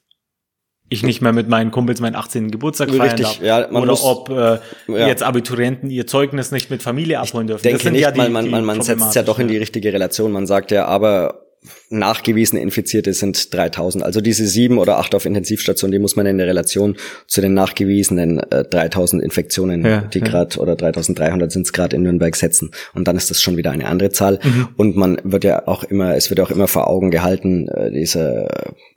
ich 0.90 1.04
nicht 1.04 1.22
mehr 1.22 1.32
mit 1.32 1.48
meinen 1.48 1.70
Kumpels 1.70 2.00
meinen 2.00 2.16
18. 2.16 2.50
Geburtstag 2.50 2.90
feiern 2.90 3.02
Richtig, 3.02 3.26
darf. 3.26 3.42
Ja, 3.42 3.68
man 3.70 3.84
oder 3.84 3.92
muss, 3.92 4.02
ob 4.02 4.28
äh, 4.28 4.58
ja. 4.88 5.06
jetzt 5.06 5.22
Abiturienten 5.22 5.88
ihr 5.88 6.06
Zeugnis 6.06 6.50
nicht 6.50 6.68
mit 6.68 6.82
Familie 6.82 7.20
abholen 7.20 7.46
dürfen. 7.46 7.66
Ich 7.66 7.72
denke 7.72 7.92
nicht, 7.92 8.02
ja 8.02 8.10
die, 8.10 8.28
man, 8.28 8.50
man, 8.50 8.64
man 8.64 8.82
setzt 8.82 9.06
es 9.06 9.14
ja 9.14 9.22
doch 9.22 9.38
in 9.38 9.48
die 9.48 9.56
richtige 9.56 9.92
Relation. 9.92 10.32
Man 10.32 10.46
sagt 10.46 10.72
ja, 10.72 10.86
aber 10.86 11.46
nachgewiesene 11.90 12.60
Infizierte 12.60 13.12
sind 13.12 13.52
3000. 13.54 14.02
Also 14.02 14.20
diese 14.20 14.46
sieben 14.46 14.78
oder 14.78 14.98
acht 14.98 15.14
auf 15.14 15.26
Intensivstation, 15.26 15.92
die 15.92 15.98
muss 15.98 16.16
man 16.16 16.26
in 16.26 16.38
der 16.38 16.46
Relation 16.46 16.96
zu 17.26 17.40
den 17.40 17.54
nachgewiesenen 17.54 18.38
äh, 18.50 18.64
3000 18.64 19.22
Infektionen, 19.22 19.84
ja, 19.84 20.00
die 20.00 20.20
ja. 20.20 20.24
gerade 20.24 20.58
oder 20.58 20.74
3300 20.74 21.52
sind 21.52 21.66
es 21.66 21.72
gerade 21.72 21.96
in 21.96 22.02
Nürnberg 22.02 22.34
setzen. 22.34 22.70
Und 22.94 23.06
dann 23.06 23.16
ist 23.16 23.30
das 23.30 23.42
schon 23.42 23.56
wieder 23.56 23.70
eine 23.70 23.86
andere 23.86 24.10
Zahl. 24.10 24.40
Mhm. 24.42 24.68
Und 24.76 24.96
man 24.96 25.20
wird 25.22 25.44
ja 25.44 25.68
auch 25.68 25.84
immer, 25.84 26.16
es 26.16 26.30
wird 26.30 26.40
auch 26.40 26.50
immer 26.50 26.66
vor 26.66 26.88
Augen 26.88 27.10
gehalten, 27.10 27.68
äh, 27.68 27.90
diese 27.90 28.48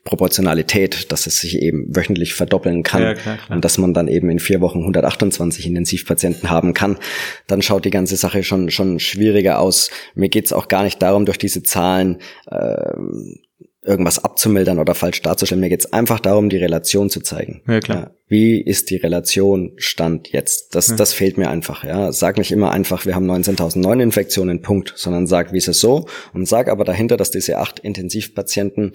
Proportionalität, 0.03 1.11
dass 1.11 1.27
es 1.27 1.37
sich 1.39 1.61
eben 1.61 1.95
wöchentlich 1.95 2.33
verdoppeln 2.33 2.83
kann 2.83 3.01
Ja, 3.01 3.13
klar, 3.13 3.37
klar. 3.37 3.55
und 3.55 3.63
dass 3.63 3.77
man 3.77 3.93
dann 3.93 4.07
eben 4.07 4.29
in 4.29 4.39
vier 4.39 4.59
Wochen 4.61 4.79
128 4.79 5.65
Intensivpatienten 5.65 6.49
haben 6.49 6.73
kann, 6.73 6.97
dann 7.47 7.61
schaut 7.61 7.85
die 7.85 7.89
ganze 7.89 8.15
Sache 8.17 8.43
schon 8.43 8.69
schon 8.69 8.99
schwieriger 8.99 9.59
aus. 9.59 9.89
Mir 10.13 10.29
geht's 10.29 10.51
auch 10.53 10.67
gar 10.67 10.83
nicht 10.83 11.01
darum, 11.01 11.25
durch 11.25 11.37
diese 11.37 11.63
Zahlen 11.63 12.17
ähm, 12.51 13.37
irgendwas 13.85 14.23
abzumildern 14.23 14.79
oder 14.79 14.95
falsch 14.95 15.21
darzustellen. 15.21 15.59
Mir 15.61 15.69
geht's 15.69 15.91
einfach 15.91 16.19
darum, 16.19 16.49
die 16.49 16.57
Relation 16.57 17.09
zu 17.09 17.19
zeigen. 17.19 17.61
Ja, 17.67 17.79
klar. 17.81 18.11
wie 18.27 18.61
ist 18.61 18.89
die 18.89 18.95
Relation 18.95 19.73
Stand 19.77 20.29
jetzt? 20.29 20.73
Das, 20.75 20.95
das 20.95 21.13
fehlt 21.13 21.37
mir 21.37 21.49
einfach. 21.49 21.83
Ja, 21.83 22.11
sag 22.11 22.37
nicht 22.37 22.51
immer 22.51 22.71
einfach, 22.71 23.05
wir 23.05 23.15
haben 23.15 23.29
19.000 23.29 23.79
Neuinfektionen, 23.79 24.61
Punkt, 24.61 24.93
sondern 24.95 25.27
sag, 25.27 25.51
wie 25.51 25.57
ist 25.57 25.67
es 25.67 25.79
so? 25.81 26.07
Und 26.33 26.47
sag 26.47 26.69
aber 26.69 26.85
dahinter, 26.85 27.17
dass 27.17 27.31
diese 27.31 27.57
acht 27.57 27.79
Intensivpatienten 27.79 28.93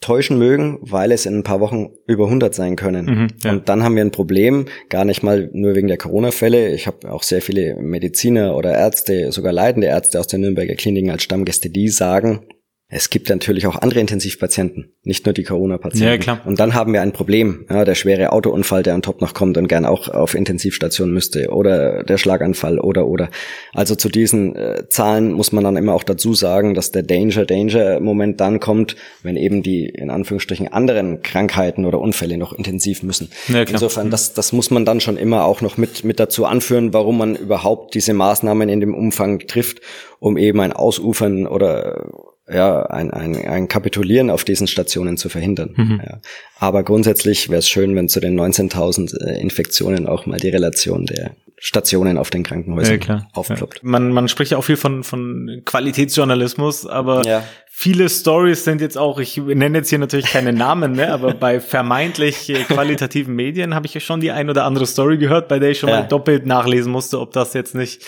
täuschen 0.00 0.38
mögen, 0.38 0.78
weil 0.82 1.10
es 1.10 1.26
in 1.26 1.38
ein 1.38 1.42
paar 1.42 1.60
Wochen 1.60 1.90
über 2.06 2.24
100 2.24 2.54
sein 2.54 2.76
können. 2.76 3.06
Mhm, 3.06 3.28
ja. 3.42 3.50
Und 3.52 3.68
dann 3.68 3.82
haben 3.82 3.96
wir 3.96 4.04
ein 4.04 4.10
Problem, 4.10 4.66
gar 4.88 5.04
nicht 5.04 5.22
mal 5.22 5.50
nur 5.52 5.74
wegen 5.74 5.88
der 5.88 5.96
Corona-Fälle. 5.96 6.74
Ich 6.74 6.86
habe 6.86 7.10
auch 7.10 7.22
sehr 7.22 7.40
viele 7.40 7.76
Mediziner 7.76 8.56
oder 8.56 8.72
Ärzte, 8.72 9.32
sogar 9.32 9.52
leitende 9.52 9.86
Ärzte 9.88 10.20
aus 10.20 10.26
den 10.26 10.42
Nürnberger 10.42 10.74
Kliniken 10.74 11.10
als 11.10 11.22
Stammgäste, 11.22 11.70
die 11.70 11.88
sagen, 11.88 12.46
es 12.88 13.10
gibt 13.10 13.28
natürlich 13.28 13.66
auch 13.66 13.74
andere 13.74 13.98
Intensivpatienten, 13.98 14.92
nicht 15.02 15.26
nur 15.26 15.32
die 15.32 15.42
Corona-Patienten. 15.42 16.08
Ja, 16.08 16.18
klar. 16.18 16.40
Und 16.44 16.60
dann 16.60 16.74
haben 16.74 16.92
wir 16.92 17.02
ein 17.02 17.10
Problem. 17.10 17.66
Ja, 17.68 17.84
der 17.84 17.96
schwere 17.96 18.32
Autounfall, 18.32 18.84
der 18.84 18.94
an 18.94 19.02
top 19.02 19.20
noch 19.20 19.34
kommt 19.34 19.58
und 19.58 19.66
gern 19.66 19.84
auch 19.84 20.08
auf 20.08 20.36
Intensivstation 20.36 21.12
müsste. 21.12 21.48
Oder 21.50 22.04
der 22.04 22.16
Schlaganfall 22.16 22.78
oder 22.78 23.08
oder. 23.08 23.28
Also 23.72 23.96
zu 23.96 24.08
diesen 24.08 24.54
äh, 24.54 24.88
Zahlen 24.88 25.32
muss 25.32 25.50
man 25.50 25.64
dann 25.64 25.76
immer 25.76 25.94
auch 25.94 26.04
dazu 26.04 26.34
sagen, 26.34 26.74
dass 26.74 26.92
der 26.92 27.02
Danger-Danger-Moment 27.02 28.40
dann 28.40 28.60
kommt, 28.60 28.94
wenn 29.24 29.36
eben 29.36 29.64
die 29.64 29.86
in 29.86 30.08
Anführungsstrichen 30.08 30.68
anderen 30.68 31.22
Krankheiten 31.22 31.86
oder 31.86 32.00
Unfälle 32.00 32.38
noch 32.38 32.52
intensiv 32.52 33.02
müssen. 33.02 33.30
Ja, 33.48 33.64
klar. 33.64 33.74
Insofern, 33.74 34.10
das, 34.10 34.32
das 34.32 34.52
muss 34.52 34.70
man 34.70 34.84
dann 34.84 35.00
schon 35.00 35.16
immer 35.16 35.44
auch 35.44 35.60
noch 35.60 35.76
mit, 35.76 36.04
mit 36.04 36.20
dazu 36.20 36.44
anführen, 36.44 36.92
warum 36.92 37.18
man 37.18 37.34
überhaupt 37.34 37.96
diese 37.96 38.14
Maßnahmen 38.14 38.68
in 38.68 38.78
dem 38.78 38.94
Umfang 38.94 39.40
trifft, 39.40 39.80
um 40.20 40.36
eben 40.36 40.60
ein 40.60 40.72
Ausufern 40.72 41.48
oder 41.48 42.12
ja, 42.48 42.82
ein, 42.86 43.10
ein, 43.10 43.34
ein 43.36 43.68
Kapitulieren 43.68 44.30
auf 44.30 44.44
diesen 44.44 44.66
Stationen 44.66 45.16
zu 45.16 45.28
verhindern. 45.28 45.74
Mhm. 45.76 46.00
Ja. 46.04 46.18
Aber 46.58 46.84
grundsätzlich 46.84 47.48
wäre 47.48 47.58
es 47.58 47.68
schön, 47.68 47.94
wenn 47.96 48.08
zu 48.08 48.20
den 48.20 48.38
19.000 48.38 49.20
äh, 49.20 49.40
Infektionen 49.40 50.06
auch 50.06 50.26
mal 50.26 50.38
die 50.38 50.50
Relation 50.50 51.06
der 51.06 51.32
Stationen 51.58 52.18
auf 52.18 52.30
den 52.30 52.42
Krankenhäusern 52.42 53.00
Ja, 53.08 53.26
aufploppt. 53.32 53.80
Ja. 53.82 53.88
Man, 53.88 54.12
man 54.12 54.28
spricht 54.28 54.52
ja 54.52 54.58
auch 54.58 54.64
viel 54.64 54.76
von, 54.76 55.02
von 55.02 55.62
Qualitätsjournalismus, 55.64 56.86
aber 56.86 57.24
Ja. 57.26 57.42
viele 57.70 58.08
Stories 58.08 58.62
sind 58.64 58.80
jetzt 58.80 58.98
auch, 58.98 59.18
ich 59.18 59.38
nenne 59.38 59.78
jetzt 59.78 59.88
hier 59.88 59.98
natürlich 59.98 60.26
keine 60.26 60.52
Namen, 60.52 60.92
ne, 60.92 61.10
aber 61.12 61.32
bei 61.34 61.60
vermeintlich 61.60 62.50
äh, 62.50 62.62
qualitativen 62.64 63.34
Medien 63.34 63.74
habe 63.74 63.86
ich 63.86 63.94
ja 63.94 64.00
schon 64.00 64.20
die 64.20 64.30
ein 64.30 64.50
oder 64.50 64.64
andere 64.64 64.86
Story 64.86 65.16
gehört, 65.18 65.48
bei 65.48 65.58
der 65.58 65.70
ich 65.70 65.78
schon 65.78 65.90
mal 65.90 66.02
doppelt 66.02 66.46
nachlesen 66.46 66.92
musste, 66.92 67.18
ob 67.20 67.32
das 67.32 67.54
jetzt 67.54 67.74
nicht 67.74 68.02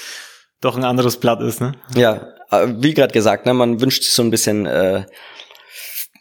doch 0.61 0.77
ein 0.77 0.85
anderes 0.85 1.19
Blatt 1.19 1.41
ist, 1.41 1.61
ne? 1.61 1.73
Ja, 1.95 2.29
äh, 2.51 2.67
wie 2.79 2.95
gerade 2.95 3.13
gesagt, 3.13 3.47
ne, 3.47 3.55
man 3.55 3.81
wünscht 3.81 4.03
sich 4.03 4.13
so 4.13 4.23
ein 4.23 4.31
bisschen 4.31 4.67
äh, 4.67 5.05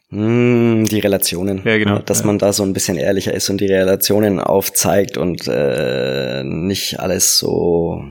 mh, 0.09 0.85
die 0.89 0.99
Relationen, 0.99 1.61
Ja, 1.65 1.77
genau. 1.77 1.99
dass 1.99 2.19
Ja. 2.21 2.25
man 2.27 2.39
da 2.39 2.53
so 2.53 2.63
ein 2.63 2.73
bisschen 2.73 2.97
ehrlicher 2.97 3.33
ist 3.33 3.49
und 3.49 3.59
die 3.61 3.67
Relationen 3.71 4.39
aufzeigt 4.39 5.17
und 5.17 5.47
äh, 5.47 6.43
nicht 6.43 6.99
alles 6.99 7.37
so. 7.37 8.01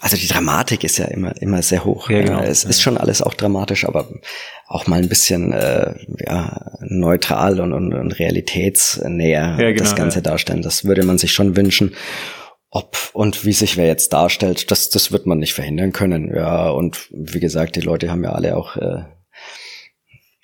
Also 0.00 0.16
die 0.18 0.28
Dramatik 0.28 0.84
ist 0.84 0.98
ja 0.98 1.06
immer 1.06 1.40
immer 1.40 1.62
sehr 1.62 1.84
hoch. 1.84 2.10
Ja, 2.10 2.20
genau. 2.22 2.42
Es 2.42 2.64
Ja. 2.64 2.70
ist 2.70 2.82
schon 2.82 2.98
alles 2.98 3.22
auch 3.22 3.32
dramatisch, 3.34 3.86
aber 3.86 4.06
auch 4.68 4.86
mal 4.86 4.98
ein 5.00 5.08
bisschen 5.08 5.52
äh, 5.52 5.94
ja, 6.26 6.60
neutral 6.80 7.60
und, 7.60 7.72
und, 7.72 7.94
und 7.94 8.18
realitätsnäher 8.18 9.56
Ja, 9.58 9.70
genau, 9.70 9.78
das 9.78 9.96
Ganze 9.96 10.20
darstellen. 10.22 10.60
Das 10.62 10.84
würde 10.84 11.02
man 11.04 11.18
sich 11.18 11.32
schon 11.32 11.56
wünschen. 11.56 11.94
Ob 12.70 12.96
und 13.12 13.44
wie 13.44 13.52
sich 13.52 13.76
wer 13.76 13.86
jetzt 13.86 14.12
darstellt, 14.12 14.70
das, 14.70 14.90
das 14.90 15.12
wird 15.12 15.26
man 15.26 15.38
nicht 15.38 15.54
verhindern 15.54 15.92
können. 15.92 16.34
Ja, 16.34 16.68
und 16.70 17.08
wie 17.10 17.40
gesagt, 17.40 17.76
die 17.76 17.80
Leute 17.80 18.10
haben 18.10 18.24
ja 18.24 18.32
alle 18.32 18.56
auch 18.56 18.76
äh, 18.76 19.04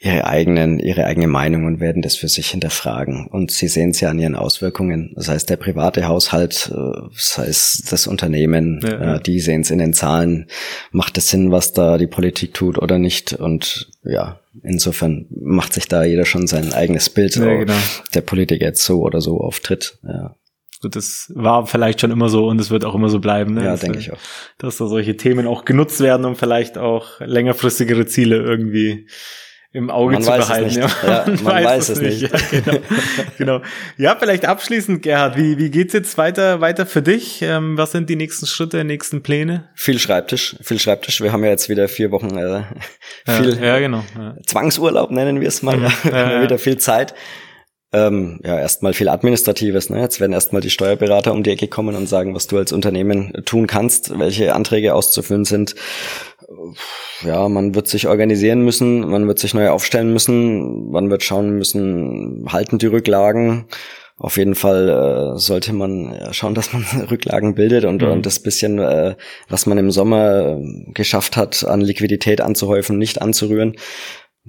ihre 0.03 0.27
eigenen, 0.27 0.81
ihre 0.81 1.05
eigene 1.05 1.29
Meinung 1.29 1.65
und 1.65 1.79
werden 1.79 2.03
das 2.03 2.17
für 2.17 2.27
sich 2.29 2.49
hinterfragen. 2.51 3.29
Und 3.29 3.53
sie 3.53 3.69
sehen 3.69 3.91
es 3.91 4.01
ja 4.01 4.11
an 4.11 4.19
ihren 4.19 4.35
Auswirkungen. 4.35 5.13
Das 5.15 5.29
heißt, 5.29 5.49
der 5.49 5.57
private 5.57 6.09
Haushalt, 6.09 6.73
äh, 6.75 7.09
das 7.15 7.39
heißt 7.39 7.93
das 7.93 8.07
Unternehmen, 8.09 8.81
Ja, 8.83 8.91
ja. 8.91 9.17
äh, 9.17 9.21
die 9.23 9.39
sehen 9.39 9.61
es 9.61 9.71
in 9.71 9.79
den 9.79 9.93
Zahlen. 9.93 10.49
Macht 10.91 11.19
es 11.19 11.29
Sinn, 11.29 11.53
was 11.53 11.73
da 11.73 11.99
die 11.99 12.09
Politik 12.09 12.53
tut 12.55 12.79
oder 12.79 12.99
nicht? 12.99 13.33
Und 13.33 13.91
ja, 14.05 14.41
insofern 14.65 15.27
macht 15.31 15.73
sich 15.73 15.87
da 15.87 16.03
jeder 16.03 16.25
schon 16.25 16.49
sein 16.49 16.73
eigenes 16.73 17.09
Bild, 17.09 17.37
Ja, 17.37 17.45
ob 17.45 17.61
genau. 17.61 17.79
der 18.15 18.23
Politiker 18.23 18.65
jetzt 18.65 18.85
so 18.85 19.03
oder 19.03 19.21
so 19.21 19.41
auftritt. 19.41 19.99
Ja, 20.03 20.35
das 20.89 21.33
war 21.35 21.67
vielleicht 21.67 22.01
schon 22.01 22.11
immer 22.11 22.29
so 22.29 22.47
und 22.49 22.61
es 22.61 22.71
wird 22.71 22.85
auch 22.85 22.95
immer 22.95 23.09
so 23.09 23.21
bleiben, 23.21 23.55
ne? 23.55 23.65
ja 23.65 23.77
denke 23.77 23.99
ich 23.99 24.13
auch. 24.13 24.19
Dass 24.59 24.77
da 24.77 24.87
solche 24.87 25.17
Themen 25.17 25.47
auch 25.47 25.65
genutzt 25.65 26.01
werden, 26.01 26.25
um 26.25 26.37
vielleicht 26.37 26.79
auch 26.79 27.21
längerfristigere 27.21 28.07
Ziele 28.07 28.37
irgendwie 28.37 29.07
im 29.75 29.91
Auge 29.91 30.15
Man 30.15 30.23
zu 30.23 30.31
weiß 30.31 30.43
es 30.43 30.49
behalten. 30.49 30.67
nicht. 30.67 30.77
Ja, 30.77 31.25
Ja, 31.27 31.43
man 31.43 31.65
weiß 31.65 31.89
es 31.89 32.01
nicht. 32.01 32.21
Ja, 32.21 32.29
genau. 32.51 32.79
genau. 33.39 33.63
Ja, 33.97 34.17
vielleicht 34.19 34.45
abschließend, 34.45 35.03
Gerhard, 35.03 35.37
wie, 35.39 35.57
wie 35.57 35.71
geht's 35.71 35.95
jetzt 35.95 36.19
weiter, 36.19 36.61
weiter 36.61 36.85
für 36.85 37.01
dich? 37.01 37.41
Ähm, 37.41 37.79
was 37.79 37.93
sind 37.93 38.11
die 38.11 38.17
nächsten 38.17 38.47
Schritte, 38.47 38.85
nächsten 38.85 39.23
Pläne? 39.23 39.71
Viel 39.75 39.99
Schreibtisch, 39.99 40.57
viel 40.61 40.79
Schreibtisch. 40.79 41.23
Wir 41.23 41.33
haben 41.33 41.43
ja 41.43 41.51
jetzt 41.51 41.71
wieder 41.71 41.89
vier 41.89 42.11
Wochen 42.11 42.37
äh, 42.37 42.65
viel 43.27 43.59
ja, 43.63 43.79
genau. 43.79 44.05
Zwangsurlaub 44.47 45.11
nennen 45.11 45.41
wir 45.41 45.49
es 45.49 45.63
mal. 45.63 45.81
Ja. 46.05 46.43
wieder 46.43 46.59
viel 46.59 46.77
Zeit. 46.77 47.15
Ähm, 47.95 48.41
ja, 48.43 48.59
erstmal 48.59 48.95
viel 48.95 49.09
Administratives. 49.09 49.91
Ne? 49.91 50.01
Jetzt 50.01 50.19
werden 50.19 50.33
erstmal 50.33 50.63
die 50.63 50.71
Steuerberater 50.71 51.33
um 51.33 51.43
die 51.43 51.51
Ecke 51.51 51.69
kommen 51.69 51.95
und 51.95 52.09
sagen, 52.09 52.35
was 52.35 52.47
du 52.47 52.57
als 52.57 52.73
Unternehmen 52.73 53.33
tun 53.45 53.67
kannst, 53.67 54.19
welche 54.19 54.55
Anträge 54.55 54.95
auszufüllen 54.95 55.45
sind. 55.45 55.75
Ja, 57.25 57.49
man 57.49 57.75
wird 57.75 57.89
sich 57.89 58.09
organisieren 58.09 58.63
müssen, 58.63 59.01
man 59.09 59.27
wird 59.27 59.39
sich 59.39 59.55
neu 59.55 59.69
aufstellen 59.71 60.13
müssen, 60.13 60.91
man 60.91 61.11
wird 61.11 61.23
schauen 61.23 61.51
müssen, 61.51 62.47
halten 62.51 62.79
die 62.79 62.87
Rücklagen. 62.87 63.67
Auf 64.19 64.37
jeden 64.37 64.55
Fall 64.55 64.89
äh, 64.89 65.39
sollte 65.39 65.73
man 65.73 66.15
schauen, 66.33 66.55
dass 66.55 66.73
man 66.73 66.85
Rücklagen 67.11 67.55
bildet 67.55 67.85
und, 67.85 68.03
Mhm. 68.03 68.09
und 68.11 68.27
das 68.27 68.41
bisschen, 68.41 68.79
äh, 68.79 69.17
was 69.49 69.67
man 69.67 69.79
im 69.79 69.91
Sommer 69.91 70.59
äh, 70.59 70.93
geschafft 70.93 71.37
hat, 71.37 71.65
an 71.65 71.81
Liquidität 71.81 72.41
anzuhäufen, 72.41 72.99
nicht 72.99 73.21
anzurühren. 73.21 73.77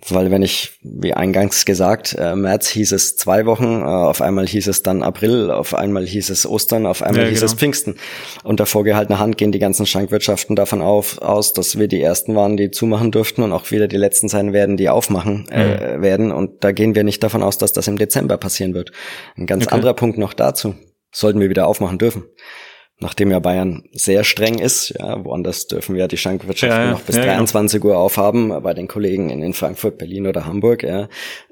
Weil 0.09 0.31
wenn 0.31 0.41
ich, 0.41 0.79
wie 0.81 1.13
eingangs 1.13 1.65
gesagt, 1.65 2.15
äh, 2.17 2.35
März 2.35 2.67
hieß 2.69 2.93
es 2.93 3.15
zwei 3.15 3.45
Wochen, 3.45 3.81
äh, 3.81 3.85
auf 3.85 4.21
einmal 4.21 4.47
hieß 4.47 4.65
es 4.67 4.81
dann 4.81 5.03
April, 5.03 5.51
auf 5.51 5.75
einmal 5.75 6.03
hieß 6.07 6.31
es 6.31 6.47
Ostern, 6.47 6.87
auf 6.87 7.03
einmal 7.03 7.25
Ja, 7.25 7.29
hieß 7.29 7.41
genau. 7.41 7.51
es 7.51 7.57
Pfingsten. 7.59 7.95
Unter 8.43 8.65
vorgehaltener 8.65 9.19
Hand 9.19 9.37
gehen 9.37 9.51
die 9.51 9.59
ganzen 9.59 9.85
Schankwirtschaften 9.85 10.55
davon 10.55 10.81
auf, 10.81 11.19
aus, 11.19 11.53
dass 11.53 11.77
wir 11.77 11.87
die 11.87 12.01
Ersten 12.01 12.35
waren, 12.35 12.57
die 12.57 12.71
zumachen 12.71 13.11
durften 13.11 13.43
und 13.43 13.51
auch 13.51 13.69
wieder 13.69 13.87
die 13.87 13.97
Letzten 13.97 14.29
sein 14.29 14.51
werden, 14.51 14.77
die 14.77 14.89
aufmachen 14.89 15.47
äh, 15.49 16.01
werden. 16.01 16.31
Und 16.31 16.63
da 16.63 16.71
gehen 16.71 16.95
wir 16.95 17.03
nicht 17.03 17.21
davon 17.21 17.43
aus, 17.43 17.59
dass 17.59 17.71
das 17.71 17.87
im 17.87 17.99
Dezember 17.99 18.37
passieren 18.37 18.73
wird. 18.73 18.91
Ein 19.37 19.45
ganz 19.45 19.65
Okay. 19.67 19.75
anderer 19.75 19.93
Punkt 19.93 20.17
noch 20.17 20.33
dazu. 20.33 20.73
Sollten 21.11 21.39
wir 21.39 21.49
wieder 21.49 21.67
aufmachen 21.67 21.99
dürfen. 21.99 22.23
Nachdem 23.03 23.31
ja 23.31 23.39
Bayern 23.39 23.83
sehr 23.91 24.23
streng 24.23 24.59
ist, 24.59 24.95
ja, 24.97 25.25
woanders 25.25 25.67
dürfen 25.67 25.93
wir 25.93 26.07
die 26.07 26.15
Schankwirtschaften 26.15 26.79
Ja, 26.79 26.85
ja, 26.85 26.91
noch 26.91 27.01
bis 27.01 27.17
ja, 27.17 27.23
genau. 27.23 27.35
23 27.35 27.83
Uhr 27.83 27.97
aufhaben, 27.97 28.47
bei 28.63 28.73
den 28.73 28.87
Kollegen 28.87 29.29
in, 29.29 29.43
in 29.43 29.53
Frankfurt, 29.53 29.97
Berlin 29.97 30.25
oder 30.25 30.45
Hamburg, 30.45 30.83
ja. 30.83 31.09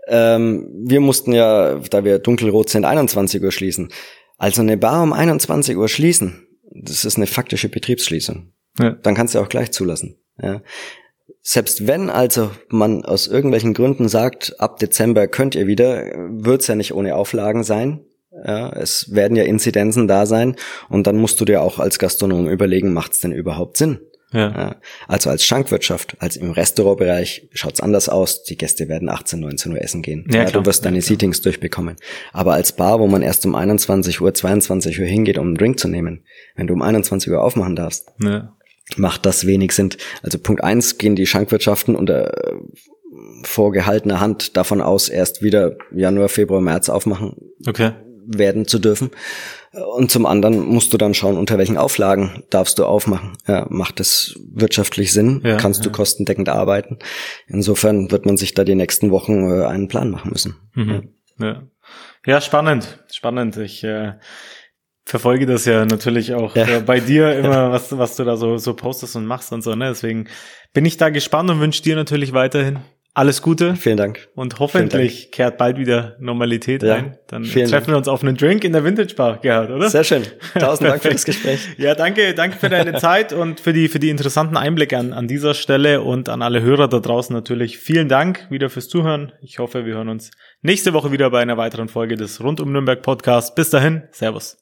Ähm, 0.08 0.70
wir 0.86 1.02
mussten 1.02 1.34
ja, 1.34 1.76
da 1.90 2.06
wir 2.06 2.20
dunkelrot 2.20 2.70
sind, 2.70 2.86
21 2.86 3.44
Uhr 3.44 3.52
schließen. 3.52 3.92
Also 4.38 4.62
eine 4.62 4.78
Bar 4.78 5.04
um 5.04 5.12
21 5.12 5.76
Uhr 5.76 5.90
schließen, 5.90 6.48
das 6.74 7.04
ist 7.04 7.18
eine 7.18 7.28
faktische 7.28 7.68
Betriebsschließung. 7.68 8.54
Ja. 8.80 8.92
Dann 8.92 9.14
kannst 9.14 9.36
du 9.36 9.40
auch 9.40 9.50
gleich 9.50 9.72
zulassen. 9.72 10.16
Ja. 10.42 10.62
Selbst 11.42 11.86
wenn 11.86 12.10
also 12.10 12.52
man 12.70 13.04
aus 13.04 13.28
irgendwelchen 13.28 13.74
Gründen 13.74 14.08
sagt, 14.08 14.58
ab 14.58 14.80
Dezember 14.80 15.28
könnt 15.28 15.56
ihr 15.56 15.68
wieder, 15.68 16.14
wird's 16.30 16.68
ja 16.68 16.76
nicht 16.76 16.94
ohne 16.94 17.16
Auflagen 17.16 17.66
sein. 17.66 18.06
Ja, 18.46 18.70
es 18.74 19.14
werden 19.14 19.36
ja 19.36 19.44
Inzidenzen 19.44 20.08
da 20.08 20.26
sein 20.26 20.56
und 20.90 21.06
dann 21.08 21.18
musst 21.18 21.40
du 21.42 21.46
dir 21.46 21.62
auch 21.62 21.80
als 21.80 22.00
Gastronom 22.00 22.48
überlegen, 22.50 22.94
macht's 22.94 23.20
denn 23.20 23.32
überhaupt 23.34 23.78
Sinn? 23.78 24.00
Ja. 24.34 24.78
Also 25.10 25.30
als 25.30 25.44
Schankwirtschaft, 25.44 26.16
als 26.20 26.38
im 26.38 26.52
Restaurantbereich 26.52 27.50
schaut's 27.52 27.82
anders 27.82 28.08
aus. 28.08 28.44
Die 28.44 28.56
Gäste 28.56 28.88
werden 28.88 29.10
18, 29.10 29.42
19 29.42 29.74
Uhr 29.74 29.82
essen 29.82 30.02
gehen. 30.02 30.26
Ja, 30.32 30.44
Ja, 30.44 30.52
du 30.52 30.66
wirst 30.66 30.86
deine 30.86 31.00
Ja. 31.00 31.02
Seatings 31.02 31.42
durchbekommen. 31.42 31.98
Aber 32.32 32.54
als 32.54 32.72
Bar, 32.72 33.02
wo 33.02 33.08
man 33.08 33.24
erst 33.24 33.46
um 33.46 33.56
21 33.56 34.22
Uhr, 34.22 34.34
22 34.34 35.02
Uhr 35.02 35.06
hingeht, 35.06 35.38
um 35.38 35.48
einen 35.48 35.56
Drink 35.58 35.78
zu 35.82 35.90
nehmen, 35.90 36.24
wenn 36.56 36.68
du 36.68 36.74
um 36.74 36.82
21 36.82 37.30
Uhr 37.30 37.44
aufmachen 37.44 37.76
darfst, 37.76 38.08
Ja. 38.24 38.56
macht 38.96 39.26
das 39.26 39.46
wenig 39.46 39.74
Sinn. 39.74 39.90
Also 40.24 40.40
Punkt 40.40 40.64
eins 40.64 40.98
gehen 40.98 41.18
die 41.18 41.28
Schankwirtschaften 41.28 41.94
unter 41.98 42.54
äh, 42.54 42.56
vorgehaltener 43.44 44.22
Hand 44.22 44.56
davon 44.56 44.80
aus, 44.82 45.10
erst 45.10 45.42
wieder 45.44 45.76
Januar, 45.94 46.30
Februar, 46.30 46.62
März 46.62 46.88
aufmachen. 46.88 47.36
Okay. 47.68 47.92
Werden 48.38 48.68
zu 48.68 48.80
dürfen. 48.80 49.12
Und 49.96 50.12
zum 50.12 50.26
anderen 50.26 50.66
musst 50.66 50.94
du 50.94 50.98
dann 50.98 51.14
schauen, 51.14 51.38
unter 51.38 51.58
welchen 51.58 51.78
Auflagen 51.78 52.44
darfst 52.50 52.78
du 52.78 52.86
aufmachen. 52.86 53.38
Ja, 53.48 53.68
macht 53.70 54.02
es 54.02 54.38
wirtschaftlich 54.52 55.14
Sinn? 55.14 55.42
Ja, 55.46 55.58
Kannst 55.58 55.86
du 55.86 55.92
kostendeckend 55.92 56.50
arbeiten? 56.50 57.00
Insofern 57.48 58.12
wird 58.12 58.26
man 58.26 58.36
sich 58.36 58.54
da 58.54 58.66
die 58.66 58.76
nächsten 58.76 59.12
Wochen 59.12 59.50
äh, 59.50 59.66
einen 59.66 59.88
Plan 59.88 60.10
machen 60.10 60.32
müssen. 60.32 60.56
Mhm. 60.74 61.10
Ja. 61.40 61.64
ja, 62.26 62.42
spannend, 62.42 63.04
spannend. 63.12 63.56
Ich 63.58 63.84
äh, 63.84 64.14
verfolge 65.06 65.46
das 65.46 65.66
ja 65.66 65.86
natürlich 65.86 66.34
auch 66.34 66.56
ja. 66.56 66.68
äh, 66.68 66.82
bei 66.82 67.00
dir 67.00 67.34
immer, 67.38 67.72
was, 67.72 67.98
was 67.98 68.18
du 68.18 68.26
da 68.26 68.36
so, 68.36 68.58
so 68.58 68.74
postest 68.74 69.16
und 69.16 69.26
machst 69.26 69.54
und 69.54 69.62
so. 69.62 69.74
Ne? 69.76 69.88
Deswegen 69.88 70.28
bin 70.74 70.86
ich 70.86 70.98
da 70.98 71.10
gespannt 71.10 71.50
und 71.50 71.62
wünsche 71.62 71.82
dir 71.82 71.96
natürlich 71.96 72.34
weiterhin 72.34 72.80
alles 73.14 73.42
Gute. 73.42 73.76
Vielen 73.76 73.98
Dank. 73.98 74.30
Und 74.36 74.60
hoffentlich 74.60 75.24
Dank. 75.24 75.32
kehrt 75.34 75.58
bald 75.58 75.78
wieder 75.78 76.16
Normalität 76.20 76.82
ja, 76.82 76.96
ein. 76.96 77.18
Dann 77.28 77.44
treffen 77.44 77.70
Dank. 77.70 77.88
wir 77.88 77.98
uns 77.98 78.08
auf 78.08 78.24
einen 78.24 78.38
Drink 78.38 78.64
in 78.64 78.72
der 78.72 78.86
Vintage 78.86 79.16
Bar, 79.16 79.40
Gerhard, 79.42 79.70
oder? 79.70 79.90
Sehr 79.90 80.04
schön. 80.04 80.24
Tausend 80.60 80.90
Dank 80.90 81.02
für 81.02 81.10
das 81.10 81.26
Gespräch. 81.26 81.68
Ja, 81.78 81.94
danke, 81.94 82.34
danke 82.34 82.58
für 82.58 82.70
deine 82.70 82.96
Zeit 82.96 83.34
und 83.34 83.60
für 83.60 83.74
die, 83.74 83.90
für 83.90 84.00
die 84.00 84.10
interessanten 84.10 84.56
Einblicke 84.56 84.98
an, 84.98 85.12
an 85.12 85.28
dieser 85.28 85.54
Stelle 85.54 86.02
und 86.02 86.30
an 86.30 86.42
alle 86.42 86.62
Hörer 86.62 86.88
da 86.88 87.00
draußen 87.00 87.34
natürlich. 87.34 87.78
Vielen 87.80 88.08
Dank 88.08 88.48
wieder 88.50 88.70
fürs 88.70 88.88
Zuhören. 88.88 89.34
Ich 89.42 89.60
hoffe, 89.60 89.86
wir 89.86 89.96
hören 89.96 90.10
uns 90.10 90.32
nächste 90.62 90.94
Woche 90.94 91.12
wieder 91.12 91.30
bei 91.30 91.42
einer 91.42 91.58
weiteren 91.58 91.90
Folge 91.90 92.16
des 92.16 92.42
Rund 92.42 92.62
um 92.62 92.72
Nürnberg 92.72 93.02
Podcast. 93.02 93.56
Bis 93.56 93.70
dahin. 93.70 94.04
Servus. 94.12 94.62